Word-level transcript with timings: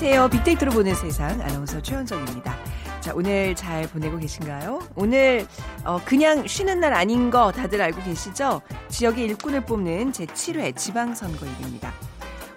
안녕하세요. 0.00 0.28
빅데이터로 0.28 0.70
보는 0.70 0.94
세상 0.94 1.40
아나운서 1.40 1.82
최현정입니다. 1.82 2.56
자, 3.00 3.12
오늘 3.16 3.56
잘 3.56 3.82
보내고 3.88 4.16
계신가요? 4.18 4.78
오늘 4.94 5.44
어, 5.84 5.98
그냥 6.04 6.46
쉬는 6.46 6.78
날 6.78 6.94
아닌 6.94 7.30
거 7.32 7.50
다들 7.50 7.82
알고 7.82 8.04
계시죠? 8.04 8.62
지역의 8.90 9.24
일꾼을 9.24 9.62
뽑는 9.62 10.12
제7회 10.12 10.76
지방선거일입니다. 10.76 11.92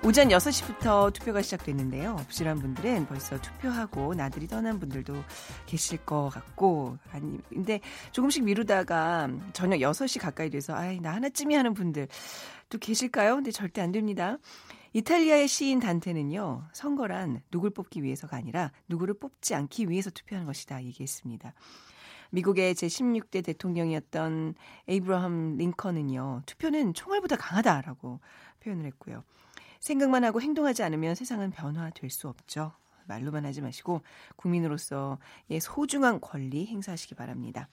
오전 0.04 0.28
6시부터 0.30 1.12
투표가 1.14 1.42
시작됐는데요. 1.42 2.18
부실한 2.28 2.60
분들은 2.60 3.08
벌써 3.08 3.42
투표하고 3.42 4.14
나들이 4.14 4.48
떠난 4.48 4.80
분들도 4.80 5.16
계실 5.66 5.98
것 5.98 6.30
같고, 6.30 7.00
아니, 7.12 7.40
근데 7.50 7.80
조금씩 8.12 8.44
미루다가 8.44 9.30
저녁 9.54 9.78
6시 9.78 10.22
가까이 10.22 10.52
돼서, 10.52 10.76
아이, 10.76 11.00
나 11.00 11.16
하나쯤이 11.16 11.56
하는 11.56 11.74
분들 11.74 12.08
또 12.70 12.78
계실까요? 12.78 13.36
근데 13.36 13.50
절대 13.50 13.82
안 13.82 13.92
됩니다. 13.92 14.38
이탈리아의 14.94 15.48
시인 15.48 15.80
단테는요, 15.80 16.68
선거란 16.74 17.42
누굴 17.50 17.70
뽑기 17.70 18.04
위해서가 18.04 18.36
아니라 18.36 18.74
누구를 18.90 19.14
뽑지 19.14 19.56
않기 19.56 19.90
위해서 19.90 20.10
투표하는 20.10 20.46
것이다 20.46 20.84
얘기했습니다. 20.84 21.54
미국의 22.32 22.76
제16대 22.76 23.44
대통령이었던 23.46 24.56
에이브러함 24.90 25.56
링컨은요, 25.58 26.44
투표는 26.46 26.94
총알보다 26.94 27.38
강하다라고 27.38 28.20
표현을 28.60 28.86
했고요. 28.88 29.24
생각만 29.80 30.26
하고 30.26 30.42
행동하지 30.42 30.84
않으면 30.84 31.16
세상은 31.16 31.52
변화될 31.52 32.10
수 32.10 32.28
없죠. 32.28 32.74
말로만 33.08 33.46
하지 33.46 33.62
마시고 33.62 34.02
국민으로서의 34.36 35.62
소중한 35.62 36.20
권리 36.20 36.68
행사하시기 36.68 37.16
바랍니다. 37.16 37.70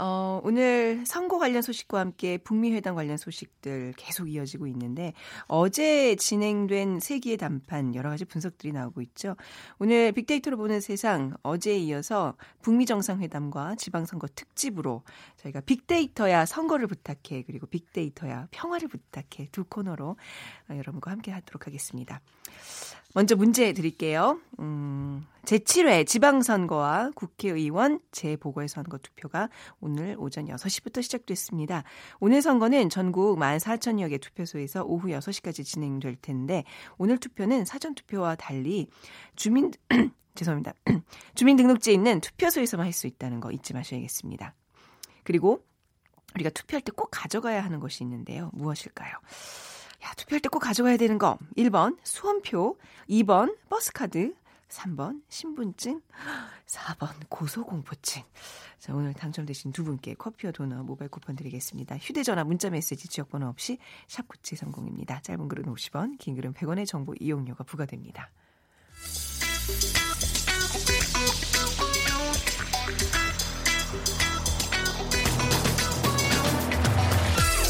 어, 0.00 0.40
오늘 0.42 1.04
선거 1.06 1.38
관련 1.38 1.62
소식과 1.62 2.00
함께 2.00 2.36
북미 2.38 2.72
회담 2.72 2.94
관련 2.94 3.16
소식들 3.16 3.94
계속 3.96 4.28
이어지고 4.28 4.66
있는데 4.66 5.12
어제 5.46 6.16
진행된 6.16 7.00
세기의 7.00 7.36
담판 7.36 7.94
여러 7.94 8.10
가지 8.10 8.24
분석들이 8.24 8.72
나오고 8.72 9.02
있죠. 9.02 9.36
오늘 9.78 10.12
빅데이터로 10.12 10.56
보는 10.56 10.80
세상 10.80 11.36
어제에 11.42 11.76
이어서 11.78 12.34
북미 12.60 12.86
정상회담과 12.86 13.76
지방선거 13.76 14.26
특집으로 14.34 15.02
저희가 15.36 15.60
빅데이터야 15.60 16.44
선거를 16.44 16.88
부탁해 16.88 17.44
그리고 17.46 17.66
빅데이터야 17.66 18.48
평화를 18.50 18.88
부탁해 18.88 19.48
두 19.52 19.64
코너로 19.64 20.16
여러분과 20.70 21.12
함께 21.12 21.30
하도록 21.30 21.66
하겠습니다. 21.66 22.20
먼저 23.14 23.36
문제 23.36 23.72
드릴게요. 23.72 24.40
음, 24.58 25.24
제7회 25.44 26.04
지방선거와 26.04 27.12
국회의원 27.14 28.00
재보궐선거 28.10 28.98
투표가 28.98 29.50
오늘 29.80 30.16
오전 30.18 30.46
6시부터 30.46 31.00
시작됐습니다. 31.00 31.84
오늘 32.18 32.42
선거는 32.42 32.88
전국 32.88 33.38
14,000여 33.38 34.10
개 34.10 34.18
투표소에서 34.18 34.82
오후 34.84 35.08
6시까지 35.08 35.64
진행될 35.64 36.16
텐데 36.16 36.64
오늘 36.98 37.18
투표는 37.18 37.64
사전투표와 37.64 38.34
달리 38.34 38.88
주민 39.36 39.70
죄송합니다. 40.34 40.72
주민등록지에 41.36 41.94
있는 41.94 42.20
투표소에서만 42.20 42.84
할 42.86 42.92
수 42.92 43.06
있다는 43.06 43.38
거 43.38 43.52
잊지 43.52 43.74
마셔야겠습니다. 43.74 44.54
그리고 45.22 45.64
우리가 46.34 46.50
투표할 46.50 46.80
때 46.82 46.90
꼭 46.90 47.10
가져가야 47.12 47.62
하는 47.62 47.78
것이 47.78 48.02
있는데요. 48.02 48.50
무엇일까요? 48.54 49.12
야, 50.04 50.12
투표할 50.16 50.40
때 50.40 50.48
꼭 50.48 50.58
가져가야 50.60 50.96
되는 50.96 51.18
거. 51.18 51.38
1번 51.56 51.96
수험표, 52.04 52.76
2번 53.08 53.56
버스카드, 53.68 54.34
3번 54.68 55.22
신분증, 55.28 56.00
4번 56.66 57.08
고소공포증. 57.28 58.22
자, 58.78 58.94
오늘 58.94 59.14
당첨되신 59.14 59.72
두 59.72 59.82
분께 59.84 60.14
커피와 60.14 60.52
도넛 60.52 60.84
모바일 60.84 61.10
쿠폰 61.10 61.36
드리겠습니다. 61.36 61.96
휴대전화, 61.96 62.44
문자메시지, 62.44 63.08
지역번호 63.08 63.46
없이 63.46 63.78
샵9730입니다. 64.08 65.22
짧은 65.22 65.48
글은 65.48 65.64
50원, 65.64 66.18
긴 66.18 66.34
글은 66.34 66.52
100원의 66.54 66.86
정보 66.86 67.14
이용료가 67.18 67.64
부과됩니다. 67.64 68.30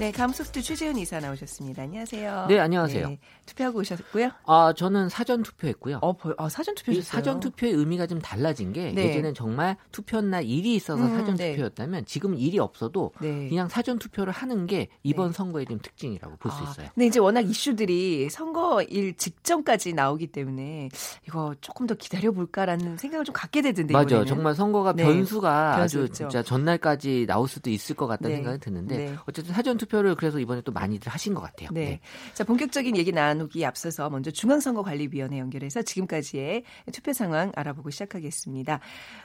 네, 0.00 0.12
감소프트 0.12 0.62
최재훈 0.62 0.96
이사 0.96 1.20
나오셨습니다. 1.20 1.82
안녕하세요. 1.82 2.46
네, 2.48 2.58
안녕하세요. 2.58 3.06
네, 3.06 3.18
투표하고 3.44 3.80
오셨고요. 3.80 4.30
아, 4.46 4.72
저는 4.74 5.10
사전 5.10 5.42
투표했고요. 5.42 5.98
어, 6.00 6.16
아, 6.38 6.48
사전 6.48 6.74
투표했어요. 6.74 7.02
사전 7.02 7.38
투표의 7.38 7.74
의미가 7.74 8.06
좀 8.06 8.18
달라진 8.18 8.72
게 8.72 8.92
네. 8.92 9.10
예전엔 9.10 9.34
정말 9.34 9.76
투표날 9.92 10.44
일이 10.44 10.74
있어서 10.74 11.04
음, 11.04 11.10
사전 11.10 11.36
네. 11.36 11.50
투표였다면 11.50 12.06
지금 12.06 12.34
일이 12.34 12.58
없어도 12.58 13.12
네. 13.20 13.50
그냥 13.50 13.68
사전 13.68 13.98
투표를 13.98 14.32
하는 14.32 14.66
게 14.66 14.88
이번 15.02 15.32
네. 15.32 15.32
선거의 15.34 15.66
좀 15.66 15.78
특징이라고 15.82 16.36
볼수 16.38 16.56
아, 16.60 16.70
있어요. 16.70 16.88
근데 16.94 17.04
이제 17.04 17.20
워낙 17.20 17.42
이슈들이 17.42 18.30
선거일 18.30 19.18
직전까지 19.18 19.92
나오기 19.92 20.28
때문에 20.28 20.88
이거 21.28 21.54
조금 21.60 21.86
더 21.86 21.94
기다려 21.94 22.32
볼까라는 22.32 22.96
생각을 22.96 23.26
좀 23.26 23.34
갖게 23.34 23.60
되던데 23.60 23.92
맞아요. 23.92 24.24
정말 24.24 24.54
선거가 24.54 24.94
네. 24.94 25.04
변수가 25.04 25.76
아주 25.76 26.08
진짜 26.08 26.42
전날까지 26.42 27.26
나올 27.28 27.46
수도 27.46 27.68
있을 27.68 27.94
것 27.94 28.06
같다는 28.06 28.36
생각이 28.36 28.60
드는데 28.60 29.18
어쨌든 29.26 29.52
사전 29.52 29.76
투표 29.76 29.89
투표를 29.90 30.14
그래서 30.14 30.38
이번에 30.38 30.62
또 30.62 30.72
많이들 30.72 31.12
하신 31.12 31.34
것 31.34 31.42
같아요. 31.42 31.68
네. 31.72 31.84
네. 31.84 32.00
자, 32.32 32.44
본격적인 32.44 32.96
얘기 32.96 33.12
나누기 33.12 33.66
앞서서 33.66 34.08
먼저 34.08 34.30
중앙선거관리위원회 34.30 35.38
연결해서 35.38 35.82
지금까지의 35.82 36.64
투표 36.92 37.12
상황 37.12 37.52
알아보고 37.56 37.90
시작하겠습니다. 37.90 38.80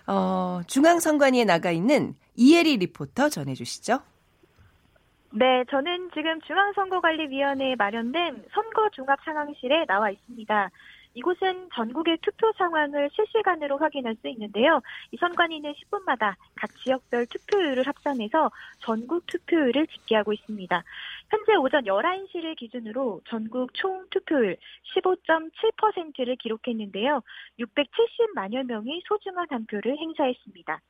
어, 0.08 0.62
중앙선관위에 0.68 1.46
나가 1.46 1.72
있는 1.72 2.16
이혜리 2.36 2.78
리포터 2.78 3.30
전해주시죠. 3.30 4.00
네, 5.31 5.66
저는 5.70 6.12
지금 6.14 6.40
중앙선거관리위원회에 6.42 7.76
마련된 7.76 8.46
선거종합상황실에 8.53 9.86
나와 9.86 10.09
있습니다. 10.09 10.72
이곳은 11.16 11.70
전국의 11.74 12.18
투표 12.22 12.52
상황을 12.58 13.09
실시간으로 13.14 13.78
확인할 13.78 14.16
수 14.22 14.28
있는데요. 14.28 14.81
이 15.12 15.18
선관위는 15.18 15.74
10분마다 15.74 16.36
각 16.56 16.70
지역별 16.84 17.26
투표율을 17.28 17.88
합산해서 17.88 18.52
전국 18.80 19.26
투표율을 19.26 19.88
집계하고 19.88 20.34
있습니다. 20.34 20.84
현재 21.30 21.56
오전 21.56 21.86
11시를 21.86 22.56
기준으로 22.58 23.22
전국 23.28 23.74
총 23.74 24.06
투표율 24.12 24.58
15.7%를 24.94 26.36
기록했는데요. 26.36 27.22
670만여 27.59 28.66
명이 28.66 29.02
소중한 29.08 29.47
한 29.50 29.66
표를 29.66 29.97
행사했습니다. 29.97 30.82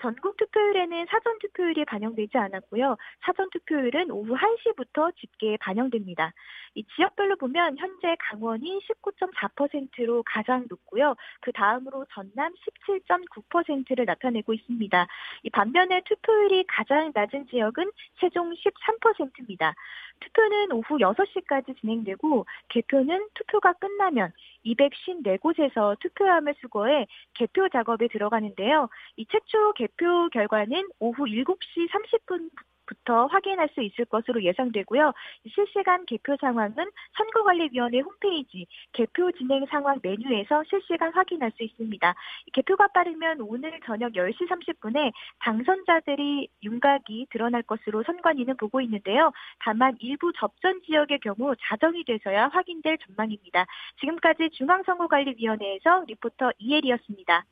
전국 0.00 0.36
투표율에는 0.36 1.06
사전 1.10 1.38
투표율이 1.38 1.84
반영되지 1.84 2.36
않았고요. 2.36 2.96
사전 3.24 3.48
투표율은 3.50 4.10
오후 4.10 4.36
1시부터 4.36 5.14
집계에 5.16 5.56
반영됩니다. 5.58 6.32
이 6.74 6.84
지역별로 6.94 7.36
보면 7.36 7.76
현재 7.78 8.16
강원이 8.20 8.80
19.4%로 8.80 10.22
가장 10.24 10.66
높고요. 10.68 11.16
그 11.40 11.52
다음으로 11.52 12.06
전남 12.12 12.52
17.9%를 12.86 14.04
나타내고 14.04 14.52
있습니다. 14.54 15.06
이 15.42 15.50
반면에 15.50 16.02
투표율이 16.04 16.64
가장 16.68 17.10
낮은 17.14 17.48
지역은 17.48 17.90
세종 18.20 18.52
13%입니다. 18.52 19.74
투표는 20.20 20.72
오후 20.72 20.98
6시까지 20.98 21.78
진행되고 21.80 22.46
개표는 22.68 23.28
투표가 23.34 23.72
끝나면 23.74 24.32
254곳에서 24.64 25.98
투표함을 26.00 26.54
수거해 26.60 27.06
개표 27.34 27.68
작업에 27.68 28.08
들어가는데요. 28.08 28.88
이 29.16 29.26
최초 29.26 29.72
개표 29.74 30.28
결과는 30.30 30.88
오후 30.98 31.24
7시 31.24 31.88
30분 31.90 32.50
부터 32.90 33.26
확인할 33.26 33.68
수 33.72 33.82
있을 33.82 34.04
것으로 34.06 34.42
예상되고요. 34.42 35.12
실시간 35.54 36.04
개표 36.06 36.36
상황은 36.40 36.74
선거관리위원회 37.16 38.00
홈페이지 38.00 38.66
개표 38.92 39.30
진행 39.32 39.64
상황 39.66 40.00
메뉴에서 40.02 40.64
실시간 40.68 41.12
확인할 41.12 41.52
수 41.56 41.62
있습니다. 41.62 42.14
개표가 42.52 42.88
빠르면 42.88 43.42
오늘 43.42 43.78
저녁 43.86 44.12
10시 44.12 44.48
30분에 44.48 45.12
당선자들이 45.38 46.48
윤곽이 46.64 47.28
드러날 47.30 47.62
것으로 47.62 48.02
선관위는 48.02 48.56
보고 48.56 48.80
있는데요. 48.80 49.30
다만 49.60 49.96
일부 50.00 50.32
접전 50.36 50.82
지역의 50.82 51.20
경우 51.20 51.54
자정이 51.60 52.04
돼서야 52.04 52.48
확인될 52.48 52.98
전망입니다. 52.98 53.66
지금까지 54.00 54.50
중앙선거관리위원회에서 54.50 56.04
리포터 56.08 56.50
이혜리였습니다. 56.58 57.44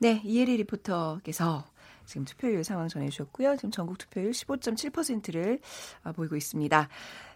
네, 0.00 0.20
이혜리 0.24 0.56
리포터께서 0.56 1.71
지금 2.06 2.24
투표율 2.24 2.64
상황 2.64 2.88
전해주셨고요. 2.88 3.56
지금 3.56 3.70
전국 3.70 3.98
투표율 3.98 4.30
15.7%를 4.30 5.60
아, 6.02 6.12
보이고 6.12 6.36
있습니다. 6.36 6.88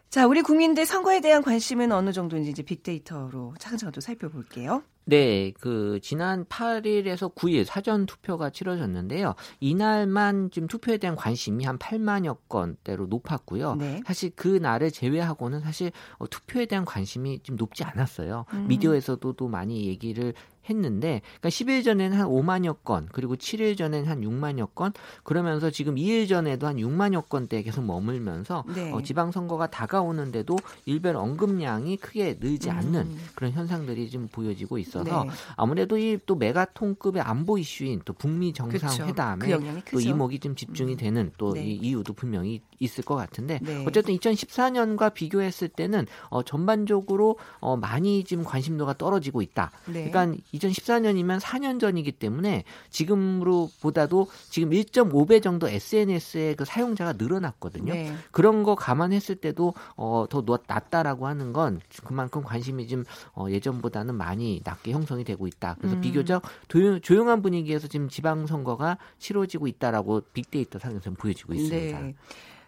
자, 0.09 0.27
우리 0.27 0.43
국민들 0.43 0.87
선거에 0.87 1.21
대한 1.21 1.43
관심은 1.43 1.93
어느 1.93 2.13
정도인지 2.13 2.51
이제 2.51 2.63
빅데이터로 2.63 3.55
차근차근 3.59 3.93
또 3.93 4.01
살펴볼게요. 4.01 4.83
네, 5.09 5.53
그 5.61 6.01
지난 6.03 6.45
8일에서 6.47 7.33
9일 7.33 7.65
사전 7.65 8.07
투표가 8.07 8.51
치러졌는데요. 8.51 9.37
이날만 9.61 10.51
지금 10.51 10.67
투표에 10.67 10.99
대한 10.99 11.15
관심이 11.15 11.65
한 11.65 11.79
8만여 11.79 12.39
건대로 12.49 13.07
높았고요. 13.07 13.77
네. 13.77 14.03
사실 14.05 14.31
그 14.35 14.49
날을 14.49 14.91
제외하고는 14.91 15.61
사실 15.61 15.93
어, 16.19 16.27
투표에 16.27 16.67
대한 16.67 16.85
관심이 16.85 17.39
좀 17.45 17.55
높지 17.55 17.85
않았어요. 17.85 18.47
음. 18.53 18.67
미디어에서도 18.67 19.33
또 19.35 19.47
많이 19.47 19.87
얘기를 19.87 20.35
했는데 20.69 21.23
그러니까 21.41 21.49
10일 21.49 21.85
전에는 21.85 22.19
한 22.19 22.29
5만여 22.29 22.83
건 22.85 23.09
그리고 23.13 23.37
7일 23.37 23.79
전에는 23.79 24.09
한 24.09 24.21
6만여 24.21 24.75
건 24.75 24.93
그러면서 25.23 25.71
지금 25.71 25.95
2일 25.95 26.29
전에도 26.29 26.67
한 26.67 26.77
6만여 26.77 27.29
건대 27.29 27.63
계속 27.63 27.85
머물면서 27.85 28.65
네. 28.75 28.93
어, 28.93 29.03
지방 29.03 29.31
선거가 29.31 29.69
다가오는데도 29.69 30.57
일별 30.85 31.17
언급량이 31.17 31.97
크게 31.97 32.39
늘지 32.41 32.71
음. 32.71 32.77
않는 32.77 33.01
음. 33.03 33.19
그런 33.35 33.53
현상들이 33.53 34.11
좀 34.11 34.29
보여지고 34.29 34.79
있어서 34.79 35.25
네. 35.25 35.31
아무래도 35.57 35.97
이 35.97 36.17
또 36.27 36.35
메가톤급의 36.35 37.23
안보 37.23 37.59
이슈인 37.59 38.03
또 38.05 38.13
북미 38.13 38.53
정상회담에 38.53 39.59
그또 39.85 40.01
이목이 40.01 40.39
좀 40.41 40.55
집중이 40.55 40.93
음. 40.93 40.97
되는 40.97 41.33
또이 41.39 41.55
네. 41.55 41.65
이유도 41.65 42.13
분명히 42.13 42.63
있을 42.79 43.05
것 43.05 43.15
같은데 43.15 43.59
네. 43.63 43.85
어쨌든 43.87 44.15
2014년과 44.17 45.15
비교했을 45.15 45.69
때는 45.69 46.07
어, 46.29 46.43
전반적으로 46.43 47.39
어, 47.61 47.77
많이 47.77 48.25
지금 48.25 48.45
관심도가 48.45 48.95
떨어지고 48.99 49.43
있다. 49.43 49.71
네. 49.87 50.11
그러니까 50.11 50.37
2014년이면 50.59 51.41
4년 51.41 51.81
전이기 51.81 52.13
때문에 52.13 52.65
지금으로 52.91 53.69
보다도 53.81 54.29
지금 54.51 54.71
1.5배 54.71 55.43
정도 55.43 55.69
SNS의 55.69 56.57
그 56.57 56.65
사용자가 56.65 57.15
늘어났거든요. 57.15 57.93
네. 57.93 58.13
그런 58.31 58.63
거 58.63 58.75
감안했을 58.75 59.37
때도 59.37 59.75
어, 59.97 60.27
더 60.29 60.45
낮다라고 60.67 61.27
하는 61.27 61.53
건 61.53 61.81
그만큼 62.05 62.43
관심이 62.43 62.89
좀 62.89 63.05
어, 63.35 63.47
예전보다는 63.49 64.15
많이 64.15 64.61
낮게 64.65 64.93
형성이 64.93 65.25
되고 65.25 65.47
있다. 65.47 65.77
그래서 65.79 65.97
음. 65.97 66.01
비교적 66.01 66.43
조용, 66.69 67.29
한 67.29 67.43
분위기에서 67.43 67.89
지금 67.89 68.09
지방선거가 68.09 68.99
치러지고 69.19 69.67
있다라고 69.67 70.23
빅데이터 70.33 70.79
상에서 70.79 71.11
보여지고 71.11 71.55
있습니다. 71.55 72.01
네. 72.01 72.15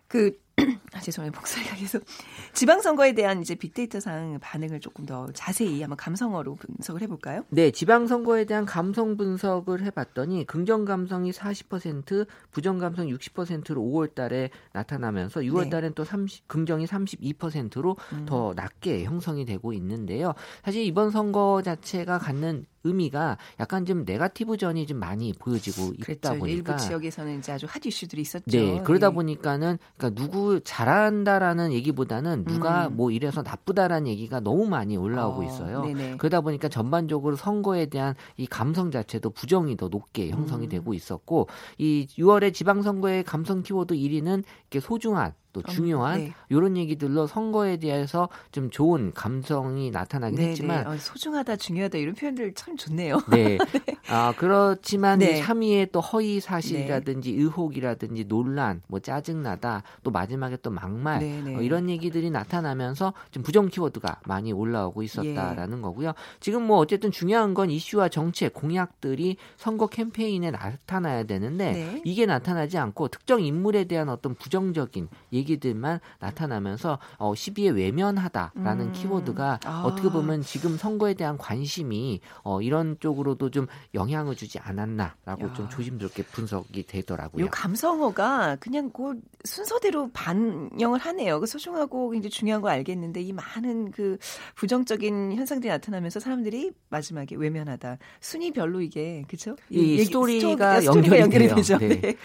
그 0.08 0.32
아, 0.92 1.00
죄송해요. 1.00 1.32
목소리가 1.34 1.76
계속. 1.76 2.04
지방선거에 2.52 3.12
대한 3.14 3.40
이제 3.40 3.54
빅데이터상 3.54 4.38
반응을 4.40 4.80
조금 4.80 5.06
더 5.06 5.28
자세히 5.32 5.80
한번 5.80 5.96
감성어로 5.96 6.56
분석을 6.56 7.02
해볼까요? 7.02 7.44
네, 7.50 7.70
지방선거에 7.70 8.44
대한 8.44 8.64
감성 8.64 9.16
분석을 9.16 9.82
해봤더니 9.84 10.46
긍정 10.46 10.84
감성이 10.84 11.30
40%, 11.30 12.26
부정 12.50 12.78
감성 12.78 13.06
60%로 13.06 13.80
5월 13.80 14.14
달에 14.14 14.50
나타나면서 14.72 15.40
6월 15.40 15.70
달엔 15.70 15.94
또 15.94 16.04
30, 16.04 16.48
긍정이 16.48 16.86
32%로 16.86 17.96
음. 18.12 18.26
더 18.26 18.52
낮게 18.56 19.04
형성이 19.04 19.44
되고 19.44 19.72
있는데요. 19.72 20.34
사실 20.64 20.82
이번 20.82 21.10
선거 21.10 21.62
자체가 21.62 22.18
갖는 22.18 22.66
의미가 22.84 23.38
약간 23.60 23.84
좀 23.84 24.04
네가티브전이 24.04 24.86
좀 24.86 24.98
많이 24.98 25.32
보여지고 25.32 25.94
있다 25.94 26.04
그렇죠. 26.04 26.38
보니까 26.38 26.48
일부 26.48 26.76
지역에서는 26.76 27.38
이제 27.38 27.52
아주 27.52 27.66
핫 27.68 27.84
이슈들이 27.84 28.22
있었죠. 28.22 28.44
네, 28.46 28.82
그러다 28.82 29.08
네. 29.08 29.14
보니까는 29.14 29.78
그러니까 29.96 30.22
누구 30.22 30.60
잘한다라는 30.62 31.72
얘기보다는 31.72 32.44
누가 32.44 32.88
음. 32.88 32.96
뭐 32.96 33.10
이래서 33.10 33.42
나쁘다라는 33.42 34.08
얘기가 34.08 34.40
너무 34.40 34.66
많이 34.66 34.96
올라오고 34.96 35.42
어, 35.42 35.44
있어요. 35.44 35.82
네네. 35.82 36.16
그러다 36.18 36.40
보니까 36.40 36.68
전반적으로 36.68 37.36
선거에 37.36 37.86
대한 37.86 38.14
이 38.36 38.46
감성 38.46 38.90
자체도 38.90 39.30
부정이 39.30 39.76
더 39.76 39.88
높게 39.88 40.30
형성이 40.30 40.66
음. 40.66 40.68
되고 40.68 40.94
있었고 40.94 41.48
이 41.78 42.06
6월에 42.18 42.54
지방선거의 42.54 43.24
감성 43.24 43.62
키워드 43.62 43.94
1위는 43.94 44.44
이렇게 44.70 44.80
소중한 44.80 45.32
또 45.52 45.62
중요한 45.62 46.18
네. 46.18 46.32
이런 46.48 46.76
얘기들로 46.76 47.26
선거에 47.26 47.78
대해서 47.78 48.28
좀 48.52 48.70
좋은 48.70 49.12
감성이 49.12 49.90
나타나긴 49.90 50.36
네, 50.36 50.48
했지만 50.48 50.84
네. 50.84 50.90
어, 50.90 50.96
소중하다 50.96 51.56
중요하다 51.56 51.98
이런 51.98 52.14
표현들 52.14 52.54
참 52.54 52.76
좋네요. 52.76 53.20
네. 53.30 53.38
네. 53.48 53.58
아 54.08 54.34
그렇지만 54.36 55.18
네. 55.18 55.42
3위에 55.42 55.90
또 55.92 56.00
허위 56.00 56.40
사실이라든지 56.40 57.32
네. 57.32 57.38
의혹이라든지 57.38 58.24
논란, 58.24 58.82
뭐 58.86 59.00
짜증나다, 59.00 59.82
또 60.02 60.10
마지막에 60.10 60.56
또 60.62 60.70
막말 60.70 61.20
네, 61.20 61.42
네. 61.42 61.56
어, 61.56 61.60
이런 61.60 61.88
얘기들이 61.88 62.30
나타나면서 62.30 63.12
좀 63.30 63.42
부정 63.42 63.68
키워드가 63.68 64.20
많이 64.24 64.52
올라오고 64.52 65.02
있었다라는 65.02 65.78
예. 65.78 65.82
거고요. 65.82 66.12
지금 66.40 66.62
뭐 66.62 66.78
어쨌든 66.78 67.10
중요한 67.10 67.54
건 67.54 67.70
이슈와 67.70 68.08
정책, 68.08 68.54
공약들이 68.54 69.36
선거 69.56 69.86
캠페인에 69.86 70.50
나타나야 70.50 71.24
되는데 71.24 72.00
이게 72.04 72.26
나타나지 72.26 72.78
않고 72.78 73.08
특정 73.08 73.40
인물에 73.40 73.84
대한 73.84 74.08
어떤 74.08 74.34
부정적인 74.34 75.08
얘기 75.32 75.37
들만 75.44 76.00
나타나면서 76.20 76.98
어, 77.18 77.34
시비에 77.34 77.70
외면하다라는 77.70 78.86
음. 78.86 78.92
키워드가 78.92 79.60
아. 79.64 79.82
어떻게 79.84 80.08
보면 80.08 80.42
지금 80.42 80.76
선거에 80.76 81.14
대한 81.14 81.38
관심이 81.38 82.20
어, 82.42 82.60
이런 82.62 82.96
쪽으로도 83.00 83.50
좀 83.50 83.66
영향을 83.94 84.36
주지 84.36 84.58
않았나라고 84.58 85.48
야. 85.48 85.52
좀 85.54 85.68
조심스럽게 85.68 86.24
분석이 86.24 86.86
되더라고요. 86.86 87.44
이 87.44 87.48
감성어가 87.48 88.56
그냥 88.60 88.90
그 88.90 89.20
순서대로 89.44 90.10
반영을 90.12 90.98
하네요. 90.98 91.40
그 91.40 91.46
소중하고 91.46 92.14
이제 92.14 92.28
중요한 92.28 92.60
거 92.60 92.68
알겠는데 92.68 93.20
이 93.22 93.32
많은 93.32 93.90
그 93.90 94.18
부정적인 94.54 95.34
현상들이 95.34 95.70
나타나면서 95.70 96.20
사람들이 96.20 96.72
마지막에 96.88 97.36
외면하다. 97.36 97.98
순위별로 98.20 98.80
이게 98.80 99.24
그렇죠? 99.28 99.56
이, 99.70 99.94
이 99.94 100.04
스토리가, 100.04 100.80
스토리가 100.80 101.18
연결이 101.18 101.48
되죠. 101.48 101.78
네. 101.78 101.88
네. 102.00 102.16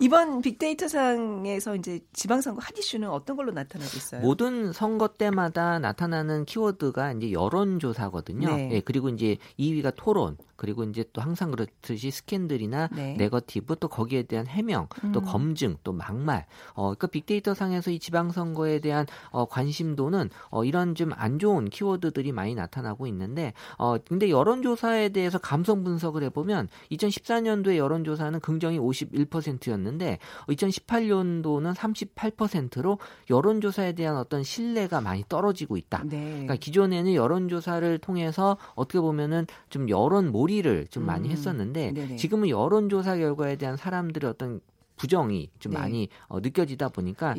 이번 0.00 0.42
빅데이터상에서 0.42 1.76
이제 1.76 2.00
지방선거 2.12 2.60
핫 2.62 2.78
이슈는 2.78 3.08
어떤 3.08 3.36
걸로 3.36 3.52
나타나고 3.52 3.90
있어요? 3.96 4.20
모든 4.20 4.72
선거 4.72 5.08
때마다 5.08 5.78
나타나는 5.78 6.44
키워드가 6.44 7.12
이제 7.12 7.32
여론조사거든요. 7.32 8.48
네. 8.48 8.66
네 8.68 8.80
그리고 8.80 9.08
이제 9.08 9.38
2위가 9.58 9.94
토론, 9.96 10.36
그리고 10.56 10.84
이제 10.84 11.04
또 11.12 11.20
항상 11.20 11.50
그렇듯이 11.50 12.10
스캔들이나 12.10 12.88
네. 12.94 13.16
네거티브 13.18 13.76
또 13.80 13.88
거기에 13.88 14.22
대한 14.24 14.46
해명 14.46 14.88
또 15.12 15.20
음. 15.20 15.24
검증 15.24 15.76
또 15.82 15.92
막말 15.92 16.46
어 16.74 16.94
그러니까 16.94 17.06
빅데이터 17.08 17.54
상에서 17.54 17.90
이 17.90 17.98
지방 17.98 18.30
선거에 18.30 18.78
대한 18.78 19.06
어 19.30 19.46
관심도는 19.46 20.30
어 20.50 20.64
이런 20.64 20.94
좀 20.94 21.12
안 21.16 21.38
좋은 21.38 21.70
키워드들이 21.70 22.32
많이 22.32 22.54
나타나고 22.54 23.06
있는데 23.06 23.52
어 23.78 23.96
근데 23.98 24.30
여론조사에 24.30 25.10
대해서 25.10 25.38
감성 25.38 25.84
분석을 25.84 26.22
해 26.22 26.28
보면 26.28 26.68
2014년도에 26.90 27.76
여론조사는 27.76 28.40
긍정이 28.40 28.78
51%였는데 28.78 29.83
2018년도는 30.48 31.74
38%로 31.74 32.98
여론조사에 33.28 33.92
대한 33.94 34.16
어떤 34.16 34.44
신뢰가 34.44 35.00
많이 35.00 35.24
떨어지고 35.28 35.76
있다. 35.76 36.04
네. 36.04 36.30
그러니까 36.30 36.54
기존에는 36.56 37.14
여론조사를 37.14 37.98
통해서 37.98 38.56
어떻게 38.76 39.00
보면은 39.00 39.46
좀 39.68 39.88
여론 39.88 40.30
모 40.30 40.44
몰이를 40.44 40.86
좀 40.90 41.06
많이 41.06 41.28
음. 41.28 41.32
했었는데 41.32 41.92
네네. 41.92 42.16
지금은 42.16 42.48
여론조사 42.50 43.16
결과에 43.16 43.56
대한 43.56 43.76
사람들의 43.76 44.28
어떤 44.28 44.60
부정이 44.96 45.50
좀 45.58 45.72
네. 45.72 45.78
많이 45.78 46.08
어, 46.28 46.38
느껴지다 46.38 46.90
보니까 46.90 47.34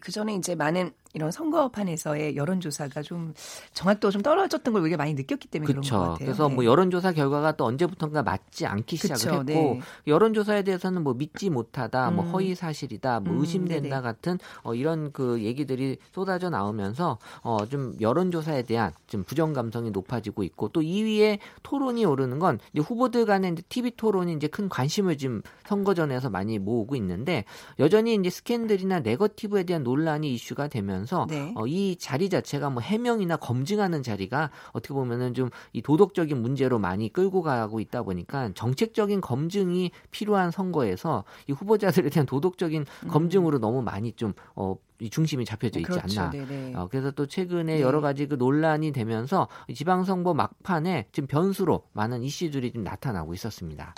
그 0.00 0.12
전에 0.12 0.34
이제 0.34 0.54
많은 0.54 0.90
이런 1.14 1.30
선거판에서의 1.30 2.36
여론조사가 2.36 3.02
좀 3.02 3.34
정확도가 3.72 4.12
좀 4.12 4.22
떨어졌던 4.22 4.72
걸 4.72 4.82
우리가 4.82 4.96
많이 4.96 5.14
느꼈기 5.14 5.48
때문에 5.48 5.72
그쵸. 5.72 5.80
그런 5.80 6.00
것 6.00 6.12
같아요. 6.12 6.26
그래서 6.26 6.48
네. 6.48 6.54
뭐 6.54 6.64
여론조사 6.64 7.12
결과가 7.12 7.52
또 7.52 7.64
언제부턴가 7.64 8.22
맞지 8.22 8.66
않기 8.66 8.98
그쵸. 8.98 9.14
시작을 9.14 9.38
했고 9.38 9.74
네. 9.74 9.80
여론조사에 10.06 10.62
대해서는 10.62 11.02
뭐 11.02 11.14
믿지 11.14 11.50
못하다, 11.50 12.10
뭐 12.10 12.24
음. 12.24 12.28
뭐 12.28 12.32
허위 12.32 12.54
사실이다, 12.54 13.20
뭐 13.20 13.34
음, 13.34 13.40
의심된다 13.40 13.98
음, 13.98 14.02
같은 14.02 14.38
어, 14.62 14.74
이런 14.74 15.12
그 15.12 15.42
얘기들이 15.42 15.98
쏟아져 16.12 16.50
나오면서 16.50 17.18
어, 17.42 17.66
좀 17.66 17.94
여론조사에 18.00 18.62
대한 18.62 18.92
좀 19.06 19.24
부정 19.24 19.52
감성이 19.52 19.90
높아지고 19.90 20.42
있고 20.42 20.68
또 20.68 20.80
2위에 20.80 21.38
토론이 21.62 22.04
오르는 22.04 22.38
건 22.38 22.58
이제 22.72 22.82
후보들 22.82 23.24
간의 23.24 23.52
이제 23.52 23.62
TV 23.68 23.92
토론이 23.96 24.34
이제 24.34 24.46
큰 24.46 24.68
관심을 24.68 25.16
지금 25.16 25.42
선거전에서 25.66 26.30
많이 26.30 26.58
모으고 26.58 26.96
있는데 26.96 27.44
여전히 27.78 28.14
이제 28.14 28.30
스캔들이나 28.30 29.00
네거티브에 29.00 29.64
대한 29.64 29.82
논란이 29.82 30.32
이슈가 30.34 30.68
되면 30.68 30.97
서 31.06 31.26
네. 31.28 31.52
어, 31.56 31.66
이 31.66 31.96
자리 31.96 32.28
자체가 32.28 32.70
뭐 32.70 32.82
해명이나 32.82 33.36
검증하는 33.36 34.02
자리가 34.02 34.50
어떻게 34.72 34.94
보면은 34.94 35.34
좀 35.34 35.48
이 35.72 35.82
도덕적인 35.82 36.40
문제로 36.40 36.78
많이 36.78 37.12
끌고 37.12 37.42
가고 37.42 37.80
있다 37.80 38.02
보니까 38.02 38.50
정책적인 38.54 39.20
검증이 39.20 39.90
필요한 40.10 40.50
선거에서 40.50 41.24
이 41.46 41.52
후보자들에 41.52 42.10
대한 42.10 42.26
도덕적인 42.26 42.84
음. 43.04 43.08
검증으로 43.08 43.58
너무 43.58 43.82
많이 43.82 44.12
좀 44.12 44.32
어, 44.54 44.76
이 45.00 45.10
중심이 45.10 45.44
잡혀져 45.44 45.80
있지 45.80 45.90
그렇죠. 45.90 46.20
않나. 46.20 46.32
어, 46.74 46.88
그래서 46.90 47.10
또 47.12 47.26
최근에 47.26 47.76
네. 47.76 47.80
여러 47.80 48.00
가지 48.00 48.26
그 48.26 48.34
논란이 48.34 48.92
되면서 48.92 49.48
지방선거 49.74 50.34
막판에 50.34 51.06
지금 51.12 51.26
변수로 51.26 51.84
많은 51.92 52.22
이슈들이 52.22 52.72
좀 52.72 52.84
나타나고 52.84 53.34
있었습니다. 53.34 53.94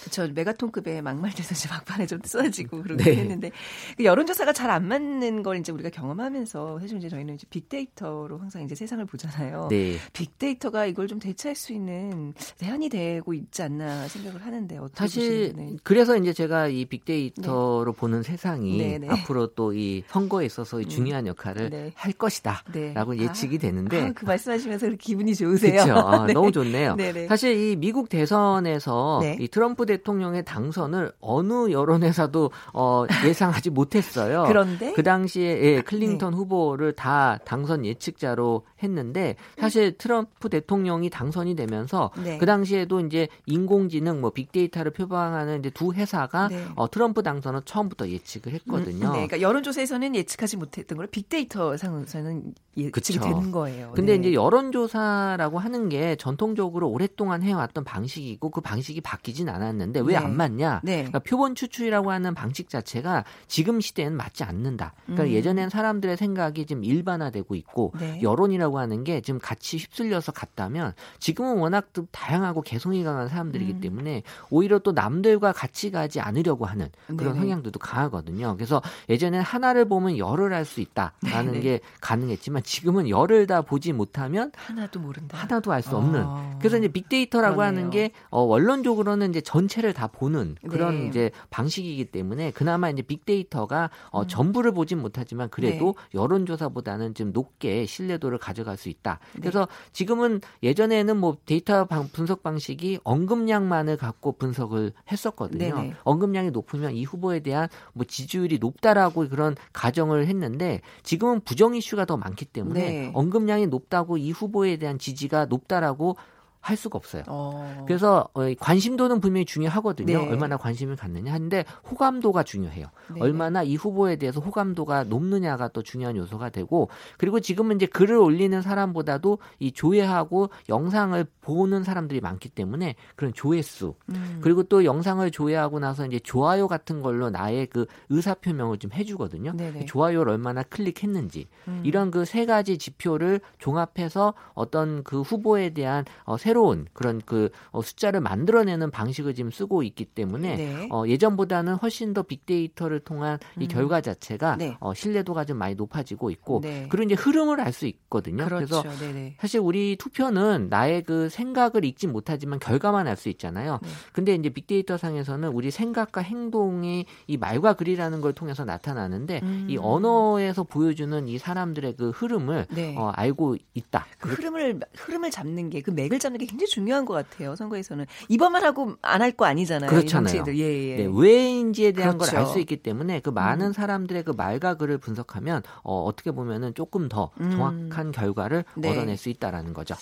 그렇죠. 0.00 0.32
메가톤급의 0.34 1.00
막말들도 1.02 1.48
이제 1.54 1.68
막판에 1.68 2.06
좀 2.06 2.20
쏟아지고 2.24 2.82
그러긴 2.84 3.04
네. 3.04 3.16
했는데 3.16 3.50
그 3.96 4.04
여론조사가 4.04 4.52
잘 4.52 4.64
안 4.74 4.88
맞는 4.88 5.42
걸 5.44 5.58
이제 5.58 5.70
우리가 5.72 5.90
경험하면서 5.90 6.80
사실 6.80 6.96
이제 6.96 7.08
저희는 7.08 7.34
이제 7.34 7.46
빅데이터로 7.50 8.38
항상 8.38 8.62
이제 8.62 8.74
세상을 8.74 9.04
보잖아요. 9.04 9.68
네. 9.70 9.96
빅데이터가 10.12 10.86
이걸 10.86 11.06
좀 11.06 11.18
대체할 11.20 11.54
수 11.54 11.72
있는 11.72 12.34
대안이 12.58 12.88
되고 12.88 13.34
있지 13.34 13.62
않나 13.62 14.08
생각을 14.08 14.44
하는데 14.44 14.78
어떻게 14.78 14.98
사실 14.98 15.78
그래서 15.84 16.16
이제 16.16 16.32
제가 16.32 16.68
이 16.68 16.86
빅데이터로 16.86 17.92
네. 17.92 17.98
보는 18.00 18.22
세상이 18.22 18.78
네, 18.78 18.98
네. 18.98 19.08
앞으로 19.08 19.48
또 19.48 19.74
이 19.74 20.04
선거에 20.08 20.43
선거에 20.44 20.46
있어서 20.46 20.78
음. 20.78 20.88
중요한 20.88 21.26
역할을 21.26 21.70
네. 21.70 21.92
할 21.96 22.12
것이다라고 22.12 23.14
네. 23.14 23.22
예측이 23.24 23.58
되는데 23.58 24.02
아, 24.02 24.12
그 24.14 24.24
말씀하시면서 24.24 24.90
기분이 24.98 25.34
좋으세요. 25.34 25.84
그렇죠. 25.84 25.94
아, 25.94 26.26
네. 26.26 26.32
너무 26.32 26.52
좋네요. 26.52 26.96
네네. 26.96 27.26
사실 27.28 27.56
이 27.56 27.76
미국 27.76 28.08
대선에서 28.08 29.18
네. 29.22 29.36
이 29.40 29.48
트럼프 29.48 29.86
대통령의 29.86 30.44
당선을 30.44 31.12
어느 31.20 31.70
여론회사도 31.70 32.50
어, 32.72 33.06
예상하지 33.26 33.70
못했어요. 33.70 34.44
그런데 34.48 34.92
그 34.92 35.02
당시에 35.02 35.60
예, 35.62 35.80
클린턴 35.82 36.32
네. 36.32 36.36
후보를 36.36 36.92
다 36.92 37.38
당선 37.44 37.84
예측자로 37.84 38.64
했는데 38.84 39.36
사실 39.58 39.96
트럼프 39.98 40.48
대통령이 40.48 41.10
당선이 41.10 41.56
되면서 41.56 42.10
네. 42.22 42.38
그 42.38 42.46
당시에도 42.46 43.00
이제 43.00 43.28
인공지능 43.46 44.20
뭐 44.20 44.30
빅데이터를 44.30 44.92
표방하는 44.92 45.58
이제 45.60 45.70
두 45.70 45.92
회사가 45.92 46.48
네. 46.48 46.64
어, 46.76 46.90
트럼프 46.90 47.22
당선을 47.22 47.62
처음부터 47.64 48.08
예측을 48.08 48.52
했거든요. 48.54 49.06
음, 49.08 49.12
네, 49.12 49.26
그러니까 49.26 49.40
여론조사에서는 49.40 50.14
예측하지 50.14 50.56
못했던 50.56 50.96
걸 50.96 51.06
빅데이터 51.08 51.76
상에서는 51.76 52.54
예측이 52.76 53.18
되는 53.18 53.50
거예요. 53.50 53.92
근데 53.94 54.12
네. 54.12 54.20
이제 54.20 54.34
여론조사라고 54.34 55.58
하는 55.58 55.88
게 55.88 56.16
전통적으로 56.16 56.88
오랫동안 56.88 57.42
해왔던 57.42 57.84
방식이고 57.84 58.50
그 58.50 58.60
방식이 58.60 59.00
바뀌진 59.00 59.48
않았는데 59.48 60.00
왜 60.00 60.18
안 60.18 60.30
네. 60.30 60.36
맞냐? 60.36 60.80
네. 60.82 60.96
그러니까 60.96 61.20
표본 61.20 61.54
추출이라고 61.54 62.10
하는 62.10 62.34
방식 62.34 62.68
자체가 62.68 63.24
지금 63.46 63.80
시대에는 63.80 64.16
맞지 64.16 64.44
않는다. 64.44 64.94
그러니까 65.04 65.24
음. 65.24 65.30
예전엔 65.30 65.68
사람들의 65.68 66.16
생각이 66.16 66.66
지금 66.66 66.84
일반화되고 66.84 67.54
있고 67.54 67.92
네. 67.98 68.20
여론이라고 68.22 68.73
하는 68.78 69.04
게 69.04 69.20
지금 69.20 69.38
같이 69.40 69.76
휩쓸려서 69.78 70.32
갔다면 70.32 70.92
지금은 71.18 71.58
워낙 71.58 71.88
또 71.92 72.06
다양하고 72.10 72.62
개성이 72.62 73.04
강한 73.04 73.28
사람들이기 73.28 73.72
음. 73.74 73.80
때문에 73.80 74.22
오히려 74.50 74.78
또 74.78 74.92
남들과 74.92 75.52
같이 75.52 75.90
가지 75.90 76.20
않으려고 76.20 76.64
하는 76.66 76.88
그런 77.16 77.34
네 77.34 77.40
성향들도 77.40 77.78
강하거든요. 77.78 78.54
그래서 78.56 78.82
예전엔 79.08 79.40
하나를 79.42 79.84
보면 79.86 80.18
열을 80.18 80.52
알 80.52 80.64
수 80.64 80.80
있다라는 80.80 81.52
네네. 81.52 81.60
게 81.60 81.80
가능했지만 82.00 82.62
지금은 82.62 83.08
열을 83.10 83.46
다 83.46 83.60
보지 83.60 83.92
못하면 83.92 84.50
하나도 84.56 84.98
모른다. 84.98 85.36
하나도 85.36 85.72
알 85.72 85.82
수 85.82 85.94
없는. 85.96 86.22
아, 86.24 86.56
그래서 86.58 86.78
이제 86.78 86.88
빅데이터라고 86.88 87.56
그러네요. 87.56 87.78
하는 87.78 87.90
게 87.90 88.10
어, 88.30 88.40
원론적으로는 88.40 89.28
이제 89.30 89.42
전체를 89.42 89.92
다 89.92 90.06
보는 90.06 90.56
그런 90.70 91.02
네. 91.02 91.06
이제 91.08 91.30
방식이기 91.50 92.06
때문에 92.06 92.50
그나마 92.52 92.88
이제 92.88 93.02
빅데이터가 93.02 93.90
어, 94.10 94.22
음. 94.22 94.28
전부를 94.28 94.72
보진 94.72 95.00
못하지만 95.02 95.50
그래도 95.50 95.94
네. 96.12 96.18
여론조사보다는 96.18 97.14
좀 97.14 97.32
높게 97.32 97.84
신뢰도를 97.86 98.38
가져 98.38 98.63
갈 98.64 98.74
수 98.84 98.88
있다. 98.88 99.18
네. 99.34 99.40
그래서 99.40 99.68
지금은 99.92 100.40
예전에는 100.62 101.16
뭐 101.16 101.36
데이터 101.46 101.84
방, 101.86 102.08
분석 102.08 102.42
방식이 102.42 102.98
언급량만을 103.04 103.96
갖고 103.96 104.32
분석을 104.32 104.92
했었거든요. 105.10 105.74
네네. 105.76 105.94
언급량이 106.04 106.50
높으면 106.50 106.92
이 106.92 107.04
후보에 107.04 107.40
대한 107.40 107.68
뭐 107.92 108.04
지지율이 108.04 108.58
높다라고 108.58 109.28
그런 109.28 109.56
가정을 109.72 110.26
했는데 110.26 110.80
지금은 111.02 111.40
부정 111.40 111.74
이슈가 111.74 112.04
더 112.04 112.16
많기 112.16 112.44
때문에 112.44 112.80
네. 112.80 113.10
언급량이 113.14 113.66
높다고 113.68 114.16
이 114.18 114.30
후보에 114.30 114.76
대한 114.76 114.98
지지가 114.98 115.46
높다라고 115.46 116.16
할 116.64 116.76
수가 116.76 116.96
없어요. 116.96 117.22
어. 117.28 117.84
그래서 117.86 118.28
어, 118.34 118.42
관심도는 118.58 119.20
분명히 119.20 119.44
중요하거든요. 119.44 120.06
네. 120.06 120.28
얼마나 120.28 120.56
관심을 120.56 120.96
갖느냐 120.96 121.32
하는데 121.32 121.64
호감도가 121.90 122.42
중요해요. 122.42 122.86
네. 123.14 123.20
얼마나 123.20 123.62
이 123.62 123.76
후보에 123.76 124.16
대해서 124.16 124.40
호감도가 124.40 125.04
높느냐가 125.04 125.68
또 125.68 125.82
중요한 125.82 126.16
요소가 126.16 126.50
되고 126.50 126.88
그리고 127.18 127.40
지금은 127.40 127.76
이제 127.76 127.86
글을 127.86 128.16
올리는 128.16 128.60
사람보다도 128.60 129.38
이 129.60 129.72
조회하고 129.72 130.50
영상을 130.68 131.24
보는 131.40 131.84
사람들이 131.84 132.20
많기 132.20 132.48
때문에 132.48 132.96
그런 133.16 133.32
조회수 133.32 133.94
음. 134.10 134.38
그리고 134.42 134.64
또 134.64 134.84
영상을 134.84 135.30
조회하고 135.30 135.78
나서 135.78 136.06
이제 136.06 136.18
좋아요 136.18 136.66
같은 136.68 137.00
걸로 137.02 137.30
나의 137.30 137.66
그 137.66 137.86
의사 138.08 138.34
표명을 138.34 138.78
좀 138.78 138.92
해주거든요. 138.92 139.52
네네. 139.56 139.84
좋아요를 139.86 140.32
얼마나 140.32 140.62
클릭했는지 140.62 141.46
음. 141.68 141.82
이런 141.84 142.10
그 142.10 142.24
세 142.24 142.46
가지 142.46 142.78
지표를 142.78 143.40
종합해서 143.58 144.34
어떤 144.54 145.04
그 145.04 145.20
후보에 145.20 145.70
대한 145.70 146.04
어, 146.24 146.36
새로 146.36 146.53
새로운 146.54 146.86
그런 146.92 147.20
그 147.26 147.50
어, 147.72 147.82
숫자를 147.82 148.20
만들어내는 148.20 148.92
방식을 148.92 149.34
지금 149.34 149.50
쓰고 149.50 149.82
있기 149.82 150.04
때문에 150.04 150.56
네. 150.56 150.88
어, 150.92 151.04
예전보다는 151.06 151.74
훨씬 151.74 152.14
더 152.14 152.22
빅데이터를 152.22 153.00
통한 153.00 153.38
이 153.58 153.64
음. 153.64 153.68
결과 153.68 154.00
자체가 154.00 154.56
네. 154.56 154.76
어, 154.78 154.94
신뢰도가 154.94 155.44
좀 155.46 155.58
많이 155.58 155.74
높아지고 155.74 156.30
있고 156.30 156.60
네. 156.62 156.86
그런 156.88 157.06
이제 157.10 157.16
흐름을 157.16 157.60
알 157.60 157.74
수 157.74 157.86
있거든요. 157.86 158.44
그렇죠. 158.44 158.82
그래서 158.84 158.98
네네. 159.00 159.34
사실 159.40 159.58
우리 159.58 159.96
투표는 159.96 160.68
나의 160.70 161.02
그 161.02 161.28
생각을 161.28 161.84
읽지 161.84 162.06
못하지만 162.06 162.60
결과만 162.60 163.08
알 163.08 163.16
수 163.16 163.28
있잖아요. 163.30 163.80
네. 163.82 163.88
근데 164.12 164.34
이제 164.36 164.48
빅데이터 164.48 164.96
상에서는 164.96 165.48
우리 165.48 165.72
생각과 165.72 166.20
행동이 166.20 167.06
이 167.26 167.36
말과 167.36 167.72
글이라는 167.72 168.20
걸 168.20 168.32
통해서 168.32 168.64
나타나는데 168.64 169.40
음. 169.42 169.66
이 169.68 169.76
언어에서 169.76 170.62
보여주는 170.62 171.26
이 171.26 171.38
사람들의 171.38 171.96
그 171.96 172.10
흐름을 172.10 172.66
네. 172.70 172.94
어, 172.96 173.08
알고 173.08 173.56
있다. 173.74 174.06
그 174.20 174.28
흐름을 174.28 174.78
흐름을 174.94 175.30
잡는 175.32 175.70
게 175.70 175.80
그 175.84 175.90
맥을 175.90 176.18
잡는 176.18 176.38
게 176.38 176.43
굉장히 176.46 176.68
중요한 176.68 177.04
것 177.04 177.14
같아요. 177.14 177.54
선거에서는 177.56 178.06
이번만 178.28 178.64
하고 178.64 178.94
안 179.02 179.20
할 179.20 179.34
거 179.34 179.46
아니잖아요. 179.46 179.90
그렇잖아요. 179.90 180.44
예, 180.48 180.52
예. 180.90 180.96
네, 180.96 181.08
왜인지에 181.12 181.92
대한 181.92 182.18
그렇죠. 182.18 182.32
걸알 182.32 182.46
수 182.46 182.60
있기 182.60 182.76
때문에 182.78 183.20
그 183.20 183.30
많은 183.30 183.68
음. 183.68 183.72
사람들의 183.72 184.22
그 184.22 184.30
말과 184.30 184.74
글을 184.74 184.98
분석하면 184.98 185.62
어, 185.82 186.04
어떻게 186.04 186.30
보면은 186.30 186.74
조금 186.74 187.08
더 187.08 187.30
음. 187.40 187.50
정확한 187.50 188.12
결과를 188.12 188.64
네. 188.76 188.90
얻어낼 188.90 189.16
수 189.16 189.28
있다라는 189.28 189.72
거죠. 189.72 189.94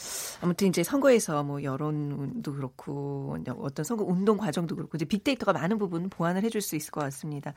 아무튼 0.42 0.68
이제 0.68 0.82
선거에서 0.82 1.42
뭐 1.42 1.62
여론도 1.62 2.52
그렇고 2.54 3.37
어떤 3.58 3.84
선거 3.84 4.04
운동 4.04 4.37
과정도 4.37 4.76
그렇고 4.76 4.96
이제 4.96 5.04
빅데이터가 5.04 5.52
많은 5.52 5.78
부분 5.78 6.08
보완을 6.11 6.42
해줄 6.42 6.61
수 6.61 6.76
있을 6.76 6.90
것 6.90 7.00
같습니다. 7.02 7.54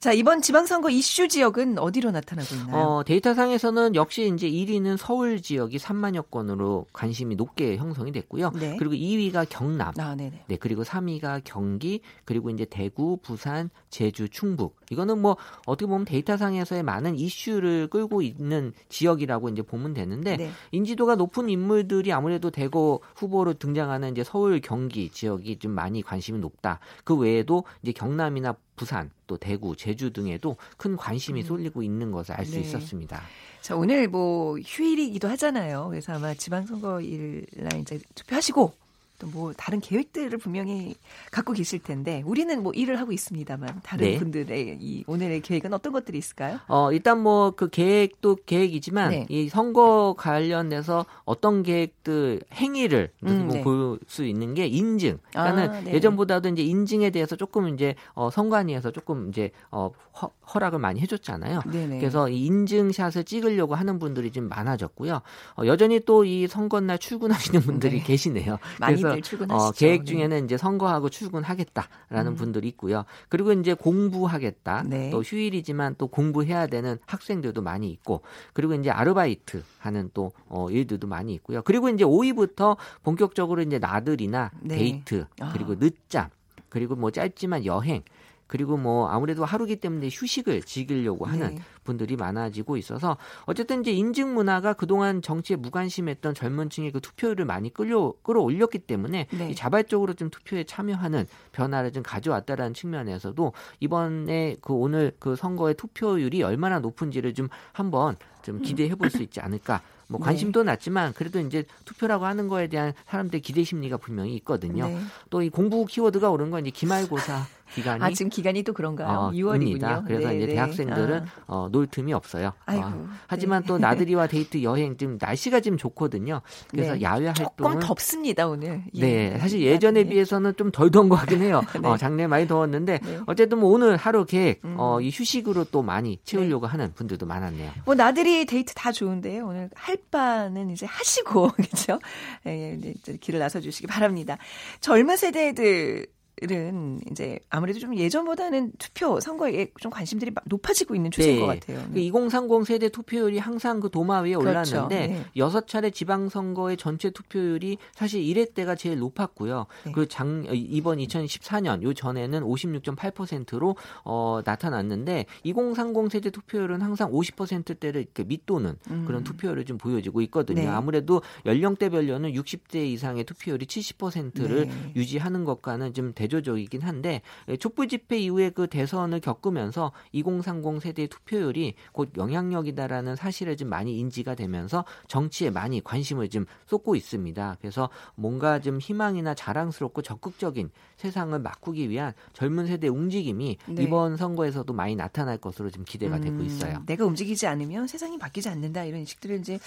자 0.00 0.12
이번 0.12 0.42
지방선거 0.42 0.90
이슈 0.90 1.26
지역은 1.26 1.78
어디로 1.78 2.12
나타나고 2.12 2.54
있나요? 2.54 2.76
어, 2.76 3.04
데이터상에서는 3.04 3.96
역시 3.96 4.30
이제 4.32 4.48
1위는 4.48 4.96
서울 4.96 5.42
지역이 5.42 5.78
3만여 5.78 6.30
건으로 6.30 6.86
관심이 6.92 7.34
높게 7.34 7.76
형성이 7.76 8.12
됐고요. 8.12 8.52
네. 8.52 8.76
그리고 8.78 8.94
2위가 8.94 9.46
경남. 9.48 9.92
아, 9.98 10.14
네네. 10.14 10.44
네, 10.46 10.56
그리고 10.56 10.84
3위가 10.84 11.40
경기, 11.42 12.00
그리고 12.24 12.50
이제 12.50 12.64
대구, 12.64 13.16
부산, 13.20 13.70
제주, 13.90 14.28
충북. 14.28 14.77
이거는 14.90 15.20
뭐 15.20 15.36
어떻게 15.66 15.86
보면 15.86 16.04
데이터상에서의 16.04 16.82
많은 16.82 17.16
이슈를 17.16 17.88
끌고 17.88 18.22
있는 18.22 18.72
지역이라고 18.88 19.48
이제 19.50 19.62
보면 19.62 19.94
되는데 19.94 20.36
네. 20.36 20.50
인지도가 20.72 21.16
높은 21.16 21.48
인물들이 21.48 22.12
아무래도 22.12 22.50
대거 22.50 23.00
후보로 23.16 23.54
등장하는 23.54 24.12
이제 24.12 24.24
서울, 24.24 24.60
경기 24.60 25.10
지역이 25.10 25.58
좀 25.58 25.72
많이 25.72 26.02
관심이 26.02 26.38
높다. 26.38 26.80
그 27.04 27.16
외에도 27.16 27.64
이제 27.82 27.92
경남이나 27.92 28.56
부산, 28.76 29.10
또 29.26 29.36
대구, 29.36 29.76
제주 29.76 30.12
등에도 30.12 30.56
큰 30.76 30.96
관심이 30.96 31.40
음. 31.40 31.46
쏠리고 31.46 31.82
있는 31.82 32.12
것을 32.12 32.34
알수 32.34 32.52
네. 32.52 32.60
있었습니다. 32.60 33.20
자, 33.60 33.76
오늘 33.76 34.08
뭐 34.08 34.56
휴일이기도 34.58 35.28
하잖아요. 35.28 35.88
그래서 35.90 36.14
아마 36.14 36.32
지방선거일 36.32 37.46
날 37.56 37.80
이제 37.80 37.98
투표하시고 38.14 38.72
또 39.18 39.28
뭐 39.28 39.52
다른 39.52 39.80
계획들을 39.80 40.38
분명히 40.38 40.94
갖고 41.30 41.52
계실 41.52 41.78
텐데 41.80 42.22
우리는 42.24 42.62
뭐 42.62 42.72
일을 42.72 42.98
하고 42.98 43.12
있습니다만 43.12 43.80
다른 43.82 44.04
네. 44.06 44.18
분들의 44.18 44.78
이 44.80 45.04
오늘의 45.06 45.42
계획은 45.42 45.72
어떤 45.74 45.92
것들이 45.92 46.18
있을까요? 46.18 46.58
어 46.66 46.92
일단 46.92 47.20
뭐 47.22 47.50
그 47.56 47.68
계획도 47.68 48.38
계획이지만 48.46 49.10
네. 49.10 49.26
이 49.28 49.48
선거 49.48 50.14
관련해서 50.16 51.04
어떤 51.24 51.62
계획들 51.62 52.42
행위를 52.54 53.10
음, 53.26 53.46
뭐 53.46 53.54
네. 53.54 53.62
볼수 53.62 54.24
있는 54.24 54.54
게 54.54 54.66
인증. 54.66 55.18
그러니까는 55.30 55.70
아, 55.70 55.80
네. 55.82 55.94
예전보다도 55.94 56.48
이제 56.50 56.62
인증에 56.62 57.10
대해서 57.10 57.36
조금 57.36 57.68
이제 57.74 57.94
어 58.14 58.30
선관위에서 58.30 58.92
조금 58.92 59.28
이제 59.28 59.50
어 59.70 59.90
허, 60.20 60.30
허락을 60.54 60.78
많이 60.78 61.00
해줬잖아요. 61.00 61.60
그래서 61.70 62.28
이 62.28 62.46
인증샷을 62.46 63.24
찍으려고 63.24 63.74
하는 63.74 63.98
분들이 63.98 64.30
좀 64.30 64.48
많아졌고요. 64.48 65.20
어, 65.56 65.66
여전히 65.66 66.00
또 66.00 66.24
이 66.28 66.46
선거날 66.46 66.98
출근하시는 66.98 67.60
분들이 67.62 67.98
네. 67.98 68.04
계시네요. 68.04 68.58
그래서 68.78 69.07
그래서 69.10 69.54
어, 69.54 69.70
계획 69.72 70.00
네. 70.00 70.04
중에는 70.04 70.44
이제 70.44 70.56
선거하고 70.56 71.08
출근하겠다라는 71.08 72.32
음. 72.32 72.34
분들이 72.36 72.68
있고요. 72.68 73.04
그리고 73.28 73.52
이제 73.52 73.74
공부하겠다. 73.74 74.84
네. 74.86 75.10
또 75.10 75.22
휴일이지만 75.22 75.96
또 75.98 76.06
공부해야 76.06 76.66
되는 76.66 76.98
학생들도 77.06 77.62
많이 77.62 77.90
있고 77.90 78.22
그리고 78.52 78.74
이제 78.74 78.90
아르바이트 78.90 79.62
하는 79.78 80.10
또 80.14 80.32
어, 80.48 80.70
일들도 80.70 81.06
많이 81.06 81.34
있고요. 81.34 81.62
그리고 81.62 81.88
이제 81.88 82.04
5위부터 82.04 82.76
본격적으로 83.02 83.62
이제 83.62 83.78
나들이나 83.78 84.50
네. 84.60 84.76
데이트 84.76 85.26
아. 85.40 85.52
그리고 85.52 85.72
아. 85.72 85.76
늦잠 85.78 86.28
그리고 86.68 86.96
뭐 86.96 87.10
짧지만 87.10 87.64
여행 87.64 88.02
그리고 88.48 88.76
뭐 88.76 89.08
아무래도 89.08 89.44
하루기 89.44 89.76
때문에 89.76 90.08
휴식을 90.10 90.62
즐기려고 90.62 91.26
하는 91.26 91.54
네. 91.54 91.62
분들이 91.84 92.16
많아지고 92.16 92.76
있어서 92.76 93.16
어쨌든 93.44 93.82
이제 93.82 93.92
인증 93.92 94.34
문화가 94.34 94.72
그동안 94.72 95.22
정치에 95.22 95.56
무관심했던 95.56 96.34
젊은 96.34 96.68
층의 96.70 96.90
그 96.90 97.00
투표율을 97.00 97.44
많이 97.44 97.72
끌려 97.72 98.12
끌어올렸기 98.22 98.80
때문에 98.80 99.26
네. 99.30 99.54
자발적으로 99.54 100.14
좀 100.14 100.30
투표에 100.30 100.64
참여하는 100.64 101.26
변화를 101.52 101.92
좀 101.92 102.02
가져왔다라는 102.02 102.74
측면에서도 102.74 103.52
이번에 103.80 104.56
그 104.60 104.72
오늘 104.72 105.12
그 105.18 105.36
선거의 105.36 105.74
투표율이 105.74 106.42
얼마나 106.42 106.78
높은지를 106.80 107.34
좀 107.34 107.48
한번 107.72 108.16
좀 108.42 108.60
기대해 108.62 108.94
볼 108.94 109.10
수 109.10 109.22
있지 109.22 109.40
않을까 109.40 109.82
뭐 110.08 110.18
네. 110.20 110.24
관심도 110.24 110.62
네. 110.62 110.72
낮지만 110.72 111.12
그래도 111.12 111.38
이제 111.40 111.64
투표라고 111.84 112.24
하는 112.24 112.48
거에 112.48 112.66
대한 112.66 112.92
사람들의 113.06 113.42
기대 113.42 113.62
심리가 113.62 113.96
분명히 113.98 114.34
있거든요. 114.36 114.86
네. 114.88 114.98
또 115.30 115.45
이 115.45 115.50
공부 115.50 115.84
키워드가 115.84 116.30
오늘 116.30 116.50
건 116.50 116.66
이제 116.66 116.70
기말고사 116.70 117.46
기간이 117.74 118.02
아 118.02 118.10
지금 118.10 118.30
기간이 118.30 118.62
또 118.62 118.72
그런가요? 118.72 119.18
어, 119.18 119.30
6월입니다. 119.32 120.04
그래서 120.06 120.28
네, 120.28 120.36
이제 120.36 120.46
네. 120.46 120.54
대학생들은 120.54 121.22
아. 121.22 121.44
어, 121.46 121.68
놀 121.70 121.86
틈이 121.86 122.12
없어요. 122.12 122.52
아이고, 122.66 122.86
어, 122.86 123.08
하지만 123.26 123.64
또 123.64 123.78
나들이와 123.78 124.26
데이트 124.26 124.62
여행 124.62 124.96
좀 124.96 125.18
날씨가 125.20 125.60
지금 125.60 125.76
좋거든요. 125.76 126.40
그래서 126.68 126.94
네. 126.94 127.02
야외 127.02 127.26
활동은 127.26 127.52
조금 127.54 127.80
덥습니다 127.80 128.48
오늘. 128.48 128.84
예. 128.94 129.00
네, 129.00 129.38
사실 129.38 129.60
예전에 129.60 130.04
비해서는 130.04 130.54
좀 130.56 130.68
덜 130.78 130.90
더운 130.90 131.08
것 131.08 131.16
같긴 131.16 131.42
해요. 131.42 131.60
네. 131.80 131.88
어, 131.88 131.96
작년에 131.96 132.28
많이 132.28 132.46
더웠는데 132.46 133.00
네. 133.02 133.18
어쨌든 133.26 133.58
뭐 133.58 133.70
오늘 133.70 133.96
하루 133.96 134.24
계획 134.24 134.64
음. 134.64 134.76
어, 134.78 135.00
이 135.00 135.10
휴식으로 135.10 135.64
또 135.64 135.82
많이 135.82 136.18
채우려고 136.24 136.66
네. 136.66 136.70
하는 136.70 136.92
분들도 136.94 137.26
많았네요. 137.26 137.72
뭐 137.84 137.94
나들이 137.94 138.44
데이트 138.46 138.74
다 138.74 138.92
좋은데요. 138.92 139.46
오늘 139.46 139.70
할 139.74 139.96
바는 140.10 140.70
이제 140.70 140.86
하시고 140.86 141.50
그렇죠? 141.56 141.98
예, 142.46 142.78
예, 142.80 143.16
길을 143.16 143.40
나서 143.40 143.60
주시기 143.60 143.86
바랍니다. 143.86 144.38
젊은 144.80 145.16
세대들 145.16 146.06
은 146.50 147.00
이제 147.10 147.38
아무래도 147.50 147.80
좀 147.80 147.96
예전보다는 147.96 148.72
투표 148.78 149.18
선거에 149.18 149.68
좀 149.80 149.90
관심들이 149.90 150.30
높아지고 150.44 150.94
있는 150.94 151.10
추세인 151.10 151.36
네. 151.36 151.40
것 151.40 151.46
같아요. 151.46 151.84
네. 151.90 152.00
2030 152.02 152.66
세대 152.66 152.88
투표율이 152.88 153.38
항상 153.38 153.80
그 153.80 153.90
도마 153.90 154.20
위에 154.20 154.36
그렇죠. 154.36 154.76
올랐는데 154.76 155.24
여섯 155.36 155.60
네. 155.60 155.66
차례 155.66 155.90
지방 155.90 156.28
선거의 156.28 156.76
전체 156.76 157.10
투표율이 157.10 157.78
사실 157.92 158.22
1회 158.22 158.54
때가 158.54 158.76
제일 158.76 158.98
높았고요. 158.98 159.66
네. 159.86 159.92
그장 159.92 160.46
이번 160.52 160.98
2014년 160.98 161.82
요 161.82 161.92
전에는 161.92 162.42
56.8%로 162.42 163.76
어, 164.04 164.40
나타났는데 164.44 165.26
2030 165.42 166.12
세대 166.12 166.30
투표율은 166.30 166.82
항상 166.82 167.10
50%대를 167.10 168.02
이렇게 168.02 168.22
밑도는 168.22 168.76
음. 168.90 169.04
그런 169.06 169.24
투표율을 169.24 169.64
좀 169.64 169.76
보여지고 169.76 170.20
있거든요. 170.22 170.62
네. 170.62 170.66
아무래도 170.68 171.22
연령대별로는 171.46 172.32
60대 172.32 172.86
이상의 172.86 173.24
투표율이 173.24 173.66
70%를 173.66 174.68
유지하는 174.94 175.44
것과는 175.44 175.94
좀 175.94 176.12
대. 176.14 176.27
대조적이긴 176.28 176.82
한데 176.82 177.22
예, 177.48 177.56
촛불 177.56 177.88
집회 177.88 178.18
이후에 178.18 178.50
그 178.50 178.66
대선을 178.66 179.20
겪으면서 179.20 179.92
2030 180.12 180.82
세대의 180.82 181.08
투표율이 181.08 181.74
곧 181.92 182.10
영향력이다라는 182.16 183.16
사실을 183.16 183.56
좀 183.56 183.68
많이 183.68 183.98
인지가 183.98 184.34
되면서 184.34 184.84
정치에 185.08 185.50
많이 185.50 185.82
관심을 185.82 186.28
좀 186.28 186.44
쏟고 186.66 186.94
있습니다. 186.94 187.56
그래서 187.60 187.88
뭔가 188.14 188.60
좀 188.60 188.78
희망이나 188.78 189.34
자랑스럽고 189.34 190.02
적극적인 190.02 190.70
세상을 190.96 191.42
바꾸기 191.42 191.88
위한 191.88 192.12
젊은 192.32 192.66
세대 192.66 192.88
움직임이 192.88 193.56
네. 193.66 193.84
이번 193.84 194.16
선거에서도 194.16 194.72
많이 194.72 194.96
나타날 194.96 195.38
것으로 195.38 195.70
좀 195.70 195.84
기대가 195.84 196.16
음, 196.16 196.20
되고 196.20 196.42
있어요. 196.42 196.82
내가 196.86 197.04
움직이지 197.04 197.46
않으면 197.46 197.86
세상이 197.86 198.18
바뀌지 198.18 198.48
않는다 198.48 198.84
이런 198.84 199.00
인식들을 199.00 199.38
이제 199.38 199.58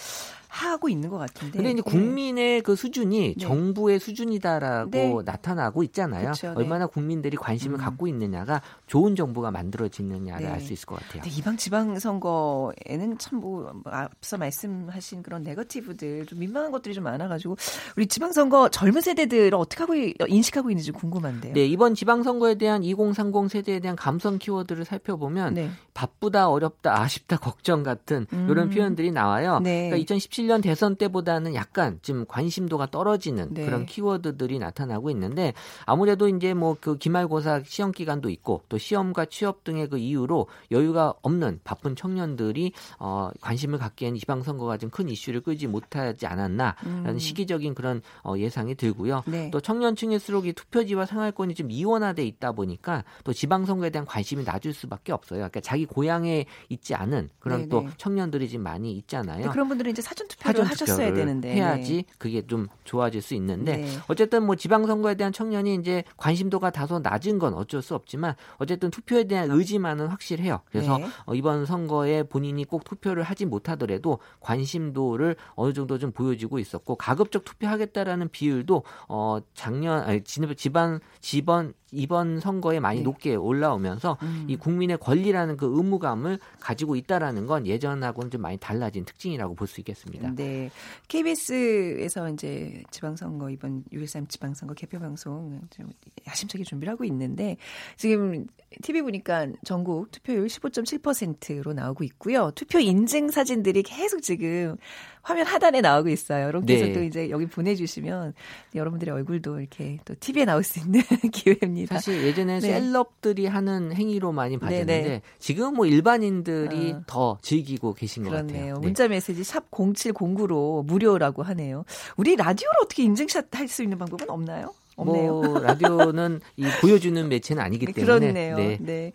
하고 0.50 0.90
있는 0.90 1.10
것 1.10 1.18
같은데. 1.18 1.58
근데 1.58 1.72
이제 1.72 1.82
네. 1.82 1.90
국민의 1.90 2.62
그 2.62 2.76
수준이 2.76 3.36
네. 3.38 3.46
정부의 3.46 4.00
수준이다라고 4.00 4.92
네. 4.92 5.22
나타나고 5.26 5.84
있잖아요. 5.84 6.34
그 6.42 6.51
렇죠. 6.52 6.60
네. 6.60 6.64
얼마나 6.66 6.88
국민들이 6.88 7.38
관심을 7.38 7.78
음. 7.78 7.84
갖고 7.84 8.08
있느냐가 8.08 8.62
좋은 8.88 9.16
정부가 9.16 9.52
만들어지느냐를 9.52 10.48
알 10.48 10.62
수 10.62 10.74
있을 10.74 10.86
것 10.86 11.00
같아요. 11.00 11.24
이방 11.26 11.58
지방 11.58 11.98
선거에는 12.00 13.18
참 13.18 13.42
뭐 13.42 13.74
앞서 13.86 14.38
말씀하신 14.38 15.24
그런 15.24 15.42
네거티브들 15.44 16.28
좀 16.28 16.40
민망한 16.40 16.72
것들이 16.72 16.94
좀 16.94 17.04
많아가지고 17.06 17.58
우리 17.98 18.06
지방 18.06 18.32
선거 18.34 18.70
젊은 18.70 19.02
세대들을 19.02 19.56
어떻게 19.56 19.82
하고 19.84 19.96
인식하고 20.28 20.70
있는지 20.70 20.92
궁금. 20.92 21.12
궁금한데요. 21.22 21.54
네, 21.54 21.66
이번 21.66 21.94
지방 21.96 22.24
선거에 22.24 22.56
대한 22.56 22.84
2030 22.84 23.50
세대에 23.52 23.80
대한 23.80 23.96
감성 23.96 24.38
키워드를 24.38 24.86
살펴보면 24.86 25.56
네. 25.56 25.70
바쁘다, 25.94 26.50
어렵다, 26.50 27.02
아쉽다, 27.02 27.38
걱정 27.38 27.84
같은 27.84 28.28
음. 28.32 28.48
이런 28.50 28.70
표현들이 28.70 29.12
나와요. 29.12 29.60
네. 29.60 29.90
그러니까 29.90 30.16
2017년 30.16 30.62
대선 30.64 30.96
때보다는 30.96 31.54
약간 31.56 32.00
좀 32.02 32.26
관심도가 32.28 32.88
떨어지는 32.92 33.54
네. 33.54 33.66
그런 33.66 33.86
키워드들이 33.86 34.60
나타나고 34.60 35.10
있는데 35.10 35.54
아무래도 35.86 36.30
이제 36.42 36.56
뭐 36.56 36.76
그 36.82 36.98
기말고사 36.98 37.62
시험 37.66 37.92
기간도 37.92 38.30
있고 38.30 38.64
또 38.68 38.78
시험과 38.78 39.26
취업 39.26 39.64
등의 39.64 39.88
그 39.88 39.98
이유로 40.00 40.48
여유가 40.72 41.14
없는 41.22 41.60
바쁜 41.64 41.96
청년들이 41.96 42.72
어 42.98 43.30
관심을 43.40 43.78
갖기에는 43.78 44.18
지방선거가 44.20 44.78
좀 44.78 44.92
큰 44.92 45.08
이슈를 45.08 45.40
끌지 45.42 45.68
못하지 45.68 46.26
않았나라는 46.26 47.14
음. 47.14 47.18
시기적인 47.20 47.76
그런 47.76 48.02
어 48.24 48.38
예상이 48.38 48.76
들고요. 48.76 49.24
네. 49.26 49.50
또 49.52 49.62
청년층일수록 49.62 50.48
이 50.48 50.54
투표지와 50.54 51.06
생활권이 51.06 51.56
좀 51.56 51.72
이원화돼 51.72 52.26
있다 52.26 52.52
보니까 52.52 53.06
또 53.24 53.32
지방선거에 53.32 53.90
대한 53.90 54.06
관심이 54.06 54.44
낮을 54.44 54.74
수밖에 54.74 55.14
없어요. 55.14 55.38
그러니까 55.38 55.62
자기 55.62 55.86
고향에 55.86 56.46
있지 56.68 56.94
않은 56.94 57.30
그런 57.40 57.60
네네. 57.60 57.70
또 57.70 57.88
청년들이 57.98 58.50
지금 58.50 58.64
많이 58.64 58.92
있잖아요. 58.94 59.50
그런 59.52 59.70
분들은 59.70 59.92
이제 59.92 60.02
사전 60.02 60.28
투표를 60.28 60.66
하셨어야 60.66 61.14
되는데 61.14 61.54
해야지 61.54 61.94
네. 61.94 62.06
그게 62.18 62.46
좀 62.46 62.68
좋아질 62.84 63.22
수 63.22 63.34
있는데 63.36 63.78
네. 63.78 63.88
어쨌든 64.08 64.46
뭐 64.46 64.56
지방선거에 64.56 65.16
대한 65.16 65.32
청년이 65.32 65.76
이제 65.76 66.04
관 66.18 66.31
심도가 66.36 66.70
다소 66.70 67.00
낮은 67.00 67.40
건 67.40 67.54
어쩔 67.54 67.82
수 67.82 67.96
없지만 67.96 68.36
어쨌든 68.58 68.92
투표에 68.92 69.26
대한 69.26 69.52
의지만은 69.52 70.08
확실해요. 70.08 70.62
그래서 70.66 70.98
네. 70.98 71.08
어, 71.26 71.36
이번 71.36 71.66
선거에 71.66 72.24
본인이 72.24 72.66
꼭 72.66 72.84
투표를 72.84 73.24
하지 73.24 73.46
못하더라도 73.46 74.20
관심도를 74.40 75.36
어느 75.56 75.74
정도 75.74 75.98
좀 75.98 76.12
보여주고 76.12 76.60
있었고 76.60 76.96
가급적 76.96 77.46
투표하겠다라는 77.46 78.30
비율도 78.30 78.84
어 79.08 79.40
작년 79.54 80.04
아니 80.04 80.24
지방 80.24 81.00
지번 81.20 81.74
이번 81.92 82.40
선거에 82.40 82.80
많이 82.80 83.00
네. 83.00 83.04
높게 83.04 83.36
올라오면서 83.36 84.18
음. 84.22 84.46
이 84.48 84.56
국민의 84.56 84.98
권리라는 84.98 85.58
그 85.58 85.66
의무감을 85.66 86.40
가지고 86.60 86.96
있다라는 86.96 87.46
건 87.46 87.68
예전하고는 87.68 88.32
좀 88.32 88.42
많이 88.42 88.58
달라진 88.58 89.06
특징이라고 89.06 89.56
볼 89.56 89.72
수 89.72 89.80
있겠습니다. 89.80 90.34
네. 90.36 90.70
KBS에서 91.08 92.30
이제 92.30 92.84
지방선거 92.92 93.50
이번 93.50 93.84
6.13 93.94 94.28
지방선거 94.30 94.74
개표 94.74 95.00
방송 95.00 95.62
좀 95.70 95.90
야심차게 96.28 96.64
준비를 96.66 96.92
하고 96.92 97.04
있는데 97.06 97.58
지금 97.96 98.48
TV 98.82 99.02
보니까 99.02 99.48
전국 99.64 100.12
투표율 100.12 100.48
15.7%로 100.48 101.74
나오고 101.74 102.04
있고요. 102.04 102.52
투표 102.56 102.80
인증 102.80 103.30
사진들이 103.30 103.84
계속 103.84 104.22
지금 104.22 104.76
화면 105.24 105.46
하단에 105.46 105.82
나오고 105.82 106.10
있어요. 106.10 106.46
여러분께서 106.48 106.86
네. 106.86 106.94
또 106.94 107.04
이제 107.04 107.30
여기 107.30 107.46
보내주시면 107.46 108.34
여러분들의 108.74 109.14
얼굴도 109.14 109.60
이렇게 109.60 110.00
또 110.04 110.16
TV에 110.20 110.46
나올 110.46 110.64
수 110.64 110.80
있는 110.80 111.02
기회입니다. 111.32 111.81
사실 111.86 112.24
예전에 112.24 112.60
네. 112.60 112.68
셀럽들이 112.80 113.46
하는 113.48 113.94
행위로 113.94 114.32
많이 114.32 114.58
봤는데 114.58 114.86
네, 115.02 115.22
지금 115.40 115.76
뭐 115.76 115.86
일반인들이 115.86 116.92
어. 116.94 117.04
더 117.08 117.38
즐기고 117.42 117.94
계신 117.94 118.24
그렇네요. 118.24 118.42
것 118.48 118.54
같아요. 118.54 118.74
네. 118.76 118.80
문자 118.80 119.08
메시지 119.08 119.44
샵 119.44 119.70
0709로 119.72 120.86
무료라고 120.86 121.44
하네요. 121.44 121.84
우리 122.18 122.36
라디오로 122.36 122.74
어떻게 122.84 123.04
인증샷 123.04 123.48
할 123.56 123.68
수 123.68 123.84
있는 123.84 123.98
방법은 123.98 124.30
없나요? 124.30 124.74
없네요. 125.02 125.42
뭐 125.42 125.60
라디오는 125.60 126.42
이 126.58 126.66
보여주는 126.82 127.30
매체는 127.30 127.62
아니기 127.62 127.86
네, 127.86 127.94
때문에 127.94 128.20
그렇네요. 128.20 128.56
네. 128.58 128.78
네. 128.82 129.12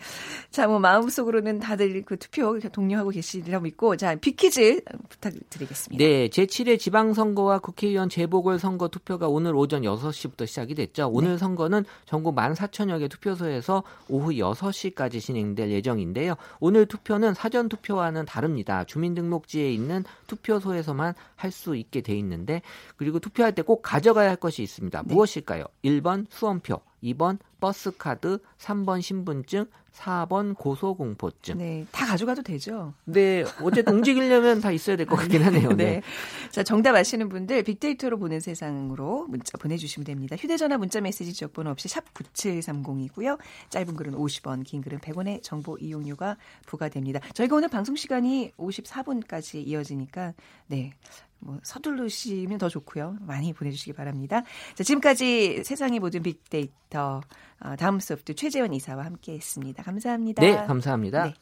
자, 0.51 0.67
뭐 0.67 0.79
마음속으로는 0.79 1.59
다들 1.59 2.03
그 2.05 2.17
투표 2.17 2.59
독려하고 2.59 3.11
계시리라 3.11 3.61
믿고 3.61 3.97
자, 3.97 4.15
비키즈 4.15 4.81
부탁드리겠습니다. 5.09 6.03
네, 6.03 6.29
제7회 6.29 6.79
지방 6.79 7.15
선거와 7.15 7.59
국회의원 7.59 8.09
재보궐 8.09 8.59
선거 8.59 8.89
투표가 8.89 9.29
오늘 9.29 9.55
오전 9.55 9.83
6시부터 9.83 10.47
시작이 10.47 10.75
됐죠. 10.75 11.11
오늘 11.13 11.33
네. 11.33 11.39
선거는 11.39 11.85
전국 12.05 12.37
14,000여 12.37 13.01
개 13.01 13.09
투표소에서 13.09 13.83
오후 14.09 14.31
6시까지 14.31 15.21
진행될 15.21 15.71
예정인데요. 15.71 16.35
오늘 16.61 16.87
투표는 16.87 17.35
사전 17.35 17.69
투표와는 17.69 18.25
다릅니다. 18.27 18.85
주민등록지에 18.85 19.71
있는 19.73 20.05
투표소에서만 20.29 21.15
할 21.35 21.57
수 21.57 21.75
있게 21.75 22.03
돼 22.03 22.15
있는데 22.19 22.61
그리고 22.97 23.19
투표할 23.19 23.55
때 23.55 23.63
꼭 23.67 23.83
가져가야 23.83 24.29
할 24.29 24.37
것이 24.37 24.63
있습니다. 24.63 25.03
네. 25.03 25.15
무엇일까요? 25.15 25.65
1번 25.85 26.27
수험표, 26.31 26.81
2번 27.03 27.39
버스카드, 27.61 28.39
3번 28.59 29.01
신분증, 29.01 29.67
4번 29.95 30.55
고소공포증. 30.57 31.57
네, 31.57 31.87
다 31.91 32.05
가져가도 32.05 32.43
되죠. 32.43 32.93
네, 33.05 33.45
어쨌든 33.63 33.95
움직이려면 33.95 34.61
다 34.61 34.71
있어야 34.71 34.95
될 34.95 35.07
것 35.07 35.17
같긴 35.17 35.43
하네요. 35.43 35.71
네. 35.73 35.85
네. 35.85 36.03
자, 36.51 36.63
정답 36.63 36.95
아시는 36.95 37.31
분들 37.31 37.63
빅데이터로 37.63 38.19
보는 38.19 38.41
세상으로 38.41 39.27
문자 39.29 39.57
보내주시면 39.57 40.05
됩니다. 40.05 40.37
휴대전화 40.37 40.77
문자 40.77 41.01
메시지 41.01 41.33
지역번호 41.33 41.71
없이 41.71 41.89
샵 41.89 42.05
9730이고요. 42.13 43.39
짧은 43.71 43.97
글은 43.97 44.13
50원, 44.15 44.65
긴 44.65 44.83
글은 44.83 44.99
100원의 44.99 45.43
정보 45.43 45.79
이용료가 45.79 46.37
부과됩니다. 46.67 47.21
저희가 47.33 47.57
오늘 47.57 47.69
방송 47.69 47.97
시간이 47.97 48.53
54분까지 48.59 49.67
이어지니까 49.67 50.35
네. 50.67 50.93
뭐 51.39 51.59
서두르시면 51.63 52.59
더 52.59 52.69
좋고요. 52.69 53.17
많이 53.21 53.53
보내주시기 53.53 53.93
바랍니다. 53.93 54.43
자, 54.75 54.85
지금까지 54.85 55.63
세상의 55.65 56.01
모든 56.01 56.23
빅데이터 56.23 57.21
어, 57.61 57.77
다음 57.77 58.01
소프트 58.01 58.35
최재원 58.35 58.75
이사와 58.75 59.05
함께했습니다. 59.05 59.83
감사합니다. 59.83 60.43
네, 60.43 60.57
감사합니다. 60.67 61.25
네. 61.25 61.35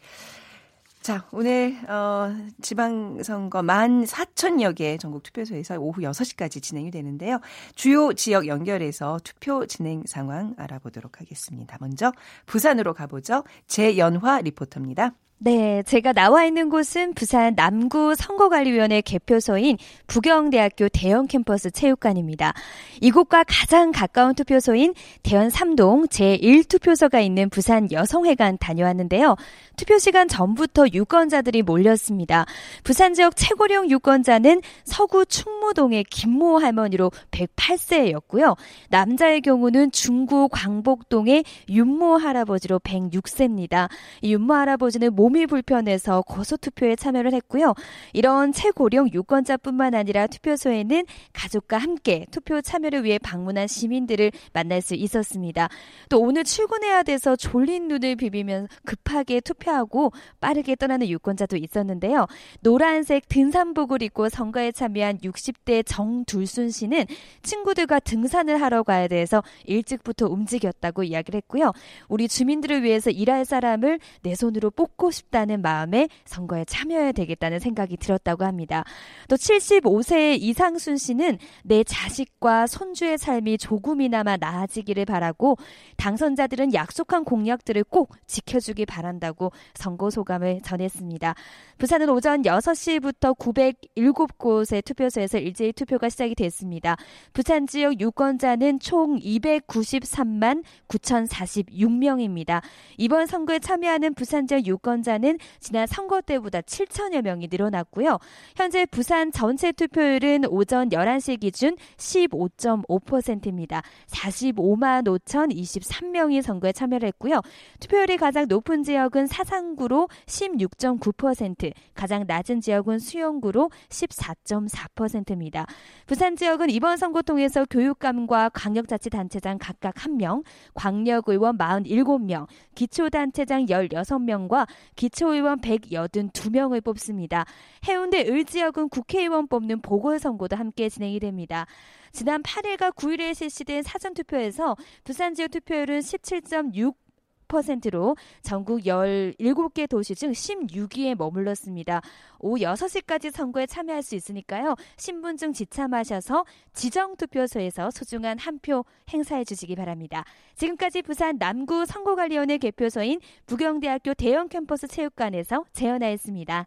자, 1.04 1.28
오늘 1.32 1.76
어 1.86 2.34
지방선거 2.62 3.62
만 3.62 4.04
4천여 4.04 4.74
개 4.74 4.96
전국 4.96 5.22
투표소에서 5.22 5.78
오후 5.78 6.00
6시까지 6.00 6.62
진행이 6.62 6.90
되는데요. 6.90 7.40
주요 7.74 8.14
지역 8.14 8.46
연결해서 8.46 9.18
투표 9.22 9.66
진행 9.66 10.04
상황 10.06 10.54
알아보도록 10.56 11.20
하겠습니다. 11.20 11.76
먼저 11.78 12.10
부산으로 12.46 12.94
가보죠. 12.94 13.44
재연화 13.66 14.40
리포터입니다. 14.40 15.12
네, 15.44 15.82
제가 15.82 16.14
나와 16.14 16.46
있는 16.46 16.70
곳은 16.70 17.12
부산 17.12 17.54
남구 17.54 18.14
선거관리위원회 18.14 19.02
개표소인 19.02 19.76
부경대학교 20.06 20.88
대형 20.88 21.26
캠퍼스 21.26 21.70
체육관입니다. 21.70 22.54
이곳과 23.02 23.44
가장 23.46 23.92
가까운 23.92 24.34
투표소인 24.34 24.94
대연 25.22 25.48
3동 25.48 26.08
제1투표소가 26.08 27.22
있는 27.22 27.50
부산 27.50 27.92
여성회관 27.92 28.56
다녀왔는데요. 28.56 29.36
투표 29.76 29.98
시간 29.98 30.28
전부터 30.28 30.86
유권자들이 30.94 31.60
몰렸습니다. 31.60 32.46
부산 32.82 33.12
지역 33.12 33.36
최고령 33.36 33.90
유권자는 33.90 34.62
서구 34.84 35.26
충무동의 35.26 36.04
김모 36.04 36.56
할머니로 36.56 37.12
108세였고요. 37.32 38.56
남자의 38.88 39.42
경우는 39.42 39.92
중구 39.92 40.48
광복동의 40.50 41.44
윤모 41.68 42.16
할아버지로 42.16 42.78
106세입니다. 42.78 43.90
이 44.22 44.32
윤모 44.32 44.54
할아버지는 44.54 45.14
몸 45.14 45.33
몸이 45.34 45.46
불편해서 45.46 46.22
거소투표에 46.22 46.94
참여를 46.94 47.34
했고요. 47.34 47.74
이런 48.12 48.52
최고령 48.52 49.10
유권자뿐만 49.12 49.94
아니라 49.94 50.28
투표소에는 50.28 51.04
가족과 51.32 51.76
함께 51.76 52.24
투표 52.30 52.60
참여를 52.60 53.02
위해 53.02 53.18
방문한 53.18 53.66
시민들을 53.66 54.30
만날 54.52 54.80
수 54.80 54.94
있었습니다. 54.94 55.68
또 56.08 56.20
오늘 56.20 56.44
출근해야 56.44 57.02
돼서 57.02 57.34
졸린 57.34 57.88
눈을 57.88 58.14
비비면 58.16 58.68
급하게 58.84 59.40
투표하고 59.40 60.12
빠르게 60.40 60.76
떠나는 60.76 61.08
유권자도 61.08 61.56
있었는데요. 61.56 62.26
노란색 62.60 63.28
등산복을 63.28 64.02
입고 64.02 64.28
선거에 64.28 64.70
참여한 64.70 65.18
60대 65.18 65.82
정둘순 65.84 66.70
씨는 66.70 67.06
친구들과 67.42 67.98
등산을 67.98 68.60
하러 68.62 68.84
가야 68.84 69.08
돼서 69.08 69.42
일찍부터 69.64 70.26
움직였다고 70.26 71.02
이야기를 71.02 71.38
했고요. 71.38 71.72
우리 72.08 72.28
주민들을 72.28 72.84
위해서 72.84 73.10
일할 73.10 73.44
사람을 73.44 73.98
내 74.22 74.34
손으로 74.36 74.70
뽑고 74.70 75.10
싶 75.14 75.34
싶다는 75.34 75.62
마음에 75.62 76.08
선거에 76.24 76.64
참여해야 76.64 77.12
되겠다는 77.12 77.58
생각이 77.58 77.96
들었다고 77.96 78.44
합니다. 78.44 78.84
또 79.28 79.36
75세 79.36 80.38
이상순 80.40 80.96
씨는 80.96 81.38
내 81.64 81.82
자식과 81.84 82.68
손주의 82.68 83.18
삶이 83.18 83.58
조금이나마 83.58 84.36
나아지기를 84.36 85.04
바라고 85.04 85.56
당선자들은 85.96 86.72
약속한 86.74 87.24
공약들을 87.24 87.84
꼭 87.84 88.14
지켜주기 88.26 88.86
바란다고 88.86 89.52
선거 89.74 90.10
소감을 90.10 90.60
전했습니다. 90.62 91.34
부산은 91.78 92.08
오전 92.10 92.42
6시부터 92.42 93.36
907곳의 93.36 94.84
투표소에서 94.84 95.38
일제히 95.38 95.72
투표가 95.72 96.08
시작이 96.08 96.34
됐습니다. 96.36 96.96
부산 97.32 97.66
지역 97.66 98.00
유권자는 98.00 98.78
총 98.78 99.18
293만 99.18 100.62
9,046명입니다. 100.88 102.62
이번 102.98 103.26
선거에 103.26 103.58
참여하는 103.58 104.14
부산 104.14 104.46
지역 104.46 104.66
유권자 104.66 105.03
는 105.04 105.38
지난 105.60 105.86
선거 105.86 106.20
때보다 106.20 106.60
7천여 106.60 107.22
명이 107.22 107.48
늘어났고요. 107.50 108.18
현재 108.56 108.84
부산 108.86 109.30
전체 109.30 109.70
투표율은 109.70 110.46
오전 110.48 110.88
11시 110.88 111.38
기준 111.40 111.76
15.5%입니다. 111.96 113.82
45만 114.08 115.06
5,023명이 115.06 116.42
선거에 116.42 116.72
참여를 116.72 117.06
했고요. 117.08 117.40
투표율이 117.80 118.16
가장 118.16 118.46
높은 118.48 118.82
지역은 118.82 119.26
사상구로 119.26 120.08
16.9%, 120.26 121.72
가장 121.94 122.24
낮은 122.26 122.60
지역은 122.60 122.98
수영구로 122.98 123.70
14.4%입니다. 123.88 125.66
부산 126.06 126.36
지역은 126.36 126.70
이번 126.70 126.96
선거 126.96 127.22
통해서 127.22 127.64
교육감과 127.68 128.50
광역자치단체장 128.50 129.58
각각 129.58 129.94
1명, 129.94 130.42
광역의원 130.74 131.58
47명, 131.58 132.46
기초단체장 132.74 133.66
16명과 133.66 134.66
기초의원 134.96 135.60
182명을 135.60 136.82
뽑습니다. 136.84 137.44
해운대 137.86 138.26
을지역은 138.26 138.88
국회의원 138.88 139.48
뽑는 139.48 139.82
보궐선거도 139.82 140.56
함께 140.56 140.88
진행이 140.88 141.20
됩니다. 141.20 141.66
지난 142.12 142.42
8일과 142.42 142.94
9일에 142.94 143.34
실시된 143.34 143.82
사전투표에서 143.82 144.76
부산 145.02 145.34
지역 145.34 145.50
투표율은 145.50 146.00
17.6 146.00 147.03
10%로 147.48 148.16
전국 148.42 148.80
17개 148.80 149.88
도시 149.88 150.14
중 150.14 150.32
16위에 150.32 151.14
머물렀습니다. 151.16 152.00
오후 152.40 152.58
6시까지 152.58 153.30
선거에 153.30 153.66
참여할 153.66 154.02
수 154.02 154.14
있으니까요. 154.14 154.74
신분증 154.96 155.52
지참하셔서 155.52 156.44
지정투표소에서 156.72 157.90
소중한 157.90 158.38
한 158.38 158.54
표 158.64 158.84
행사해 159.12 159.44
주시기 159.44 159.76
바랍니다. 159.76 160.24
지금까지 160.54 161.02
부산 161.02 161.36
남구 161.38 161.84
선거관리원회 161.84 162.56
개표소인 162.58 163.20
부경대학교 163.46 164.14
대형 164.14 164.48
캠퍼스 164.48 164.86
체육관에서 164.86 165.64
재현하였습니다. 165.72 166.66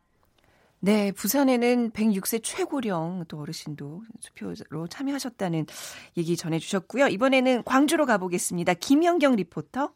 네, 0.80 1.12
부산에는 1.12 1.92
106세 1.92 2.44
최고령 2.44 3.26
또 3.28 3.40
어르신도 3.40 4.04
투표로 4.22 4.88
참여하셨다는 4.88 5.66
얘기 6.18 6.38
전해주셨고요. 6.38 7.08
이번에는 7.08 7.63
광주로 7.63 8.06
가보겠습니다. 8.06 8.76
김영경 8.76 9.38
리포터. 9.38 9.92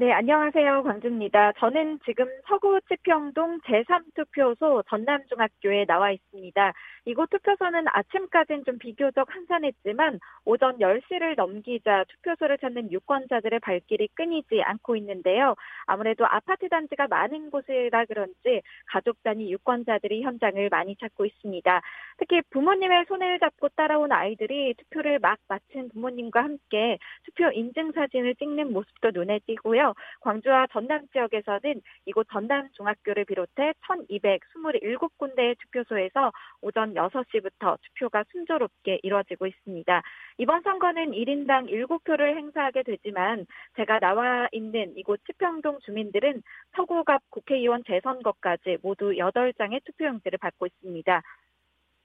네, 0.00 0.12
안녕하세요. 0.12 0.82
광주입니다. 0.82 1.52
저는 1.58 1.98
지금 2.06 2.24
서구 2.48 2.80
치평동 2.88 3.60
제3투표소 3.60 4.82
전남중학교에 4.88 5.84
나와 5.84 6.10
있습니다. 6.10 6.72
이곳 7.04 7.30
투표소는 7.30 7.84
아침까지는 7.86 8.64
좀 8.64 8.78
비교적 8.78 9.34
한산했지만 9.34 10.20
오전 10.44 10.78
10시를 10.78 11.36
넘기자 11.36 12.04
투표소를 12.04 12.58
찾는 12.58 12.92
유권자들의 12.92 13.60
발길이 13.60 14.08
끊이지 14.14 14.62
않고 14.62 14.96
있는데요. 14.96 15.54
아무래도 15.86 16.26
아파트 16.26 16.68
단지가 16.68 17.06
많은 17.08 17.50
곳이라 17.50 18.04
그런지 18.06 18.62
가족 18.86 19.22
단위 19.22 19.50
유권자들이 19.52 20.22
현장을 20.22 20.68
많이 20.70 20.96
찾고 20.96 21.24
있습니다. 21.24 21.80
특히 22.18 22.42
부모님의 22.50 23.06
손을 23.08 23.38
잡고 23.38 23.70
따라온 23.70 24.12
아이들이 24.12 24.74
투표를 24.74 25.18
막 25.20 25.38
마친 25.48 25.88
부모님과 25.88 26.42
함께 26.42 26.98
투표 27.24 27.50
인증 27.50 27.92
사진을 27.92 28.34
찍는 28.34 28.72
모습도 28.72 29.10
눈에 29.12 29.40
띄고요. 29.46 29.94
광주와 30.20 30.66
전남 30.72 31.06
지역에서는 31.12 31.80
이곳 32.06 32.26
전남 32.30 32.68
중학교를 32.72 33.24
비롯해 33.24 33.72
1227군데의 33.86 35.56
투표소에서 35.58 36.32
오전 36.60 36.89
6시부터 36.94 37.78
투표가 37.80 38.24
순조롭게 38.30 39.00
이루어지고 39.02 39.46
있습니다. 39.46 40.02
이번 40.38 40.62
선거는 40.62 41.12
1인당 41.12 41.70
7표를 41.70 42.36
행사하게 42.36 42.82
되지만 42.82 43.46
제가 43.76 43.98
나와 44.00 44.48
있는 44.52 44.96
이곳 44.96 45.20
치평동 45.26 45.80
주민들은 45.80 46.42
서구갑 46.76 47.22
국회의원 47.30 47.82
재선거까지 47.84 48.78
모두 48.82 49.10
8장의 49.12 49.84
투표용지를 49.84 50.38
받고 50.38 50.66
있습니다. 50.66 51.22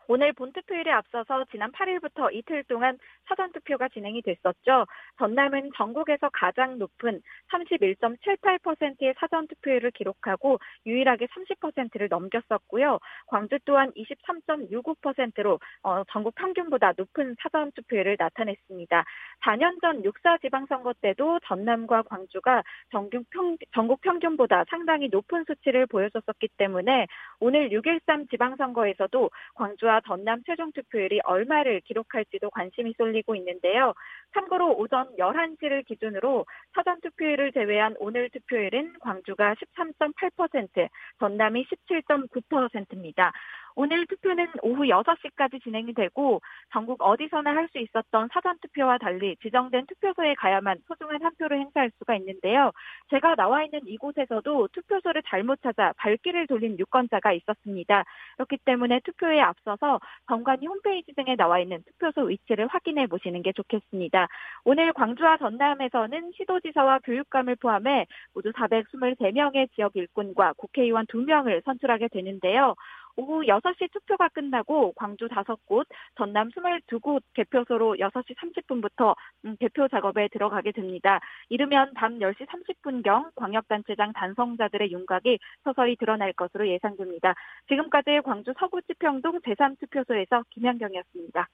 오늘 0.07 0.33
본투표일에 0.33 0.91
앞서서 0.91 1.45
지난 1.51 1.71
8일부터 1.71 2.33
이틀 2.33 2.63
동안 2.65 2.97
사전투표가 3.27 3.89
진행이 3.89 4.21
됐었죠. 4.21 4.85
전남은 5.17 5.71
전국에서 5.75 6.29
가장 6.31 6.77
높은 6.77 7.21
31.78%의 7.51 9.15
사전투표율을 9.17 9.91
기록하고 9.91 10.59
유일하게 10.85 11.27
30%를 11.27 12.07
넘겼었고요. 12.09 12.99
광주 13.27 13.57
또한 13.65 13.91
23.65%로 13.93 15.59
어, 15.83 16.03
전국 16.11 16.35
평균보다 16.35 16.93
높은 16.97 17.35
사전투표율을 17.41 18.17
나타냈습니다. 18.19 19.03
4년 19.43 19.81
전 19.81 20.03
6사 20.03 20.41
지방선거 20.41 20.93
때도 21.01 21.39
전남과 21.45 22.03
광주가 22.03 22.63
전국 22.91 24.01
평균보다 24.01 24.65
상당히 24.69 25.09
높은 25.09 25.43
수치를 25.45 25.87
보여줬었기 25.87 26.49
때문에 26.57 27.07
오늘 27.39 27.69
6.13 27.69 28.29
지방선거에서도 28.29 29.29
광주와 29.55 29.94
전남 30.01 30.43
최종 30.45 30.71
투표율이 30.71 31.21
얼마를 31.23 31.81
기록할지도 31.81 32.49
관심이 32.49 32.93
쏠리고 32.97 33.35
있는데요. 33.35 33.93
참고로 34.33 34.77
오전 34.77 35.15
11시를 35.17 35.85
기준으로 35.85 36.45
사전 36.73 36.99
투표율을 37.01 37.51
제외한 37.53 37.95
오늘 37.99 38.29
투표율은 38.29 38.99
광주가 38.99 39.55
13.8%, 39.55 40.89
전남이 41.19 41.65
17.9%입니다. 41.65 43.31
오늘 43.75 44.05
투표는 44.07 44.47
오후 44.63 44.83
6시까지 44.83 45.61
진행이 45.63 45.93
되고 45.93 46.41
전국 46.71 47.01
어디서나 47.01 47.55
할 47.55 47.65
수 47.75 47.79
있었던 47.79 48.29
사전 48.31 48.57
투표와 48.59 48.97
달리 48.97 49.35
지정된 49.41 49.85
투표소에 49.87 50.35
가야만 50.35 50.77
소중한 50.87 51.21
한 51.21 51.31
표를 51.37 51.59
행사할 51.59 51.91
수가 51.97 52.15
있는데요. 52.15 52.71
제가 53.09 53.35
나와 53.35 53.63
있는 53.63 53.81
이곳에서도 53.85 54.69
투표소를 54.71 55.23
잘못 55.27 55.61
찾아 55.61 55.93
발길을 55.97 56.47
돌린 56.47 56.77
유권자가 56.79 57.33
있었습니다. 57.33 58.05
그렇기 58.35 58.57
때문에 58.65 59.01
투표에 59.03 59.41
앞서서 59.41 59.99
정관이 60.27 60.67
홈페이지 60.67 61.13
등에 61.13 61.35
나와 61.35 61.59
있는 61.59 61.83
투표소 61.83 62.27
위치를 62.27 62.67
확인해 62.67 63.07
보시는 63.07 63.41
게 63.41 63.51
좋겠습니다. 63.53 64.27
오늘 64.63 64.93
광주와 64.93 65.37
전남에서는 65.37 66.31
시도지사와 66.37 66.99
교육감을 66.99 67.55
포함해 67.57 68.05
모두 68.33 68.51
423명의 68.51 69.69
지역 69.75 69.95
일꾼과 69.95 70.53
국회의원 70.57 71.05
2명을 71.07 71.63
선출하게 71.65 72.09
되는데요. 72.09 72.75
오후 73.17 73.43
6시 73.43 73.91
투표가 73.91 74.29
끝나고 74.29 74.93
광주 74.93 75.27
5곳, 75.27 75.85
전남 76.17 76.49
22곳 76.49 77.21
개표소로 77.33 77.95
6시 77.95 78.35
30분부터 78.35 79.15
음, 79.45 79.55
개표 79.59 79.87
작업에 79.87 80.27
들어가게 80.29 80.71
됩니다. 80.71 81.19
이르면 81.49 81.93
밤 81.93 82.19
10시 82.19 82.45
30분경 82.47 83.31
광역단체장 83.35 84.13
단성자들의 84.13 84.91
윤곽이 84.91 85.39
서서히 85.63 85.95
드러날 85.95 86.33
것으로 86.33 86.67
예상됩니다. 86.67 87.35
지금까지 87.67 88.21
광주 88.23 88.53
서구지평동 88.59 89.39
제3투표소에서 89.41 90.43
김현경이었습니다. 90.51 91.47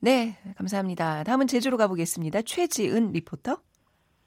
네, 0.00 0.36
감사합니다. 0.56 1.24
다음은 1.24 1.48
제주로 1.48 1.76
가보겠습니다. 1.76 2.42
최지은 2.42 3.12
리포터. 3.12 3.58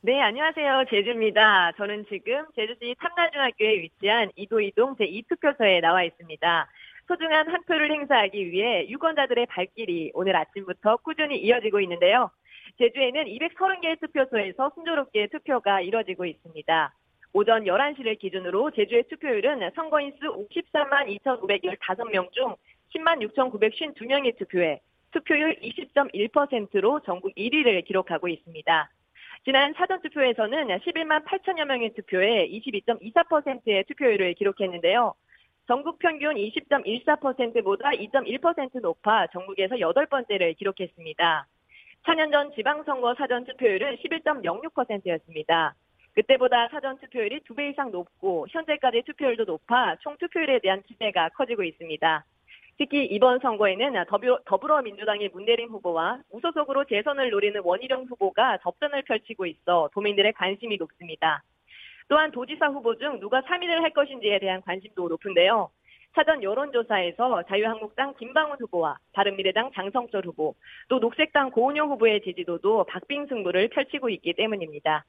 네, 0.04 0.20
안녕하세요. 0.20 0.86
제주입니다. 0.90 1.74
저는 1.74 2.08
지금 2.10 2.44
제주시 2.56 2.96
탐나중학교에 2.98 3.82
위치한 3.82 4.32
이도이동 4.36 4.96
제2투표소에 4.96 5.80
나와 5.80 6.02
있습니다. 6.02 6.68
소중한 7.08 7.48
한 7.48 7.64
표를 7.66 7.92
행사하기 7.92 8.50
위해 8.50 8.88
유권자들의 8.90 9.46
발길이 9.46 10.10
오늘 10.16 10.36
아침부터 10.36 10.98
꾸준히 11.04 11.38
이어지고 11.38 11.82
있는데요. 11.82 12.32
제주에는 12.80 13.26
230개의 13.26 14.00
투표소에서 14.00 14.72
순조롭게 14.74 15.28
투표가 15.28 15.82
이뤄지고 15.82 16.26
있습니다. 16.26 16.94
오전 17.34 17.66
11시를 17.66 18.18
기준으로 18.18 18.72
제주의 18.72 19.04
투표율은 19.04 19.70
선거인 19.76 20.14
수 20.20 20.48
54만 20.50 21.16
2,515명 21.20 22.32
중 22.32 22.56
10만 22.96 23.22
6,952명이 23.36 24.36
투표해 24.40 24.82
투표율 25.12 25.58
20.1%로 25.62 27.02
전국 27.02 27.36
1위를 27.36 27.86
기록하고 27.86 28.28
있습니다. 28.30 28.90
지난 29.44 29.74
사전투표에서는 29.74 30.68
11만 30.68 31.26
8천여 31.26 31.66
명의 31.66 31.92
투표에 31.96 32.48
22.24%의 32.50 33.84
투표율을 33.86 34.36
기록했는데요. 34.36 35.16
전국 35.66 35.98
평균 35.98 36.36
20.14%보다 36.36 37.90
2.1% 37.90 38.82
높아 38.82 39.28
전국에서 39.28 39.80
여덟 39.80 40.06
번째를 40.06 40.54
기록했습니다. 40.54 41.48
4년 42.04 42.32
전 42.32 42.52
지방선거 42.54 43.16
사전투표율은 43.16 43.98
11.06%였습니다. 43.98 45.74
그때보다 46.14 46.68
사전투표율이 46.68 47.40
2배 47.40 47.72
이상 47.72 47.90
높고 47.90 48.46
현재까지 48.50 49.02
투표율도 49.08 49.46
높아 49.46 49.96
총 50.02 50.18
투표율에 50.18 50.60
대한 50.60 50.84
기대가 50.84 51.30
커지고 51.30 51.64
있습니다. 51.64 52.26
특히 52.82 53.06
이번 53.06 53.38
선거에는 53.38 53.94
더불어, 54.46 54.82
민주당의 54.82 55.30
문대림 55.32 55.70
후보와 55.70 56.18
무소속으로 56.32 56.86
재선을 56.86 57.30
노리는 57.30 57.62
원희룡 57.64 58.06
후보가 58.06 58.58
접전을 58.64 59.04
펼치고 59.04 59.46
있어 59.46 59.88
도민들의 59.94 60.34
관심이 60.34 60.78
높습니다. 60.78 61.44
또한 62.08 62.32
도지사 62.32 62.70
후보 62.70 62.98
중 62.98 63.20
누가 63.20 63.42
3위를 63.42 63.82
할 63.82 63.92
것인지에 63.92 64.40
대한 64.40 64.64
관심도 64.64 65.10
높은데요. 65.10 65.70
사전 66.16 66.42
여론조사에서 66.42 67.44
자유한국당 67.44 68.16
김방훈 68.16 68.58
후보와 68.60 68.98
바른미래당 69.14 69.74
장성철 69.76 70.26
후보, 70.26 70.56
또 70.90 70.98
녹색당 70.98 71.52
고은영 71.52 71.92
후보의 71.92 72.22
지지도도 72.22 72.86
박빙 72.86 73.28
승부를 73.28 73.68
펼치고 73.68 74.10
있기 74.10 74.34
때문입니다. 74.34 75.06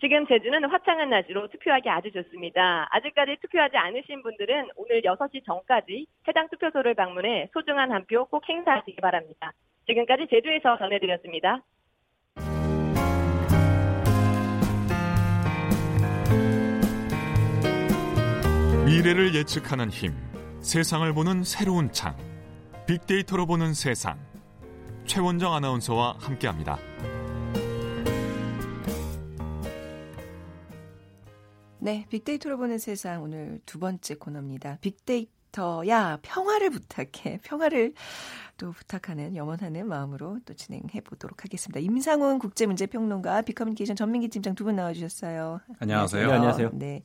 지금 0.00 0.26
제주는 0.26 0.62
화창한 0.68 1.08
낮으로 1.10 1.48
투표하기 1.48 1.88
아주 1.88 2.10
좋습니다. 2.12 2.86
아직까지 2.90 3.36
투표하지 3.40 3.76
않으신 3.76 4.22
분들은 4.22 4.68
오늘 4.76 5.00
6시 5.02 5.44
전까지 5.46 6.06
해당 6.28 6.48
투표소를 6.50 6.94
방문해 6.94 7.48
소중한 7.52 7.90
한 7.92 8.04
표 8.06 8.24
꼭 8.26 8.46
행사하시기 8.48 8.96
바랍니다. 9.00 9.52
지금까지 9.86 10.26
제주에서 10.30 10.76
전해드렸습니다. 10.78 11.60
미래를 18.86 19.34
예측하는 19.34 19.88
힘, 19.90 20.12
세상을 20.60 21.10
보는 21.14 21.42
새로운 21.44 21.90
창, 21.92 22.16
빅데이터로 22.86 23.46
보는 23.46 23.72
세상. 23.74 24.18
최원정 25.06 25.52
아나운서와 25.52 26.16
함께합니다. 26.20 26.78
네, 31.84 32.06
빅데이터로 32.08 32.56
보는 32.56 32.78
세상 32.78 33.22
오늘 33.22 33.60
두 33.66 33.78
번째 33.78 34.14
코너입니다. 34.14 34.78
빅데이터야 34.80 36.18
평화를 36.22 36.70
부탁해. 36.70 37.40
평화를 37.42 37.92
또 38.56 38.72
부탁하는 38.72 39.36
염원하는 39.36 39.86
마음으로 39.86 40.38
또 40.46 40.54
진행해 40.54 41.02
보도록 41.04 41.44
하겠습니다. 41.44 41.80
임상훈 41.80 42.38
국제문제평론가 42.38 43.42
빅커뮤니케이션 43.42 43.96
전민기 43.96 44.28
팀장 44.28 44.54
두 44.54 44.64
분 44.64 44.76
나와주셨어요. 44.76 45.60
안녕하세요. 45.78 46.26
네, 46.26 46.32
안녕하세요. 46.32 46.70
네. 46.72 47.02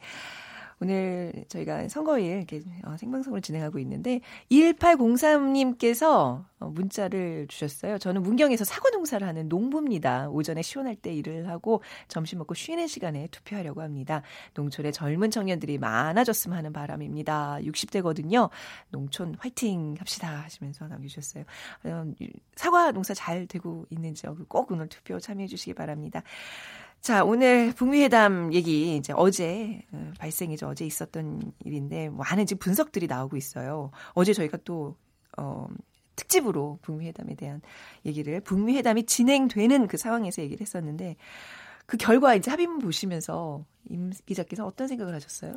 오늘 0.81 1.33
저희가 1.49 1.89
선거일 1.89 2.37
이렇게 2.37 2.61
어, 2.85 2.95
생방송을 2.97 3.41
진행하고 3.41 3.79
있는데 3.79 4.21
1803님께서 4.49 6.45
어, 6.59 6.69
문자를 6.69 7.47
주셨어요. 7.47 7.97
저는 7.97 8.23
문경에서 8.23 8.63
사과 8.63 8.89
농사를 8.89 9.25
하는 9.27 9.49
농부입니다. 9.49 10.29
오전에 10.29 10.61
시원할 10.61 10.95
때 10.95 11.13
일을 11.13 11.49
하고 11.49 11.81
점심 12.07 12.39
먹고 12.39 12.53
쉬는 12.53 12.87
시간에 12.87 13.27
투표하려고 13.31 13.81
합니다. 13.81 14.21
농촌에 14.53 14.91
젊은 14.91 15.31
청년들이 15.31 15.77
많아졌으면 15.79 16.57
하는 16.57 16.71
바람입니다. 16.71 17.59
60대거든요. 17.61 18.49
농촌 18.89 19.35
화이팅 19.39 19.95
합시다 19.99 20.43
하시면서 20.43 20.87
남겨주셨어요. 20.87 21.43
어, 21.85 22.05
사과 22.55 22.91
농사 22.91 23.13
잘 23.13 23.47
되고 23.47 23.85
있는지 23.89 24.25
꼭 24.47 24.71
오늘 24.71 24.87
투표 24.87 25.19
참여해 25.19 25.47
주시기 25.47 25.73
바랍니다. 25.73 26.23
자, 27.01 27.23
오늘 27.23 27.73
북미 27.73 28.01
회담 28.03 28.53
얘기 28.53 28.97
이제 28.97 29.13
어제 29.15 29.81
어, 29.91 30.11
발생이죠. 30.19 30.67
어제 30.67 30.85
있었던 30.85 31.53
일인데 31.63 32.09
많은 32.09 32.45
지금 32.45 32.59
분석들이 32.59 33.07
나오고 33.07 33.37
있어요. 33.37 33.91
어제 34.13 34.33
저희가 34.33 34.57
또 34.65 34.97
어, 35.37 35.67
특집으로 36.15 36.79
북미 36.81 37.07
회담에 37.07 37.35
대한 37.35 37.61
얘기를 38.05 38.41
북미 38.41 38.75
회담이 38.75 39.05
진행되는 39.05 39.87
그 39.87 39.97
상황에서 39.97 40.41
얘기를 40.41 40.61
했었는데 40.61 41.15
그 41.85 41.97
결과 41.97 42.35
이제 42.35 42.51
합의문 42.51 42.79
보시면서 42.79 43.65
임 43.89 44.11
기자께서 44.25 44.65
어떤 44.65 44.87
생각을 44.87 45.15
하셨어요? 45.15 45.55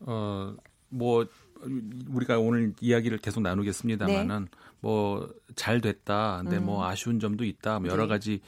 어, 0.00 0.54
뭐 0.90 1.26
우리가 2.10 2.38
오늘 2.38 2.74
이야기를 2.80 3.18
계속 3.18 3.40
나누겠습니다만은 3.40 4.44
네. 4.44 4.58
뭐잘 4.80 5.80
됐다. 5.80 6.42
근데 6.42 6.58
뭐 6.58 6.62
음. 6.62 6.66
뭐 6.66 6.86
아쉬운 6.86 7.18
점도 7.18 7.44
있다. 7.44 7.80
뭐 7.80 7.88
여러 7.88 8.02
네. 8.02 8.08
가지 8.08 8.40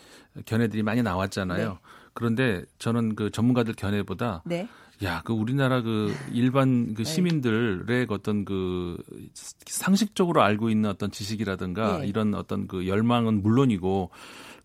견해들이 0.44 0.82
많이 0.82 1.02
나왔잖아요. 1.02 1.68
네. 1.70 1.78
그런데 2.16 2.64
저는 2.78 3.14
그 3.14 3.30
전문가들 3.30 3.74
견해보다 3.74 4.42
네. 4.46 4.66
야, 5.04 5.20
그 5.22 5.34
우리나라 5.34 5.82
그 5.82 6.14
일반 6.32 6.94
그 6.94 7.04
네. 7.04 7.04
시민들의 7.04 8.06
어떤 8.08 8.46
그 8.46 8.96
상식적으로 9.66 10.42
알고 10.42 10.70
있는 10.70 10.88
어떤 10.88 11.10
지식이라든가 11.10 11.98
네. 11.98 12.06
이런 12.08 12.34
어떤 12.34 12.66
그 12.66 12.88
열망은 12.88 13.42
물론이고 13.42 14.08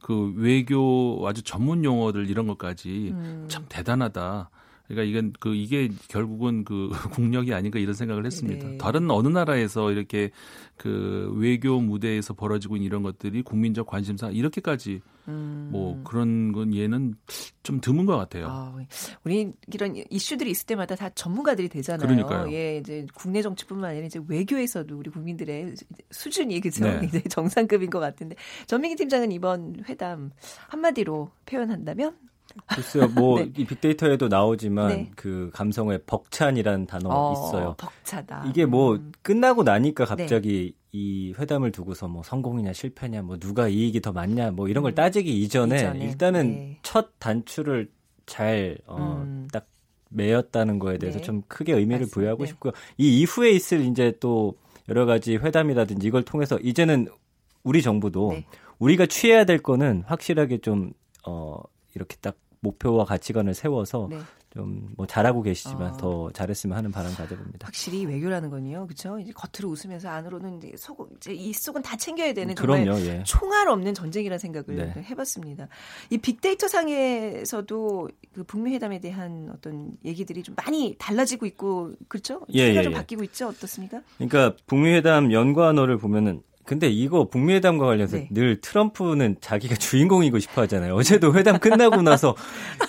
그 0.01 0.33
외교 0.37 1.27
아주 1.27 1.43
전문 1.43 1.83
용어들 1.83 2.29
이런 2.29 2.47
것까지 2.47 3.09
음. 3.13 3.45
참 3.49 3.65
대단하다. 3.67 4.49
그러니까 4.87 5.03
이건 5.03 5.33
그 5.37 5.53
이게 5.53 5.89
결국은 6.07 6.63
그 6.63 6.89
국력이 7.11 7.53
아닌가 7.53 7.79
이런 7.79 7.93
생각을 7.93 8.25
했습니다. 8.25 8.65
네. 8.65 8.77
다른 8.77 9.11
어느 9.11 9.27
나라에서 9.27 9.91
이렇게 9.91 10.31
그 10.77 11.33
외교 11.35 11.81
무대에서 11.81 12.33
벌어지고 12.33 12.77
있는 12.77 12.87
이런 12.87 13.03
것들이 13.03 13.41
국민적 13.41 13.87
관심사 13.87 14.29
이렇게까지 14.29 15.01
음. 15.27 15.69
뭐 15.71 16.01
그런 16.03 16.51
건 16.51 16.75
얘는 16.75 17.15
좀 17.63 17.79
드문 17.79 18.05
것 18.05 18.17
같아요. 18.17 18.47
아, 18.49 18.75
우리 19.23 19.51
이런 19.71 19.95
이슈들이 20.09 20.49
있을 20.51 20.65
때마다 20.65 20.95
다 20.95 21.09
전문가들이 21.09 21.69
되잖아요. 21.69 22.07
그러니까요. 22.07 22.51
예, 22.51 22.77
이제 22.77 23.05
국내 23.13 23.41
정치뿐만 23.41 23.91
아니라 23.91 24.05
이제 24.05 24.19
외교에서도 24.27 24.97
우리 24.97 25.09
국민들의 25.09 25.75
수준이 26.09 26.59
그죠 26.61 26.85
네. 26.85 27.01
이제 27.05 27.21
정상급인 27.21 27.89
것 27.89 27.99
같은데 27.99 28.35
전민기 28.67 28.95
팀장은 28.95 29.31
이번 29.31 29.83
회담 29.87 30.31
한마디로 30.69 31.31
표현한다면 31.45 32.30
글쎄요, 32.67 33.07
뭐, 33.09 33.39
네. 33.43 33.51
이 33.57 33.65
빅데이터에도 33.65 34.27
나오지만, 34.27 34.87
네. 34.89 35.11
그 35.15 35.49
감성의 35.53 36.01
벅찬이라는 36.05 36.85
단어 36.85 37.09
어, 37.09 37.33
있어요. 37.33 37.75
벅차다. 37.77 38.45
이게 38.47 38.65
뭐, 38.65 38.95
음. 38.95 39.11
끝나고 39.21 39.63
나니까 39.63 40.05
네. 40.05 40.09
갑자기 40.09 40.73
네. 40.73 40.81
이 40.93 41.33
회담을 41.37 41.71
두고서 41.71 42.07
뭐, 42.07 42.23
성공이냐 42.23 42.73
실패냐, 42.73 43.21
뭐, 43.21 43.37
누가 43.37 43.67
이익이 43.67 44.01
더 44.01 44.11
많냐, 44.11 44.51
뭐, 44.51 44.67
이런 44.67 44.81
걸 44.83 44.91
음. 44.93 44.95
따지기 44.95 45.41
이전에, 45.41 45.77
이전에. 45.77 46.05
일단은 46.05 46.51
네. 46.51 46.79
첫 46.83 47.11
단추를 47.19 47.89
잘, 48.25 48.77
어, 48.85 49.23
음. 49.25 49.47
딱 49.51 49.67
매였다는 50.09 50.79
거에 50.79 50.97
대해서 50.97 51.19
네. 51.19 51.23
좀 51.23 51.41
크게 51.47 51.73
의미를 51.73 52.01
맞습니다. 52.01 52.13
부여하고 52.13 52.45
싶고요. 52.45 52.73
이 52.97 53.19
이후에 53.21 53.51
있을 53.51 53.81
이제 53.81 54.13
또 54.19 54.55
여러 54.89 55.05
가지 55.05 55.37
회담이라든지 55.37 56.05
이걸 56.05 56.23
통해서 56.23 56.57
이제는 56.59 57.07
우리 57.63 57.81
정부도 57.81 58.35
우리가 58.79 59.05
취해야 59.05 59.45
될 59.45 59.59
거는 59.59 60.03
확실하게 60.07 60.57
좀, 60.57 60.91
어, 61.25 61.57
이렇게 61.95 62.15
딱 62.17 62.35
목표와 62.61 63.05
가치관을 63.05 63.53
세워서 63.53 64.07
네. 64.09 64.19
좀뭐 64.53 65.07
잘하고 65.07 65.41
계시지만 65.41 65.93
어. 65.93 65.97
더 65.97 66.31
잘했으면 66.31 66.77
하는 66.77 66.91
바람 66.91 67.13
가져봅니다. 67.13 67.65
확실히 67.65 68.05
외교라는 68.05 68.49
건요, 68.49 68.85
그렇죠? 68.85 69.17
이제 69.17 69.31
겉으로 69.31 69.71
웃으면서 69.71 70.09
안으로는 70.09 70.57
이제 70.57 70.73
속 70.77 71.09
이제 71.17 71.33
이 71.33 71.53
속은 71.53 71.81
다 71.81 71.95
챙겨야 71.95 72.33
되는 72.33 72.53
정말 72.53 72.83
그럼요, 72.83 72.99
예. 73.05 73.23
총알 73.25 73.69
없는 73.69 73.93
전쟁이라는 73.93 74.39
생각을 74.39 74.75
네. 74.75 75.03
해봤습니다. 75.09 75.69
이 76.09 76.17
빅데이터 76.17 76.67
상에서도 76.67 78.09
그 78.33 78.43
북미 78.43 78.73
회담에 78.73 78.99
대한 78.99 79.49
어떤 79.53 79.91
얘기들이 80.03 80.43
좀 80.43 80.55
많이 80.55 80.95
달라지고 80.97 81.45
있고 81.45 81.93
그렇죠? 82.09 82.41
예, 82.53 82.75
예, 82.75 82.83
좀 82.83 82.91
예. 82.91 82.97
바뀌고 82.97 83.23
있죠, 83.25 83.47
어떻습니까? 83.47 84.01
그러니까 84.17 84.57
북미 84.67 84.91
회담 84.93 85.31
연관어를 85.31 85.97
보면은 85.97 86.43
근데 86.65 86.89
이거 86.89 87.27
북미 87.27 87.53
회담과 87.53 87.85
관련해서 87.85 88.17
네. 88.17 88.27
늘 88.31 88.61
트럼프는 88.61 89.37
자기가 89.41 89.75
주인공이고 89.75 90.39
싶어 90.39 90.63
하잖아요. 90.63 90.95
어제도 90.95 91.33
회담 91.33 91.57
끝나고 91.59 92.01
나서 92.01 92.35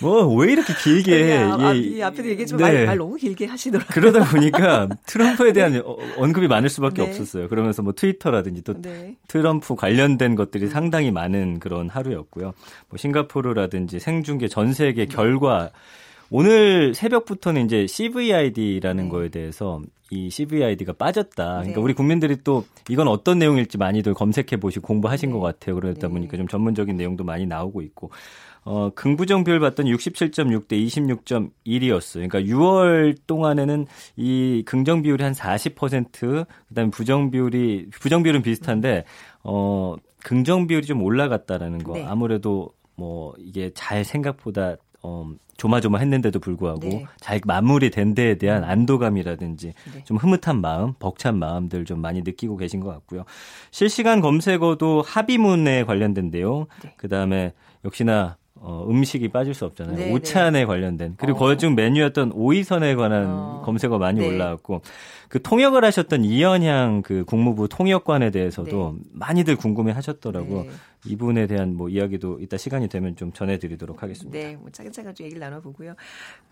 뭐 0.01 0.23
왜 0.35 0.53
이렇게 0.53 0.75
길게 0.75 1.25
해. 1.25 1.37
아, 1.39 1.75
예, 1.75 2.03
앞에도 2.03 2.29
얘기했지만 2.31 2.71
네. 2.71 2.77
말, 2.79 2.87
말, 2.87 2.99
너무 2.99 3.17
길게 3.17 3.47
하시더라고요. 3.47 3.89
그러다 3.93 4.25
보니까 4.31 4.89
트럼프에 5.07 5.53
대한 5.53 5.73
네. 5.73 5.83
언급이 6.17 6.49
많을 6.49 6.69
수밖에 6.69 7.03
네. 7.03 7.09
없었어요. 7.09 7.49
그러면서 7.49 7.83
뭐 7.83 7.93
트위터라든지 7.93 8.63
또 8.63 8.81
네. 8.81 9.17
트럼프 9.29 9.75
관련된 9.75 10.35
것들이 10.35 10.65
음. 10.67 10.71
상당히 10.71 11.11
많은 11.11 11.59
그런 11.61 11.89
하루였고요. 11.89 12.53
뭐 12.89 12.99
싱가포르라든지 12.99 14.01
생중계 14.01 14.49
전 14.49 14.73
세계 14.73 15.07
결과 15.07 15.71
오늘 16.35 16.95
새벽부터는 16.95 17.67
이제 17.67 17.87
CVID라는 17.87 19.05
네. 19.05 19.11
거에 19.11 19.29
대해서 19.29 19.83
이 20.11 20.31
CVID가 20.31 20.95
빠졌다. 20.95 21.35
그러니까 21.35 21.75
네. 21.75 21.81
우리 21.81 21.93
국민들이 21.93 22.39
또 22.43 22.65
이건 22.89 23.07
어떤 23.07 23.39
내용일지 23.39 23.77
많이들 23.77 24.15
검색해 24.15 24.57
보시고 24.59 24.87
공부하신 24.87 25.29
네. 25.29 25.33
것 25.35 25.41
같아요. 25.41 25.75
그러다 25.75 26.09
네. 26.09 26.13
보니까 26.13 26.39
좀 26.39 26.49
전문적인 26.49 26.97
내용도 26.97 27.23
많이 27.23 27.45
나오고 27.45 27.83
있고. 27.83 28.11
어, 28.65 28.89
긍부정 28.95 29.45
비율 29.45 29.61
봤더니 29.61 29.93
67.6 29.93 30.69
대 30.69 30.77
26.1이었어요. 30.77 32.31
그러니까 32.31 32.41
6월 32.41 33.15
동안에는 33.27 33.87
이 34.17 34.63
긍정 34.65 35.03
비율이 35.03 35.23
한 35.23 35.35
40%, 35.35 36.47
그다음에 36.69 36.91
부정 36.91 37.31
비율이 37.31 37.91
부정 38.01 38.23
비율은 38.23 38.41
비슷한데 38.41 39.05
어, 39.43 39.97
긍정 40.25 40.67
비율이 40.67 40.87
좀 40.87 41.03
올라갔다라는 41.03 41.83
거. 41.83 41.93
네. 41.93 42.07
아무래도 42.07 42.71
뭐 42.97 43.35
이게 43.39 43.71
잘 43.75 44.05
생각보다 44.05 44.77
어, 45.03 45.29
조마조마했는데도 45.57 46.41
불구하고 46.41 46.81
네. 46.81 47.07
잘 47.21 47.41
마무리된 47.45 48.15
데에 48.15 48.37
대한 48.37 48.65
음. 48.65 48.69
안도감이라든지 48.69 49.75
네. 49.95 50.05
좀 50.05 50.17
흐뭇한 50.17 50.61
마음, 50.61 50.95
벅찬 50.99 51.39
마음들 51.39 51.85
좀 51.85 52.01
많이 52.01 52.23
느끼고 52.23 52.57
계신 52.57 52.81
것 52.81 52.91
같고요. 52.91 53.25
실시간 53.71 54.21
검색어도 54.21 55.03
합의문에 55.03 55.85
관련된 55.85 56.31
내용, 56.31 56.67
네. 56.83 56.95
그 56.97 57.09
다음에 57.09 57.53
역시나 57.85 58.37
어, 58.55 58.87
음식이 58.89 59.29
빠질 59.29 59.55
수 59.55 59.65
없잖아요. 59.65 59.97
네, 59.97 60.13
오찬에 60.13 60.61
네. 60.61 60.65
관련된 60.65 61.17
그리고 61.19 61.37
어. 61.37 61.41
거의 61.41 61.59
중 61.59 61.75
메뉴였던 61.75 62.31
오이선에 62.33 62.95
관한 62.95 63.27
어. 63.27 63.63
검색어 63.65 63.99
많이 63.99 64.21
네. 64.21 64.27
올라왔고 64.29 64.83
그 65.29 65.43
통역을 65.43 65.85
하셨던 65.85 66.25
이현향 66.25 67.03
그 67.03 67.25
국무부 67.25 67.69
통역관에 67.69 68.31
대해서도 68.31 68.97
네. 68.97 69.05
많이들 69.13 69.57
궁금해하셨더라고. 69.57 70.67
네. 71.05 71.13
이분에 71.13 71.47
대한 71.47 71.75
뭐 71.75 71.89
이야기도 71.89 72.39
이따 72.41 72.57
시간이 72.57 72.89
되면 72.89 73.17
좀 73.17 73.33
전해드리도록 73.33 74.03
하겠습니다. 74.03 74.39
네, 74.39 74.57
뭐 74.57 74.71
차근차근 74.71 75.15
좀 75.15 75.25
얘기를 75.25 75.41
나눠보고요. 75.41 75.95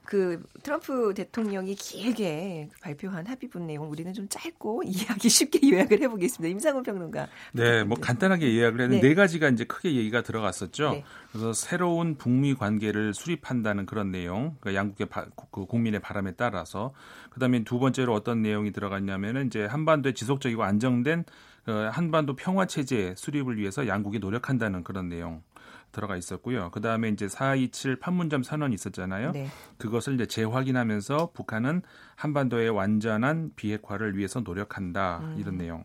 그 0.05 0.43
트럼프 0.63 1.15
대통령이 1.15 1.75
길게 1.77 2.69
발표한 2.81 3.27
합의문 3.27 3.67
내용 3.67 3.91
우리는 3.91 4.13
좀 4.13 4.27
짧고 4.29 4.83
이해하기 4.87 5.29
쉽게 5.29 5.71
요약을 5.71 6.01
해보겠습니다. 6.03 6.51
임상훈 6.53 6.83
평론가. 6.83 7.29
네, 7.53 7.85
뭐 7.85 7.97
간단하게 7.99 8.57
요약을 8.59 8.81
했는데 8.81 9.03
네. 9.03 9.09
네 9.11 9.15
가지가 9.15 9.49
이제 9.51 9.65
크게 9.65 9.95
얘기가 9.95 10.23
들어갔었죠. 10.23 10.91
네. 10.93 11.05
그래서 11.31 11.53
새로운 11.53 12.17
북미 12.17 12.55
관계를 12.55 13.15
수립한다는 13.15 13.87
그런 13.87 14.11
내용, 14.11 14.57
그러니까 14.61 14.75
양국의 14.75 15.09
바, 15.09 15.27
그 15.53 15.67
국민의 15.67 16.01
바람에 16.01 16.33
따라서 16.33 16.93
그다음에 17.31 17.63
두 17.63 17.79
번째로 17.79 18.13
어떤 18.15 18.43
내용이 18.43 18.73
들어갔냐면은 18.73 19.47
이제 19.47 19.65
한반도에 19.65 20.13
지속적이고 20.13 20.65
안정된 20.65 21.21
어, 21.21 21.23
한반도 21.67 22.35
평화 22.37 22.67
체제 22.67 23.15
수립을 23.17 23.57
위해서 23.57 23.87
양국이 23.87 24.19
노력한다는 24.19 24.83
그런 24.85 25.09
내용 25.09 25.43
들어가 25.93 26.17
있었고요. 26.17 26.71
그 26.71 26.81
다음에 26.81 27.09
이제 27.09 27.29
427 27.29 27.97
판문점 27.97 28.43
선언이 28.43 28.75
있었잖아요. 28.75 29.33
네. 29.33 29.49
그것을 29.79 30.15
이제 30.15 30.27
재확인하면서 30.27 31.33
북한은 31.35 31.83
한반도의 32.17 32.71
완전한 32.71 33.51
비핵화를 33.57 34.17
위해서 34.17 34.41
노력한다 34.41 35.21
음. 35.23 35.37
이런 35.39 35.57
내용. 35.57 35.85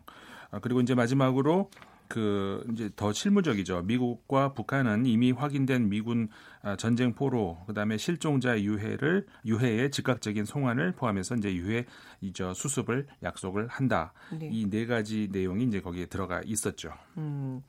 아, 0.50 0.60
그리고 0.60 0.80
이제 0.80 0.94
마지막으로 0.94 1.70
그 2.08 2.64
이제 2.72 2.90
더 2.96 3.12
실무적이죠. 3.12 3.82
미국과 3.82 4.52
북한은 4.54 5.06
이미 5.06 5.32
확인된 5.32 5.88
미군 5.88 6.28
아, 6.62 6.76
전쟁 6.76 7.14
포로 7.14 7.58
그다음에 7.66 7.96
실종자 7.96 8.60
유해를 8.60 9.26
유해의 9.44 9.90
즉각적인 9.90 10.44
송환을 10.44 10.92
포함해서 10.92 11.36
이제 11.36 11.54
유해 11.54 11.86
이저 12.20 12.54
수습을 12.54 13.06
약속을 13.22 13.68
한다. 13.68 14.12
네. 14.38 14.48
이네 14.50 14.86
가지 14.86 15.28
내용이 15.30 15.64
이제 15.64 15.80
거기에 15.80 16.06
들어가 16.06 16.40
있었죠. 16.44 16.92
음, 17.18 17.62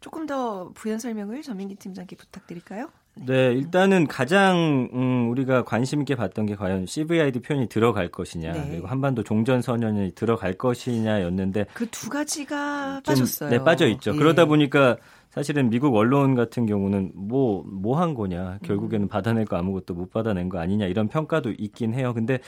조금 0.00 0.26
더 0.26 0.70
부연 0.74 0.98
설명을 0.98 1.42
전민기 1.42 1.76
팀장께 1.76 2.16
부탁드릴까요? 2.16 2.90
네, 3.16 3.52
일단은 3.52 4.08
가장 4.08 4.88
음, 4.92 5.30
우리가 5.30 5.64
관심 5.64 6.00
있게 6.00 6.16
봤던 6.16 6.46
게 6.46 6.56
과연 6.56 6.86
CVID 6.86 7.40
표현이 7.40 7.68
들어갈 7.68 8.08
것이냐, 8.08 8.52
네. 8.52 8.68
그리고 8.70 8.88
한반도 8.88 9.22
종전 9.22 9.62
선언이 9.62 10.12
들어갈 10.16 10.54
것이냐였는데 10.54 11.66
그 11.74 11.86
두 11.90 12.10
가지가 12.10 13.02
빠졌어요. 13.06 13.50
네, 13.50 13.62
빠져 13.62 13.86
있죠. 13.88 14.12
예. 14.14 14.16
그러다 14.18 14.46
보니까 14.46 14.96
사실은 15.30 15.70
미국 15.70 15.94
언론 15.94 16.34
같은 16.34 16.66
경우는 16.66 17.12
뭐 17.14 17.62
뭐 17.64 17.94
한 17.96 18.14
거냐, 18.14 18.58
결국에는 18.64 19.06
음. 19.06 19.08
받아낼 19.08 19.44
거 19.44 19.56
아무것도 19.56 19.94
못 19.94 20.10
받아낸 20.10 20.48
거 20.48 20.58
아니냐 20.58 20.86
이런 20.86 21.06
평가도 21.08 21.52
있긴 21.56 21.94
해요. 21.94 22.12
근데 22.14 22.40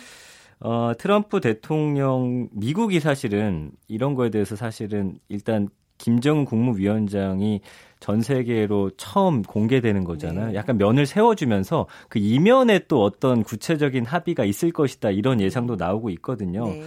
어, 0.59 0.93
트럼프 0.99 1.41
대통령 1.41 2.49
미국이 2.53 2.99
사실은 2.99 3.71
이런 3.89 4.15
거에 4.15 4.31
대해서 4.31 4.57
사실은 4.57 5.19
일단 5.29 5.69
김정은 5.99 6.45
국무위원장이 6.45 7.61
전 8.01 8.21
세계로 8.21 8.91
처음 8.97 9.43
공개되는 9.43 10.05
거잖아요. 10.05 10.49
네. 10.49 10.55
약간 10.55 10.77
면을 10.79 11.07
세워주면서 11.07 11.87
그 12.09 12.19
이면에 12.19 12.81
또 12.89 13.03
어떤 13.03 13.43
구체적인 13.43 14.05
합의가 14.05 14.45
있을 14.45 14.71
것이다 14.71 15.11
이런 15.11 15.41
예상도 15.41 15.77
나오고 15.77 16.11
있거든요. 16.11 16.67
네. 16.67 16.83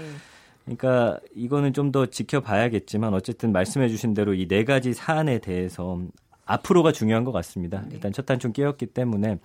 그러니까 0.65 1.19
이거는 1.35 1.73
좀 1.73 1.91
더 1.91 2.05
지켜봐야겠지만 2.05 3.13
어쨌든 3.15 3.51
말씀해주신 3.51 4.13
대로 4.13 4.35
이 4.35 4.47
네 4.47 4.63
가지 4.63 4.93
사안에 4.93 5.39
대해서 5.39 5.99
앞으로가 6.45 6.91
중요한 6.91 7.23
것 7.23 7.31
같습니다. 7.31 7.81
네. 7.87 7.95
일단 7.95 8.11
첫 8.13 8.25
단추 8.27 8.51
깨었기 8.51 8.87
때문에 8.87 9.39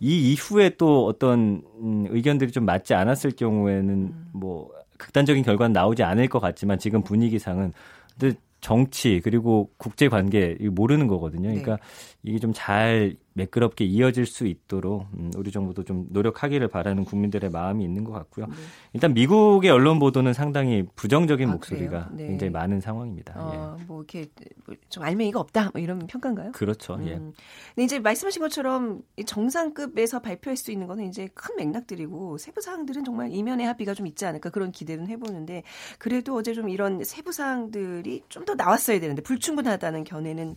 이 0.00 0.32
이후에 0.32 0.70
또 0.78 1.06
어떤 1.06 1.62
음, 1.80 2.06
의견들이 2.08 2.50
좀 2.50 2.64
맞지 2.64 2.94
않았을 2.94 3.32
경우에는 3.32 3.90
음. 3.90 4.28
뭐 4.32 4.70
극단적인 4.98 5.42
결과는 5.44 5.72
나오지 5.74 6.02
않을 6.02 6.28
것 6.28 6.40
같지만 6.40 6.78
지금 6.78 7.02
분위기상은 7.02 7.72
근데 8.18 8.36
정치 8.62 9.20
그리고 9.22 9.70
국제 9.76 10.08
관계 10.08 10.56
모르는 10.70 11.08
거거든요. 11.08 11.48
그러니까 11.48 11.76
네. 11.76 11.82
이게 12.22 12.38
좀 12.38 12.52
잘 12.54 13.16
매끄럽게 13.34 13.84
이어질 13.84 14.26
수 14.26 14.46
있도록 14.46 15.06
음, 15.14 15.30
우리 15.36 15.50
정부도 15.50 15.84
좀 15.84 16.06
노력하기를 16.10 16.68
바라는 16.68 17.04
국민들의 17.04 17.48
마음이 17.50 17.82
있는 17.82 18.04
것 18.04 18.12
같고요. 18.12 18.46
네. 18.46 18.52
일단 18.92 19.14
미국의 19.14 19.70
언론 19.70 19.98
보도는 19.98 20.34
상당히 20.34 20.84
부정적인 20.96 21.48
아, 21.48 21.52
목소리가 21.52 22.10
네. 22.12 22.26
굉장히 22.26 22.50
많은 22.50 22.80
상황입니다. 22.80 23.34
어, 23.36 23.76
예. 23.80 23.84
뭐 23.86 23.98
이렇게 24.02 24.28
뭐좀 24.66 25.02
알맹이가 25.02 25.40
없다 25.40 25.70
뭐 25.72 25.80
이런 25.80 26.06
평가인가요? 26.06 26.52
그렇죠. 26.52 26.98
예. 27.06 27.14
음. 27.14 27.32
근데 27.74 27.84
이제 27.84 27.98
말씀하신 27.98 28.42
것처럼 28.42 29.00
정상급에서 29.24 30.20
발표할 30.20 30.56
수 30.58 30.70
있는 30.70 30.86
거는 30.86 31.08
이제 31.08 31.28
큰 31.32 31.56
맥락들이고 31.56 32.36
세부 32.36 32.60
사항들은 32.60 33.04
정말 33.04 33.30
이면의 33.32 33.66
합의가 33.66 33.94
좀 33.94 34.06
있지 34.06 34.26
않을까 34.26 34.50
그런 34.50 34.72
기대는 34.72 35.08
해보는데 35.08 35.62
그래도 35.98 36.34
어제 36.36 36.52
좀 36.52 36.68
이런 36.68 37.02
세부 37.02 37.32
사항들이 37.32 38.22
좀 38.28 38.42
더 38.42 38.56
나왔어야 38.56 38.98
되는데 38.98 39.22
불충분하다는 39.22 40.02
견해는 40.02 40.56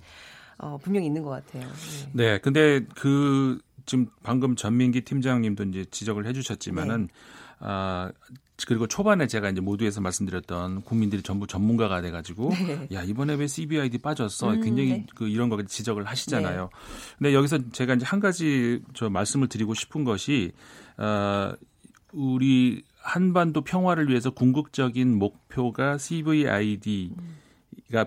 어, 0.57 0.77
분명히 0.81 1.07
있는 1.07 1.23
것 1.23 1.29
같아요. 1.29 1.67
네. 2.13 2.31
네, 2.31 2.39
근데 2.39 2.85
그 2.95 3.59
지금 3.85 4.07
방금 4.23 4.55
전민기 4.55 5.01
팀장님도 5.01 5.63
이제 5.65 5.85
지적을 5.85 6.25
해주셨지만은 6.27 7.07
네. 7.07 7.13
아 7.59 8.11
그리고 8.67 8.87
초반에 8.87 9.27
제가 9.27 9.49
이제 9.49 9.59
모두에서 9.59 9.99
말씀드렸던 9.99 10.83
국민들이 10.83 11.21
전부 11.21 11.45
전문가가 11.45 12.01
돼가지고 12.01 12.51
네. 12.51 12.87
야 12.93 13.03
이번에 13.03 13.35
왜 13.35 13.47
CBID 13.47 13.97
빠졌어 13.97 14.51
음, 14.51 14.61
굉장히 14.61 14.89
네. 14.89 15.05
그 15.13 15.27
이런 15.27 15.49
거 15.49 15.61
지적을 15.61 16.05
하시잖아요. 16.05 16.61
네. 16.61 16.69
근데 17.17 17.33
여기서 17.33 17.69
제가 17.71 17.95
이제 17.95 18.05
한 18.05 18.21
가지 18.21 18.81
저 18.93 19.09
말씀을 19.09 19.49
드리고 19.49 19.73
싶은 19.73 20.05
것이 20.05 20.53
어, 20.97 21.53
우리 22.13 22.83
한반도 22.97 23.61
평화를 23.61 24.07
위해서 24.09 24.29
궁극적인 24.31 25.19
목표가 25.19 25.97
CVID가 25.97 27.09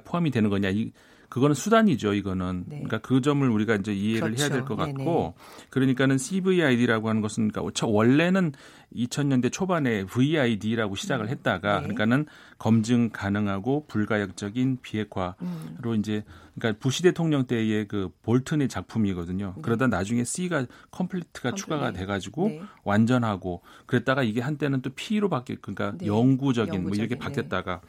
포함이 0.05 0.31
되는 0.31 0.49
거냐 0.49 0.71
이 0.71 0.93
그거는 1.29 1.55
수단이죠. 1.55 2.15
이거는 2.15 2.65
네. 2.67 2.77
그러니까 2.77 2.99
그 2.99 3.21
점을 3.21 3.47
우리가 3.49 3.75
이제 3.77 3.93
이해를 3.95 4.29
그렇죠. 4.29 4.43
해야 4.43 4.51
될 4.51 4.65
것 4.65 4.77
같고. 4.77 5.35
그러니까는 5.71 6.17
CVID라고 6.19 7.09
하는 7.09 7.21
것은 7.21 7.51
그러니까 7.51 7.87
원래는 7.87 8.53
2000년대 8.95 9.53
초반에 9.53 10.05
VID라고 10.05 10.95
시작을 10.97 11.27
음. 11.27 11.29
했다가 11.31 11.75
네. 11.77 11.83
그러니까는 11.83 12.27
검증 12.59 13.11
가능하고 13.11 13.85
불가역적인 13.89 14.79
비핵화로 14.81 15.35
음. 15.43 15.97
이제 15.99 16.25
그러니까 16.59 16.81
부시 16.81 17.03
대통령 17.03 17.47
때의 17.47 17.87
그 17.87 18.09
볼튼의 18.23 18.69
작품이거든요. 18.69 19.53
네. 19.57 19.63
그러다 19.63 19.87
나중에 19.89 20.25
C가 20.25 20.65
컴플리트가 20.91 21.53
추가가 21.53 21.93
돼가지고 21.93 22.49
네. 22.49 22.63
완전하고 22.85 23.61
그랬다가 23.87 24.23
이게 24.23 24.41
한때는 24.41 24.81
또 24.81 24.91
P로 24.95 25.29
바뀌 25.29 25.57
그러니까 25.57 25.93
네. 25.99 26.07
영구적인, 26.07 26.73
영구적인, 26.75 26.83
뭐 26.83 26.97
이렇게 26.97 27.15
네. 27.15 27.19
바뀌었다가 27.19 27.83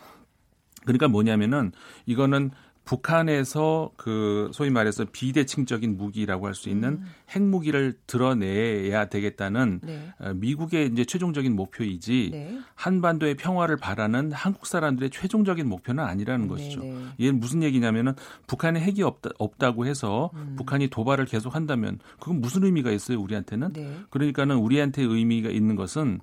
그러니까 0.83 1.07
뭐냐면은 1.07 1.71
이거는 2.05 2.51
북한에서 2.89 3.91
그 3.97 4.49
소위 4.51 4.71
말해서 4.71 5.05
비대칭적인 5.11 5.95
무기라고 5.95 6.47
할 6.47 6.55
수 6.55 6.69
있는 6.69 6.89
음. 6.89 7.05
핵무기를 7.29 7.99
드러내야 8.07 9.05
되겠다는 9.05 9.79
네. 9.83 10.11
어, 10.19 10.33
미국의 10.33 10.87
이제 10.87 11.05
최종적인 11.05 11.55
목표이지 11.55 12.29
네. 12.33 12.59
한반도의 12.73 13.35
평화를 13.35 13.77
바라는 13.77 14.31
한국 14.31 14.65
사람들의 14.65 15.11
최종적인 15.11 15.69
목표는 15.69 16.03
아니라는 16.03 16.47
네, 16.47 16.49
것이죠. 16.49 16.81
네. 16.81 16.97
이게 17.19 17.31
무슨 17.31 17.61
얘기냐면은 17.61 18.13
북한에 18.47 18.79
핵이 18.79 19.03
없다, 19.03 19.29
없다고 19.37 19.85
해서 19.85 20.31
음. 20.33 20.55
북한이 20.57 20.87
도발을 20.87 21.25
계속 21.25 21.53
한다면 21.53 21.99
그건 22.19 22.41
무슨 22.41 22.63
의미가 22.63 22.89
있어요 22.91 23.21
우리한테는? 23.21 23.73
네. 23.73 23.99
그러니까는 24.09 24.57
우리한테 24.57 25.03
의미가 25.03 25.51
있는 25.51 25.75
것은 25.75 26.19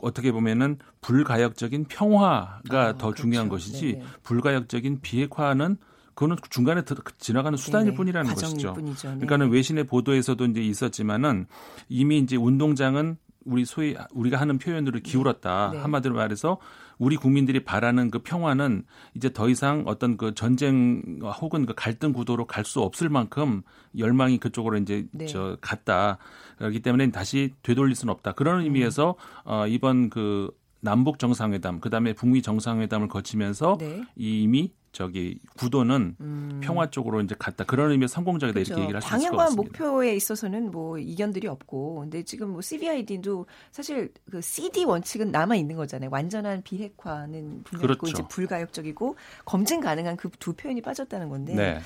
어떻게 0.00 0.32
보면은 0.32 0.78
불가역적인 1.02 1.84
평화가 1.84 2.58
아, 2.70 2.92
더 2.94 3.08
그렇죠. 3.08 3.22
중요한 3.22 3.50
것이지 3.50 3.92
네네. 3.92 4.04
불가역적인 4.22 5.00
비핵화는 5.02 5.76
그거는 6.14 6.36
중간에 6.48 6.82
지나가는 7.18 7.56
수단일 7.56 7.90
네 7.90 7.96
뿐이라는 7.96 8.34
것이죠. 8.34 8.74
뿐이죠. 8.74 9.08
네. 9.08 9.14
그러니까는 9.16 9.50
외신의 9.50 9.84
보도에서도 9.84 10.44
이제 10.46 10.60
있었지만은 10.60 11.46
이미 11.88 12.18
이제 12.18 12.36
운동장은 12.36 13.16
우리 13.44 13.64
소위 13.64 13.96
우리가 14.12 14.38
하는 14.38 14.58
표현으로 14.58 15.00
네. 15.00 15.02
기울었다. 15.02 15.70
네. 15.72 15.78
한마디로 15.78 16.14
말해서 16.14 16.58
우리 16.98 17.16
국민들이 17.16 17.64
바라는 17.64 18.10
그 18.10 18.18
평화는 18.18 18.84
이제 19.14 19.32
더 19.32 19.48
이상 19.48 19.84
어떤 19.86 20.18
그 20.18 20.34
전쟁 20.34 21.18
혹은 21.22 21.64
그 21.64 21.72
갈등 21.74 22.12
구도로 22.12 22.46
갈 22.46 22.64
수 22.66 22.82
없을 22.82 23.08
만큼 23.08 23.62
열망이 23.96 24.36
그쪽으로 24.38 24.76
이제 24.76 25.06
네. 25.12 25.24
저 25.26 25.56
갔다. 25.62 26.18
그렇기 26.58 26.80
때문에 26.80 27.10
다시 27.10 27.54
되돌릴 27.62 27.96
수는 27.96 28.12
없다. 28.12 28.32
그런 28.32 28.60
의미에서 28.60 29.14
어 29.44 29.66
이번 29.66 30.10
그 30.10 30.50
남북 30.80 31.18
정상회담, 31.18 31.80
그다음에 31.80 32.12
북미 32.14 32.42
정상회담을 32.42 33.08
거치면서 33.08 33.76
네. 33.78 34.02
이미 34.16 34.72
저기 34.92 35.38
구도는 35.56 36.16
음. 36.20 36.60
평화 36.64 36.90
쪽으로 36.90 37.20
이제 37.20 37.36
갔다 37.38 37.62
그런 37.62 37.92
의미의 37.92 38.08
성공적이다 38.08 38.54
그렇죠. 38.54 38.72
이렇게 38.72 38.82
얘기를 38.82 38.96
할 39.00 39.02
수 39.02 39.06
있을 39.18 39.30
것 39.30 39.36
같습니다. 39.36 39.44
방향과 39.46 39.54
목표에 39.86 40.16
있어서는 40.16 40.72
뭐 40.72 40.98
이견들이 40.98 41.46
없고, 41.46 42.00
근데 42.00 42.24
지금 42.24 42.50
뭐 42.50 42.60
CBID도 42.60 43.46
사실 43.70 44.12
그 44.32 44.40
CD 44.40 44.84
원칙은 44.84 45.30
남아 45.30 45.54
있는 45.54 45.76
거잖아요. 45.76 46.10
완전한 46.10 46.62
비핵화는 46.62 47.62
분명히 47.62 47.86
그렇죠. 47.86 48.06
이제 48.08 48.24
불가역적이고 48.28 49.14
검증 49.44 49.80
가능한 49.80 50.16
그 50.16 50.28
두 50.40 50.54
표현이 50.54 50.80
빠졌다는 50.82 51.28
건데 51.28 51.54
네. 51.54 51.80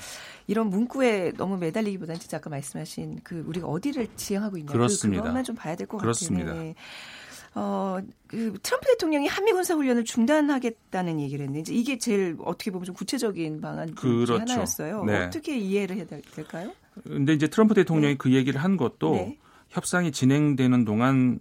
이런 0.47 0.69
문구에 0.71 1.33
너무 1.37 1.57
매달리기보다는 1.57 2.19
진짜 2.19 2.37
아까 2.37 2.49
말씀하신 2.49 3.19
그 3.23 3.43
우리가 3.45 3.67
어디를 3.67 4.07
지향하고 4.15 4.57
있냐 4.57 4.71
그 4.71 4.87
그것만 5.21 5.43
좀 5.43 5.55
봐야 5.55 5.75
될 5.75 5.85
것 5.85 5.97
같아요. 5.97 6.53
네. 6.53 6.73
어, 7.55 7.99
그 8.27 8.57
트럼프 8.61 8.85
대통령이 8.87 9.27
한미 9.27 9.53
군사 9.53 9.75
훈련을 9.75 10.03
중단하겠다는 10.03 11.21
얘기를 11.21 11.45
했는데 11.45 11.73
이게 11.73 11.97
제일 11.97 12.35
어떻게 12.43 12.69
보면 12.69 12.85
좀 12.85 12.95
구체적인 12.95 13.61
방안 13.61 13.87
중 13.87 13.95
그렇죠. 13.95 14.37
하나였어요. 14.39 15.05
네. 15.05 15.25
어떻게 15.25 15.57
이해를 15.57 15.95
해야 15.95 16.05
될까요? 16.05 16.73
근데 17.03 17.33
이제 17.33 17.47
트럼프 17.47 17.73
대통령이 17.73 18.13
네. 18.13 18.17
그 18.17 18.33
얘기를 18.33 18.61
한 18.61 18.75
것도 18.75 19.13
네. 19.13 19.37
협상이 19.69 20.11
진행되는 20.11 20.83
동안 20.83 21.39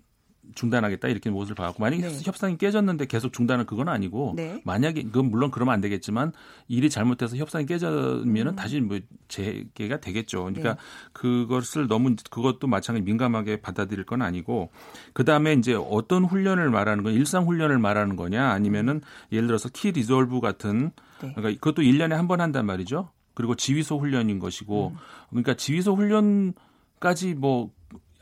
중단하겠다 0.54 1.08
이렇게 1.08 1.30
못을 1.30 1.54
봐갖고 1.54 1.82
만약에 1.82 2.02
네. 2.02 2.18
협상이 2.22 2.56
깨졌는데 2.56 3.06
계속 3.06 3.32
중단은 3.32 3.66
그건 3.66 3.88
아니고 3.88 4.34
네. 4.36 4.60
만약에 4.64 5.02
그건 5.04 5.30
물론 5.30 5.50
그러면 5.50 5.74
안 5.74 5.80
되겠지만 5.80 6.32
일이 6.68 6.90
잘못돼서 6.90 7.36
협상이 7.36 7.66
깨지면은 7.66 8.52
음. 8.52 8.56
다시 8.56 8.80
뭐 8.80 8.98
재개가 9.28 10.00
되겠죠. 10.00 10.44
그러니까 10.44 10.74
네. 10.74 10.80
그것을 11.12 11.88
너무 11.88 12.14
그것도 12.30 12.66
마찬가지 12.66 13.04
민감하게 13.04 13.60
받아들일 13.60 14.04
건 14.04 14.22
아니고 14.22 14.70
그 15.12 15.24
다음에 15.24 15.52
이제 15.54 15.74
어떤 15.74 16.24
훈련을 16.24 16.70
말하는 16.70 17.04
건 17.04 17.14
일상 17.14 17.46
훈련을 17.46 17.78
말하는 17.78 18.16
거냐 18.16 18.50
아니면은 18.50 19.00
예를 19.32 19.46
들어서 19.46 19.68
키 19.68 19.92
리졸브 19.92 20.40
같은 20.40 20.90
네. 21.22 21.32
그러니까 21.34 21.60
그것도 21.60 21.82
1년에 21.82 22.10
한 22.10 22.28
번 22.28 22.40
한단 22.40 22.64
말이죠. 22.66 23.10
그리고 23.34 23.54
지휘소 23.54 23.98
훈련인 23.98 24.38
것이고 24.38 24.92
음. 24.94 24.96
그러니까 25.30 25.54
지휘소 25.54 25.94
훈련 25.94 26.54
까지 27.00 27.34
뭐 27.34 27.70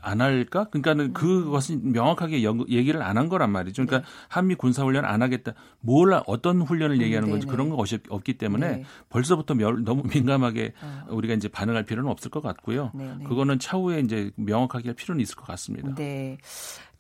안 0.03 0.21
할까? 0.21 0.65
그러니까는 0.65 1.05
음. 1.07 1.13
그것은 1.15 1.93
명확하게 1.93 2.43
얘기를 2.69 3.01
안 3.03 3.17
한 3.17 3.29
거란 3.29 3.51
말이죠. 3.53 3.87
그러니까 3.87 4.09
네. 4.09 4.15
한미 4.29 4.55
군사 4.57 4.83
훈련 4.83 5.05
안 5.05 5.23
하겠다. 5.23 5.53
뭘 5.81 6.21
어떤 6.27 6.61
훈련을 6.63 6.97
음, 6.97 7.03
얘기하는 7.03 7.31
건지 7.31 7.47
그런 7.47 7.69
거 7.71 7.77
없 7.77 8.25
기 8.25 8.35
때문에 8.39 8.69
네. 8.69 8.85
벌써부터 9.09 9.55
너무 9.55 10.03
민감하게 10.13 10.73
어. 10.83 11.05
우리가 11.11 11.35
이제 11.35 11.49
반응할 11.49 11.85
필요는 11.85 12.11
없을 12.11 12.31
것 12.31 12.43
같고요. 12.43 12.91
네네. 12.95 13.25
그거는 13.25 13.59
차후에 13.59 14.01
이제 14.01 14.31
명확하게 14.37 14.89
할 14.89 14.95
필요는 14.95 15.21
있을 15.23 15.37
것 15.37 15.47
같습니다. 15.47 15.95
네. 15.95 16.39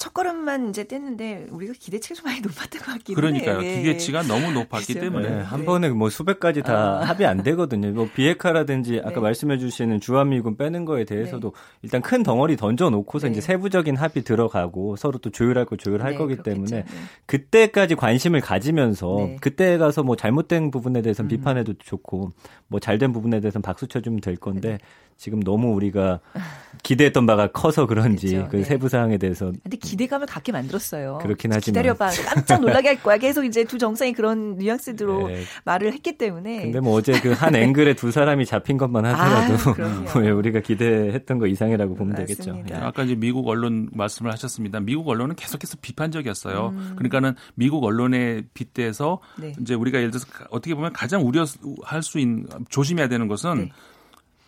첫 0.03 0.13
걸음만 0.15 0.71
이제 0.71 0.83
뗐는데 0.83 1.47
우리가 1.53 1.75
기대치가 1.79 2.17
좀 2.17 2.25
많이 2.25 2.41
높았던 2.41 2.81
것 2.81 2.87
같긴 2.87 3.15
해요. 3.15 3.15
그러니까요. 3.15 3.61
네. 3.61 3.83
기대치가 3.83 4.23
너무 4.23 4.51
높았기 4.51 4.95
그렇죠? 4.95 5.01
때문에 5.01 5.31
네. 5.31 5.41
한 5.43 5.61
네. 5.61 5.65
번에 5.65 5.91
뭐 5.91 6.11
수백 6.11 6.41
가지 6.41 6.61
다 6.61 6.99
아. 6.99 7.05
합의 7.05 7.25
안 7.25 7.45
되거든요. 7.45 7.93
뭐 7.93 8.09
비핵화라든지 8.13 8.99
아까 8.99 9.15
네. 9.15 9.21
말씀해 9.21 9.59
주시는 9.59 10.01
주한미군 10.01 10.57
빼는 10.57 10.87
거에 10.87 11.05
대해서도 11.05 11.53
네. 11.53 11.79
일단 11.83 12.03
큰 12.03 12.25
덩어리 12.25 12.57
던져 12.57 12.91
놓고서 12.91 13.29
이제 13.29 13.41
세부적인 13.41 13.95
합의 13.95 14.25
들어가고 14.25 14.97
서로 14.97 15.19
또 15.19 15.31
조율할 15.31 15.67
거 15.67 15.77
조율할 15.77 16.17
거기 16.17 16.35
그렇겠죠. 16.35 16.43
때문에 16.43 16.85
그때까지 17.27 17.95
관심을 17.95 18.41
가지면서 18.41 19.37
그때 19.41 19.79
가서 19.79 20.03
뭐 20.03 20.17
잘못된 20.17 20.73
부분에 20.73 21.03
대해서는 21.03 21.27
음. 21.27 21.31
비판해도 21.31 21.75
좋고 21.79 22.33
뭐 22.67 22.81
잘된 22.81 23.13
부분에 23.13 23.39
대해서는 23.39 23.63
박수 23.63 23.87
쳐주면 23.87 24.21
될 24.21 24.35
건데 24.35 24.79
지금 25.17 25.41
너무 25.41 25.69
우리가 25.75 26.19
기대했던 26.83 27.27
바가 27.27 27.53
커서 27.53 27.87
그런지 27.87 28.31
그렇죠. 28.31 28.49
그 28.49 28.57
네. 28.57 28.65
세부 28.65 28.89
사항에 28.89 29.19
대해서 29.19 29.53
근데 29.63 29.77
기대감을 29.93 30.27
갖게 30.27 30.53
만들었어요. 30.53 31.19
그렇긴 31.21 31.53
하지만 31.53 31.83
기다려봐 31.83 32.11
깜짝 32.35 32.61
놀라게 32.61 32.89
할 32.89 33.03
거야. 33.03 33.19
계속 33.19 33.45
이제 33.45 33.65
두 33.65 33.77
정상이 33.79 34.13
그런 34.15 34.57
뉘앙스대로 34.57 35.29
네. 35.29 35.43
말을 35.65 35.93
했기 35.93 36.17
때문에. 36.17 36.63
근데 36.63 36.81
뭐 36.81 36.95
어제 36.97 37.13
그 37.21 37.33
한 37.43 37.55
앵글에 37.57 37.95
두 37.95 38.11
사람이 38.13 38.47
잡힌 38.47 38.77
것만 38.79 39.05
하더라도 39.05 39.83
아, 40.15 40.19
왜 40.19 40.31
우리가 40.33 40.61
기대했던 40.61 41.39
거 41.39 41.47
이상이라고 41.47 41.95
보면 41.95 42.15
맞습니다. 42.15 42.45
되겠죠. 42.45 42.65
예. 42.75 42.79
아까 42.79 43.03
이제 43.03 43.15
미국 43.15 43.49
언론 43.49 43.89
말씀을 43.93 44.33
하셨습니다. 44.33 44.81
미국 44.81 45.09
언론은 45.09 45.35
계속해서 45.37 45.77
비판적이었어요. 45.83 46.69
음. 46.69 46.93
그러니까는 46.97 47.35
미국 47.55 47.85
언론에 47.85 48.43
빗대서 48.55 49.21
네. 49.39 49.53
이제 49.61 49.75
우리가 49.75 49.99
예를 49.99 50.11
들어서 50.11 50.27
어떻게 50.51 50.75
보면 50.75 50.93
가장 50.93 51.27
우려할 51.27 52.03
수 52.03 52.19
있는 52.19 52.47
조심해야 52.69 53.09
되는 53.09 53.29
것은 53.29 53.57
네. 53.59 53.69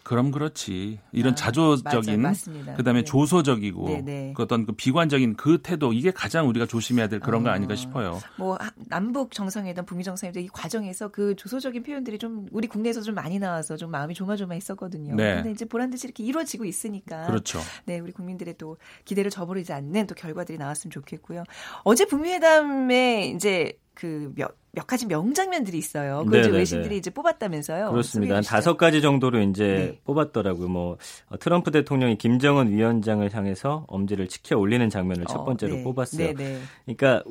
그럼 0.05 0.31
그렇지. 0.31 1.01
이런 1.13 1.33
아, 1.33 1.35
자조적인 1.35 2.21
맞아, 2.21 2.51
그다음에 2.77 3.01
네. 3.01 3.05
조소적이고 3.05 3.89
네, 3.89 4.03
네. 4.03 4.33
그 4.37 4.43
어떤 4.43 4.67
그 4.67 4.73
비관적인 4.73 5.35
그 5.37 5.63
태도 5.63 5.95
이게 5.95 6.11
가장 6.11 6.47
우리가 6.47 6.67
조심해야 6.67 7.09
될 7.09 7.21
그런 7.21 7.41
어, 7.41 7.45
거 7.45 7.51
아닌가 7.51 7.75
싶어요. 7.75 8.21
뭐 8.37 8.59
남북 8.89 9.33
정상회담, 9.33 9.87
북미 9.87 10.05
정상회담 10.05 10.43
이 10.43 10.49
과정에서 10.49 11.09
그 11.09 11.35
조소적인 11.37 11.83
표현들이 11.83 12.19
좀 12.19 12.47
우리 12.53 12.69
국내에서 12.69 13.01
좀 13.01 13.15
많이 13.15 13.39
나와서 13.39 13.79
좀 13.79 13.91
마음이 13.91 14.13
조마조마했었거든요. 14.13 15.15
네. 15.15 15.37
근데 15.37 15.51
이제 15.51 15.65
보란 15.65 15.89
듯이 15.89 16.07
이렇게 16.07 16.23
이루어지고 16.23 16.67
있으니까 16.67 17.27
그렇죠. 17.27 17.61
네, 17.87 17.99
우리 17.99 18.13
국민들의 18.13 18.57
또 18.59 18.77
기대를 19.07 19.31
저버리지 19.31 19.73
않는 19.73 20.07
또 20.07 20.15
결과들이 20.15 20.59
나왔으면 20.59 20.91
좋겠고요. 20.91 21.45
어제 21.83 22.05
북미 22.05 22.31
회담에 22.31 23.33
이제 23.35 23.79
그몇 23.95 24.64
몇 24.75 24.87
가지 24.87 25.07
명장면들이 25.07 25.79
있어요. 25.79 26.25
그걸 26.25 26.53
외신들이 26.53 26.97
이제 26.97 27.11
뽑았다면서요. 27.11 27.91
그렇습니다. 27.91 28.37
한 28.37 28.43
다섯 28.43 28.77
가지 28.77 29.01
정도로 29.01 29.41
이제 29.41 29.65
네. 29.65 30.01
뽑았더라고요. 30.05 30.69
뭐 30.69 30.99
어, 31.29 31.39
트럼프 31.39 31.71
대통령이 31.71 32.17
김정은 32.17 32.71
위원장을 32.71 33.33
향해서 33.33 33.85
엄지를 33.89 34.29
치켜 34.29 34.59
올리는 34.59 34.89
장면을 34.89 35.25
첫 35.29 35.41
어, 35.41 35.45
번째로 35.45 35.75
어, 35.75 35.77
네. 35.77 35.85
뽑았어요. 35.85 36.27
네, 36.27 36.35
네. 36.35 36.59
그러니까 36.85 37.23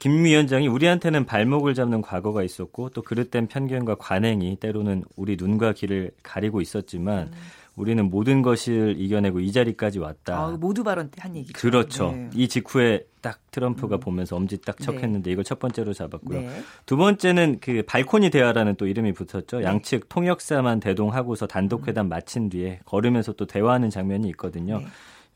김 0.00 0.24
위원장이 0.24 0.66
우리한테는 0.66 1.24
발목을 1.24 1.74
잡는 1.74 2.02
과거가 2.02 2.42
있었고 2.42 2.90
또 2.90 3.02
그릇된 3.02 3.46
편견과 3.46 3.96
관행이 3.96 4.56
때로는 4.56 5.04
우리 5.16 5.36
눈과 5.36 5.72
귀를 5.72 6.10
가리고 6.22 6.60
있었지만 6.60 7.28
음. 7.28 7.32
우리는 7.76 8.08
모든 8.08 8.42
것을 8.42 8.94
이겨내고 8.98 9.40
이 9.40 9.50
자리까지 9.50 9.98
왔다. 9.98 10.38
아, 10.38 10.50
모두 10.50 10.84
발언 10.84 11.10
때한 11.10 11.34
얘기죠. 11.36 11.58
그렇죠. 11.58 12.12
네. 12.12 12.30
이 12.34 12.46
직후에 12.46 13.04
딱 13.20 13.40
트럼프가 13.50 13.96
음. 13.96 14.00
보면서 14.00 14.36
엄지 14.36 14.58
딱 14.60 14.76
네. 14.76 14.84
척했는데 14.84 15.30
네. 15.30 15.32
이걸 15.32 15.44
첫 15.44 15.58
번째로 15.58 15.92
잡았고요. 15.92 16.40
네. 16.40 16.62
두 16.86 16.96
번째는 16.96 17.58
그 17.60 17.82
발코니 17.86 18.30
대화라는 18.30 18.76
또 18.76 18.86
이름이 18.86 19.12
붙었죠. 19.12 19.58
네. 19.58 19.64
양측 19.64 20.08
통역사만 20.08 20.80
대동하고서 20.80 21.48
단독 21.48 21.88
회담 21.88 22.08
마친 22.08 22.48
뒤에 22.48 22.80
걸으면서 22.84 23.32
또 23.32 23.46
대화하는 23.46 23.90
장면이 23.90 24.28
있거든요. 24.30 24.78
네. 24.78 24.86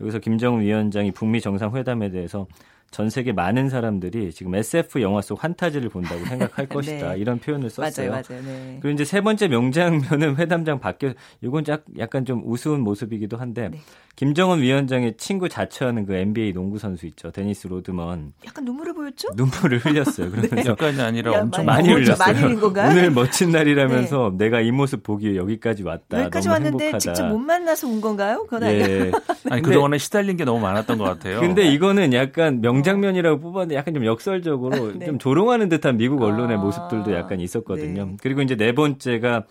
여기서 0.01 0.20
김정은 0.20 0.61
위원장이 0.61 1.11
북미 1.11 1.41
정상회담에 1.41 2.11
대해서 2.11 2.47
전 2.91 3.11
세계 3.11 3.32
많은 3.32 3.68
사람들이 3.68 4.32
지금 4.32 4.55
SF 4.55 5.03
영화 5.03 5.20
속 5.20 5.43
환타지를 5.45 5.91
본다고 5.91 6.24
생각할 6.24 6.66
네. 6.68 6.74
것이다. 6.74 7.14
이런 7.16 7.39
표현을 7.39 7.68
썼어요. 7.68 8.11
맞아요, 8.11 8.22
맞아요. 8.30 8.43
네. 8.45 8.78
그리고 8.80 8.95
이제 8.95 9.05
세 9.05 9.20
번째 9.20 9.49
명장면은 9.49 10.36
회담장 10.36 10.80
밖에 10.80 11.14
이건 11.43 11.64
약간 11.99 12.24
좀 12.24 12.43
우스운 12.47 12.80
모습이기도 12.80 13.36
한데 13.36 13.68
네. 13.68 13.78
김정은 14.16 14.61
위원장의 14.62 15.14
친구 15.16 15.49
자처하는 15.49 16.05
그 16.07 16.14
NBA 16.14 16.53
농구 16.53 16.78
선수 16.78 17.07
있죠. 17.07 17.30
데니스 17.30 17.68
로드먼. 17.68 18.32
약간 18.47 18.64
눈물을 18.64 18.93
보였죠? 18.95 19.28
눈물을 19.36 19.78
흘렸어요. 19.78 20.30
그러면서 20.32 20.70
약간이 20.70 21.01
아니라 21.01 21.34
야, 21.34 21.41
엄청 21.43 21.64
많이, 21.66 21.89
많이 21.89 22.03
흘렸어요. 22.03 22.26
많이 22.26 22.41
흘린 22.41 22.59
건가요? 22.61 22.91
오늘 22.91 23.11
멋진 23.12 23.53
날이라면서 23.53 24.34
네. 24.36 24.47
내가 24.47 24.61
이 24.61 24.72
모습 24.72 25.05
보기 25.05 25.26
위해 25.28 25.36
여기까지 25.36 25.84
왔다. 25.84 26.20
여기까지 26.20 26.49
왔는데 26.49 26.84
행복하다. 26.86 26.99
직접 26.99 27.28
못 27.28 27.39
만나서 27.39 27.86
온 27.86 28.01
건가요? 28.01 28.45
그건 28.49 28.64
예. 28.64 29.12
아니 29.51 29.62
그동안에 29.62 29.99
시달린 29.99 30.36
게 30.36 30.45
너무 30.45 30.59
많았던 30.61 30.99
것 30.99 31.05
같아요. 31.05 31.39
근데 31.41 31.68
이거는 31.68 32.12
약간 32.12 32.61
명 32.61 32.78
장면이라고 32.83 33.41
뽑았는데 33.41 33.74
약간 33.74 33.95
좀 33.95 34.05
역설적으로 34.05 34.93
네. 34.99 35.07
좀 35.07 35.18
조롱하는 35.18 35.68
듯한 35.68 35.97
미국 35.97 36.22
언론의 36.22 36.57
아. 36.57 36.61
모습들도 36.61 37.12
약간 37.14 37.41
있었거든요. 37.41 38.05
네. 38.05 38.16
그리고 38.20 38.43
이제 38.43 38.57
네 38.57 38.72
번째가 38.72 39.45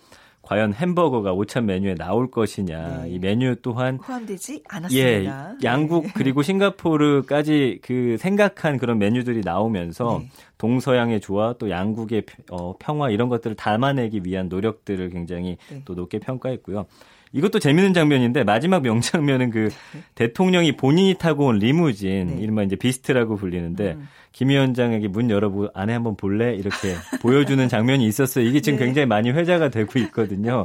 과연 0.48 0.72
햄버거가 0.72 1.34
오찬 1.34 1.66
메뉴에 1.66 1.94
나올 1.94 2.30
것이냐. 2.30 3.02
네. 3.02 3.10
이 3.10 3.18
메뉴 3.18 3.54
또한 3.60 3.98
포함되지 3.98 4.62
않았습니다. 4.66 4.98
예, 4.98 5.56
양국 5.62 6.04
네. 6.04 6.12
그리고 6.14 6.42
싱가포르까지 6.42 7.80
그 7.82 8.16
생각한 8.18 8.78
그런 8.78 8.98
메뉴들이 8.98 9.42
나오면서 9.44 10.20
네. 10.22 10.30
동서양의 10.56 11.20
조화 11.20 11.54
또 11.58 11.68
양국의 11.68 12.22
어, 12.50 12.74
평화 12.78 13.10
이런 13.10 13.28
것들을 13.28 13.56
담아내기 13.56 14.22
위한 14.24 14.48
노력들을 14.48 15.10
굉장히 15.10 15.58
네. 15.70 15.82
또 15.84 15.94
높게 15.94 16.18
평가했고요. 16.18 16.86
이것도 17.32 17.58
재밌는 17.58 17.94
장면인데 17.94 18.44
마지막 18.44 18.82
명장면은 18.82 19.50
그 19.50 19.68
네. 19.92 20.02
대통령이 20.14 20.76
본인이 20.76 21.14
타고 21.14 21.46
온 21.46 21.58
리무진 21.58 22.36
네. 22.36 22.42
이른바 22.42 22.62
이제 22.62 22.76
비스트라고 22.76 23.36
불리는데 23.36 23.92
음. 23.92 24.08
김 24.32 24.50
위원장에게 24.50 25.08
문 25.08 25.30
열어보고 25.30 25.68
안에 25.74 25.92
한번 25.92 26.16
볼래 26.16 26.54
이렇게 26.54 26.94
보여주는 27.22 27.68
장면이 27.68 28.06
있었어요. 28.06 28.44
이게 28.44 28.60
지금 28.60 28.78
네. 28.78 28.86
굉장히 28.86 29.06
많이 29.06 29.30
회자가 29.30 29.68
되고 29.68 29.98
있거든요. 29.98 30.64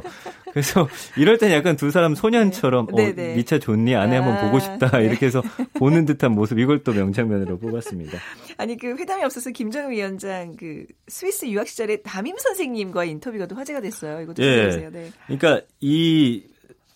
그래서 0.52 0.88
이럴 1.16 1.38
땐 1.38 1.50
약간 1.50 1.74
두 1.74 1.90
사람 1.90 2.14
소년처럼 2.14 2.86
네. 2.94 3.08
어, 3.08 3.12
네, 3.14 3.34
미차 3.34 3.58
좋니 3.58 3.96
안에 3.96 4.16
아, 4.16 4.22
한번 4.22 4.46
보고 4.46 4.60
싶다 4.60 4.98
네. 4.98 5.06
이렇게 5.06 5.26
해서 5.26 5.42
보는 5.74 6.04
듯한 6.04 6.32
모습 6.32 6.60
이걸 6.60 6.84
또 6.84 6.92
명장면으로 6.92 7.58
뽑았습니다. 7.58 8.18
아니 8.58 8.76
그 8.76 8.94
회담이 8.96 9.24
없어서 9.24 9.50
김정은 9.50 9.90
위원장 9.90 10.54
그 10.56 10.86
스위스 11.08 11.46
유학 11.46 11.66
시절에 11.66 12.02
담임 12.02 12.36
선생님과의 12.36 13.10
인터뷰가 13.10 13.46
또 13.46 13.56
화제가 13.56 13.80
됐어요. 13.80 14.20
이것도 14.20 14.44
예. 14.44 14.66
보세요. 14.66 14.90
네. 14.92 15.10
그러니까 15.26 15.66
이 15.80 16.44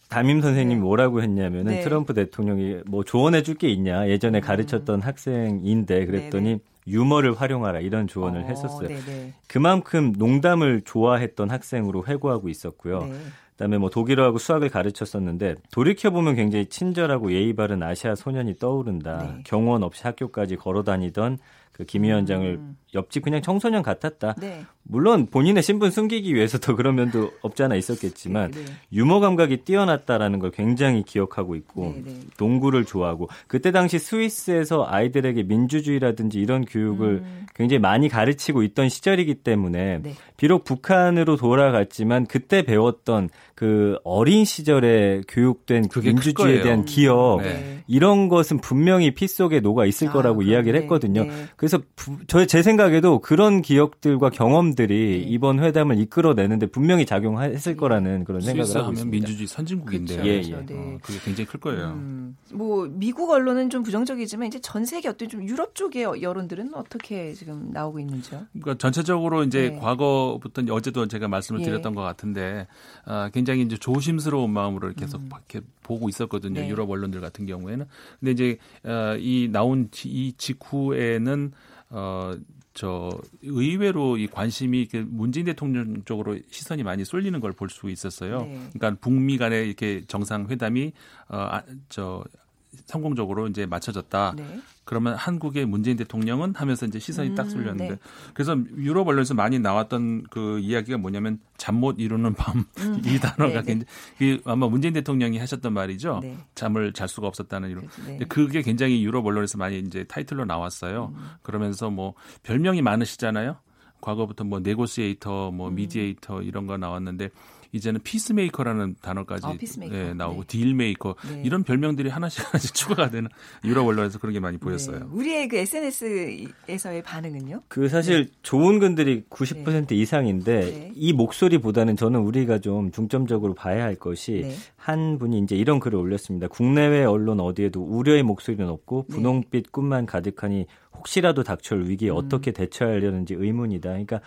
담임 0.09 0.41
선생님이 0.41 0.77
네. 0.77 0.81
뭐라고 0.81 1.23
했냐면은 1.23 1.75
네. 1.75 1.81
트럼프 1.83 2.15
대통령이 2.15 2.79
뭐 2.87 3.05
조언해 3.05 3.43
줄 3.43 3.59
게 3.59 3.69
있냐 3.69 4.09
예전에 4.09 4.39
음. 4.39 4.41
가르쳤던 4.41 5.01
학생인데 5.03 6.07
그랬더니 6.07 6.45
네네. 6.45 6.61
유머를 6.87 7.35
활용하라 7.35 7.81
이런 7.81 8.07
조언을 8.07 8.43
어, 8.43 8.47
했었어요. 8.47 8.89
네네. 8.89 9.35
그만큼 9.47 10.15
농담을 10.17 10.83
좋아했던 10.85 11.51
학생으로 11.51 12.07
회고하고 12.07 12.49
있었고요. 12.49 13.01
네. 13.05 13.13
그다음에 13.53 13.77
뭐 13.79 13.91
독일어하고 13.91 14.39
수학을 14.39 14.69
가르쳤었는데 14.69 15.57
돌이켜 15.73 16.11
보면 16.11 16.37
굉장히 16.37 16.67
친절하고 16.67 17.33
예의 17.33 17.55
바른 17.55 17.83
아시아 17.83 18.15
소년이 18.15 18.59
떠오른다. 18.59 19.19
네. 19.37 19.43
경원 19.45 19.83
없이 19.83 20.03
학교까지 20.05 20.57
걸어 20.57 20.85
다니던 20.85 21.39
그 21.73 21.85
김 21.85 22.03
위원장을 22.05 22.47
음. 22.55 22.77
옆집 22.95 23.23
그냥 23.23 23.43
청소년 23.43 23.83
같았다. 23.83 24.35
네. 24.39 24.65
물론 24.91 25.27
본인의 25.27 25.63
신분 25.63 25.91
숨기기 25.91 26.35
위해서 26.35 26.57
더 26.59 26.75
그런 26.75 26.95
면도 26.95 27.31
없지 27.43 27.63
않아 27.63 27.75
있었겠지만 27.75 28.51
네, 28.53 28.65
네. 28.65 28.73
유머 28.91 29.21
감각이 29.21 29.59
뛰어났다라는 29.59 30.39
걸 30.39 30.51
굉장히 30.51 31.03
기억하고 31.03 31.57
있고 31.57 31.95
네, 31.97 32.03
네. 32.07 32.21
농구를 32.39 32.87
좋아하고 32.87 33.29
그때 33.49 33.71
당시 33.71 33.99
스위스에서 33.99 34.87
아이들에게 34.89 35.43
민주주의라든지 35.43 36.41
이런 36.41 36.65
교육을 36.65 37.09
음. 37.23 37.47
굉장히 37.55 37.81
많이 37.81 38.09
가르치고 38.09 38.63
있던 38.63 38.89
시절이기 38.89 39.37
때문에 39.37 39.99
네. 40.03 40.15
비록 40.39 40.65
북한으로 40.65 41.37
돌아갔지만 41.37 42.25
그때 42.25 42.63
배웠던 42.63 43.29
그 43.55 43.99
어린 44.05 44.47
시절에 44.47 45.23
교육된 45.29 45.89
민주주의에 46.03 46.63
대한 46.63 46.85
기억 46.87 47.41
이런 47.89 48.29
것은 48.29 48.59
분명히 48.59 49.13
피 49.13 49.27
속에 49.27 49.61
녹아 49.61 49.85
있을 49.85 50.09
아, 50.09 50.13
거라고 50.13 50.43
이야기를 50.43 50.81
했거든요. 50.83 51.27
그래서 51.57 51.81
저제 52.29 52.63
생각 52.63 52.78
에도 52.79 53.19
그런 53.19 53.61
기억들과 53.61 54.31
경험들이 54.31 54.95
네. 54.97 55.17
이번 55.29 55.61
회담을 55.61 55.99
이끌어내는데 55.99 56.67
분명히 56.67 57.05
작용했을 57.05 57.73
네. 57.73 57.77
거라는 57.77 58.25
그런 58.25 58.41
생각을 58.41 58.77
하고 58.77 58.93
있습니다. 58.93 59.11
민주주의 59.11 59.47
선진국인데 59.47 60.17
그렇죠. 60.17 60.29
예, 60.29 60.37
예. 60.37 60.67
네. 60.67 60.75
어, 60.75 60.99
그게 61.03 61.19
굉장히 61.25 61.47
클 61.47 61.61
거예요. 61.61 61.89
음, 61.89 62.37
뭐 62.53 62.89
미국 62.91 63.31
언론은 63.31 63.71
좀 63.71 63.83
부정적이지만 63.83 64.49
이제 64.49 64.59
전 64.61 64.85
세계 64.85 65.09
어떤 65.09 65.29
좀 65.29 65.47
유럽 65.49 65.75
쪽의 65.75 66.23
여론들은 66.23 66.75
어떻게 66.75 67.33
지금 67.35 67.71
나오고 67.73 68.01
있는지요? 68.01 68.47
그러니까 68.53 68.79
전체적으로 68.79 69.45
이제 69.45 69.71
네. 69.71 69.79
과거부터 69.79 70.63
어제도 70.71 71.07
제가 71.07 71.29
말씀을 71.29 71.61
예. 71.61 71.65
드렸던 71.65 71.93
예. 71.93 71.95
것 71.95 72.03
같은데 72.03 72.67
아, 73.05 73.31
굉장히 73.33 73.63
이제 73.63 73.77
조심스러운 73.77 74.51
마음으로 74.51 74.93
계속 74.95 75.21
음. 75.21 75.29
이렇게 75.33 75.67
보고 75.83 76.09
있었거든요. 76.09 76.61
네. 76.61 76.69
유럽 76.69 76.91
언론들 76.91 77.21
같은 77.21 77.47
경우에는. 77.47 77.87
근데 78.21 78.33
이제 78.33 78.59
어, 78.85 79.17
이 79.19 79.49
나온 79.51 79.89
이 80.05 80.33
직후에는 80.37 81.53
어, 81.91 82.35
저 82.79 83.11
의외로 83.43 84.17
이 84.19 84.29
관심이 84.29 84.87
문재인 85.09 85.47
대통령 85.47 86.05
쪽으로 86.05 86.39
시선이 86.49 86.85
많이 86.85 87.05
쏠리는 87.05 87.41
걸 87.41 87.53
볼 87.53 87.69
수 87.71 87.91
있었어요. 87.91 88.43
네. 88.43 88.69
그러니까 88.73 89.01
북미 89.01 89.37
간의 89.37 89.67
이렇게 89.67 90.05
정상 90.07 90.47
회담이 90.49 90.93
어저 91.27 92.25
아, 92.25 92.39
성공적으로 92.87 93.49
이제 93.49 93.67
맞춰졌다. 93.67 94.35
네. 94.37 94.61
그러면 94.85 95.15
한국의 95.17 95.67
문재인 95.67 95.99
대통령은 95.99 96.55
하면서 96.55 96.87
이제 96.87 96.99
시선이 96.99 97.31
음, 97.31 97.35
딱 97.35 97.51
쏠렸는데 97.51 97.95
네. 97.95 97.99
그래서 98.33 98.57
유럽 98.77 99.07
언론에서 99.07 99.35
많이 99.35 99.59
나왔던 99.59 100.25
그 100.31 100.59
이야기가 100.61 100.97
뭐냐면 100.97 101.39
잠 101.59 101.79
못 101.79 101.97
이루는 101.99 102.35
밤이 102.35 102.65
음. 102.79 103.03
단어가 103.21 103.63
네, 103.63 103.75
네. 103.75 103.85
굉장히 104.19 104.43
아마 104.45 104.67
문재인 104.67 104.95
대통령이 104.95 105.39
하셨던 105.39 105.73
말이죠. 105.73 106.21
네. 106.23 106.37
잠을 106.55 106.93
잘 106.93 107.07
수가 107.07 107.27
없었다는 107.29 107.71
이런. 107.71 107.89
네. 108.07 108.19
그게 108.29 108.63
굉장히 108.63 109.05
유럽 109.05 109.27
언론에서 109.27 109.59
많이 109.59 109.79
이제 109.79 110.05
타이틀로 110.05 110.45
나왔어요. 110.45 111.13
음. 111.15 111.25
그러면서 111.43 111.91
뭐 111.91 112.15
별명이 112.43 112.83
많으시잖아요. 112.83 113.57
과거부터 114.01 114.45
뭐 114.45 114.61
negotiator, 114.61 115.51
뭐 115.51 115.69
음. 115.69 115.75
mediator 115.75 116.43
이런 116.43 116.67
거 116.67 116.77
나왔는데 116.77 117.31
이제는 117.73 118.01
peacemaker라는 118.03 118.97
단어까지 119.01 119.47
아, 119.47 119.53
peacemaker. 119.53 119.97
예, 119.97 120.15
나오고 120.15 120.43
네. 120.43 120.47
dealmaker 120.47 121.15
네. 121.31 121.43
이런 121.45 121.63
별명들이 121.63 122.09
하나씩 122.09 122.47
하나씩 122.47 122.73
추가가 122.75 123.11
되는 123.11 123.29
유럽 123.65 123.87
언론에서 123.87 124.19
그런 124.19 124.33
게 124.33 124.41
많이 124.41 124.59
보였어요. 124.59 125.01
네. 125.01 125.05
우리의 125.11 125.49
그 125.49 125.57
SNS에서의 125.57 127.03
반응은요? 127.03 127.63
그 127.69 127.89
사실 127.89 128.27
네. 128.27 128.33
좋은 128.43 128.79
글들이 128.79 129.25
90% 129.31 129.93
이상인데 129.93 130.61
네. 130.61 130.93
이 130.95 131.13
목소리보다는 131.13 131.97
저는 131.97 132.21
우리가 132.21 132.59
좀 132.59 132.91
중점적으로 132.91 133.55
봐야 133.55 133.85
할 133.85 133.95
것이 133.95 134.41
네. 134.43 134.55
한 134.77 135.19
분이 135.19 135.39
이제 135.41 135.55
이런 135.57 135.81
글을 135.81 135.99
올렸습니다. 135.99 136.49
국내외 136.49 137.05
언론 137.05 137.41
어디에도 137.41 137.83
우려의 137.83 138.23
목소리는 138.23 138.67
없고 138.69 139.07
분홍빛 139.09 139.73
꿈만 139.73 140.07
가득하니 140.07 140.67
혹시라도 140.97 141.43
닥쳐올 141.43 141.89
위기에 141.89 142.11
음. 142.11 142.17
어떻게 142.17 142.53
대처하려는지 142.53 143.35
의문이다. 143.35 143.91
그러니까 143.91 144.21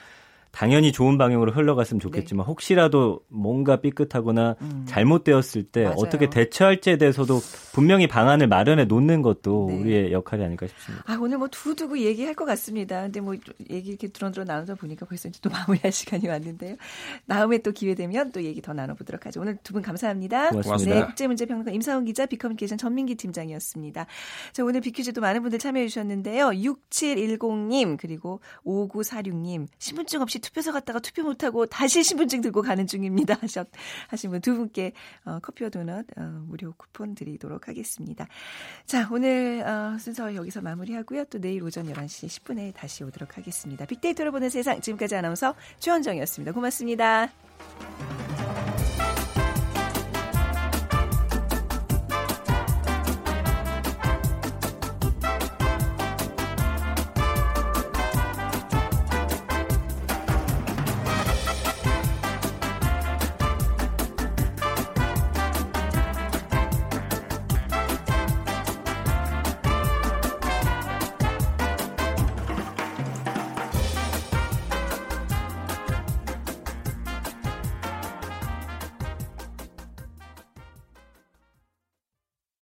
당연히 0.51 0.91
좋은 0.91 1.17
방향으로 1.17 1.51
흘러갔으면 1.51 1.99
좋겠지만 1.99 2.45
네. 2.45 2.47
혹시라도 2.47 3.21
뭔가 3.29 3.77
삐끗하거나 3.81 4.55
음. 4.61 4.85
잘못되었을 4.87 5.63
때 5.63 5.83
맞아요. 5.85 5.95
어떻게 5.97 6.29
대처할지에 6.29 6.97
대해서도 6.97 7.39
분명히 7.73 8.07
방안을 8.07 8.47
마련해 8.47 8.85
놓는 8.85 9.21
것도 9.21 9.67
네. 9.69 9.79
우리의 9.79 10.11
역할이 10.11 10.43
아닐까 10.43 10.67
싶습니다. 10.67 11.03
아, 11.07 11.17
오늘 11.19 11.37
뭐 11.37 11.47
두두고 11.47 11.99
얘기할 11.99 12.35
것 12.35 12.45
같습니다. 12.45 13.01
근데 13.03 13.21
뭐 13.21 13.35
얘기 13.69 13.89
이렇게 13.89 14.09
드런드런 14.09 14.45
나누다 14.45 14.75
보니까 14.75 15.05
벌써 15.05 15.29
이제 15.29 15.39
또 15.41 15.49
마무리할 15.49 15.91
시간이 15.91 16.27
왔는데요. 16.27 16.75
다음에 17.27 17.57
또 17.59 17.71
기회 17.71 17.95
되면 17.95 18.31
또 18.31 18.43
얘기 18.43 18.61
더 18.61 18.73
나눠보도록 18.73 19.25
하죠. 19.25 19.41
오늘 19.41 19.57
두 19.63 19.71
분 19.71 19.81
감사합니다. 19.81 20.49
고맙습니다. 20.49 20.99
네, 20.99 21.05
국제문제평론가 21.05 21.71
임상훈 21.71 22.03
기자, 22.03 22.25
비커뮤니케이션 22.25 22.77
전민기 22.77 23.15
팀장이었습니다. 23.15 24.05
자, 24.51 24.63
오늘 24.65 24.81
비퀴즈도 24.81 25.21
많은 25.21 25.41
분들 25.43 25.59
참여해 25.59 25.87
주셨는데요. 25.87 26.47
6710님 26.49 27.97
그리고 27.97 28.41
5946님 28.65 29.67
신분증 29.79 30.21
없이 30.21 30.40
투표소 30.41 30.73
갔다가 30.73 30.99
투표 30.99 31.23
못하고 31.23 31.65
다시 31.67 32.03
신분증 32.03 32.41
들고 32.41 32.61
가는 32.61 32.85
중입니다. 32.85 33.37
하셨, 33.41 33.69
하신 34.09 34.29
분 34.31 34.41
두 34.41 34.55
분께 34.55 34.91
어, 35.23 35.39
커피와 35.39 35.69
도넛 35.69 36.05
어, 36.17 36.21
무료 36.47 36.73
쿠폰 36.73 37.15
드리도록 37.15 37.67
하겠습니다. 37.67 38.27
자, 38.85 39.07
오늘 39.11 39.63
어, 39.65 39.97
순서 39.99 40.35
여기서 40.35 40.61
마무리하고요. 40.61 41.25
또 41.25 41.39
내일 41.39 41.63
오전 41.63 41.85
11시 41.87 42.27
10분에 42.27 42.73
다시 42.73 43.03
오도록 43.03 43.37
하겠습니다. 43.37 43.85
빅데이터를 43.85 44.31
보는 44.31 44.49
세상 44.49 44.81
지금까지 44.81 45.15
아나운서 45.15 45.55
최원정이었습니다. 45.79 46.51
고맙습니다. 46.51 47.29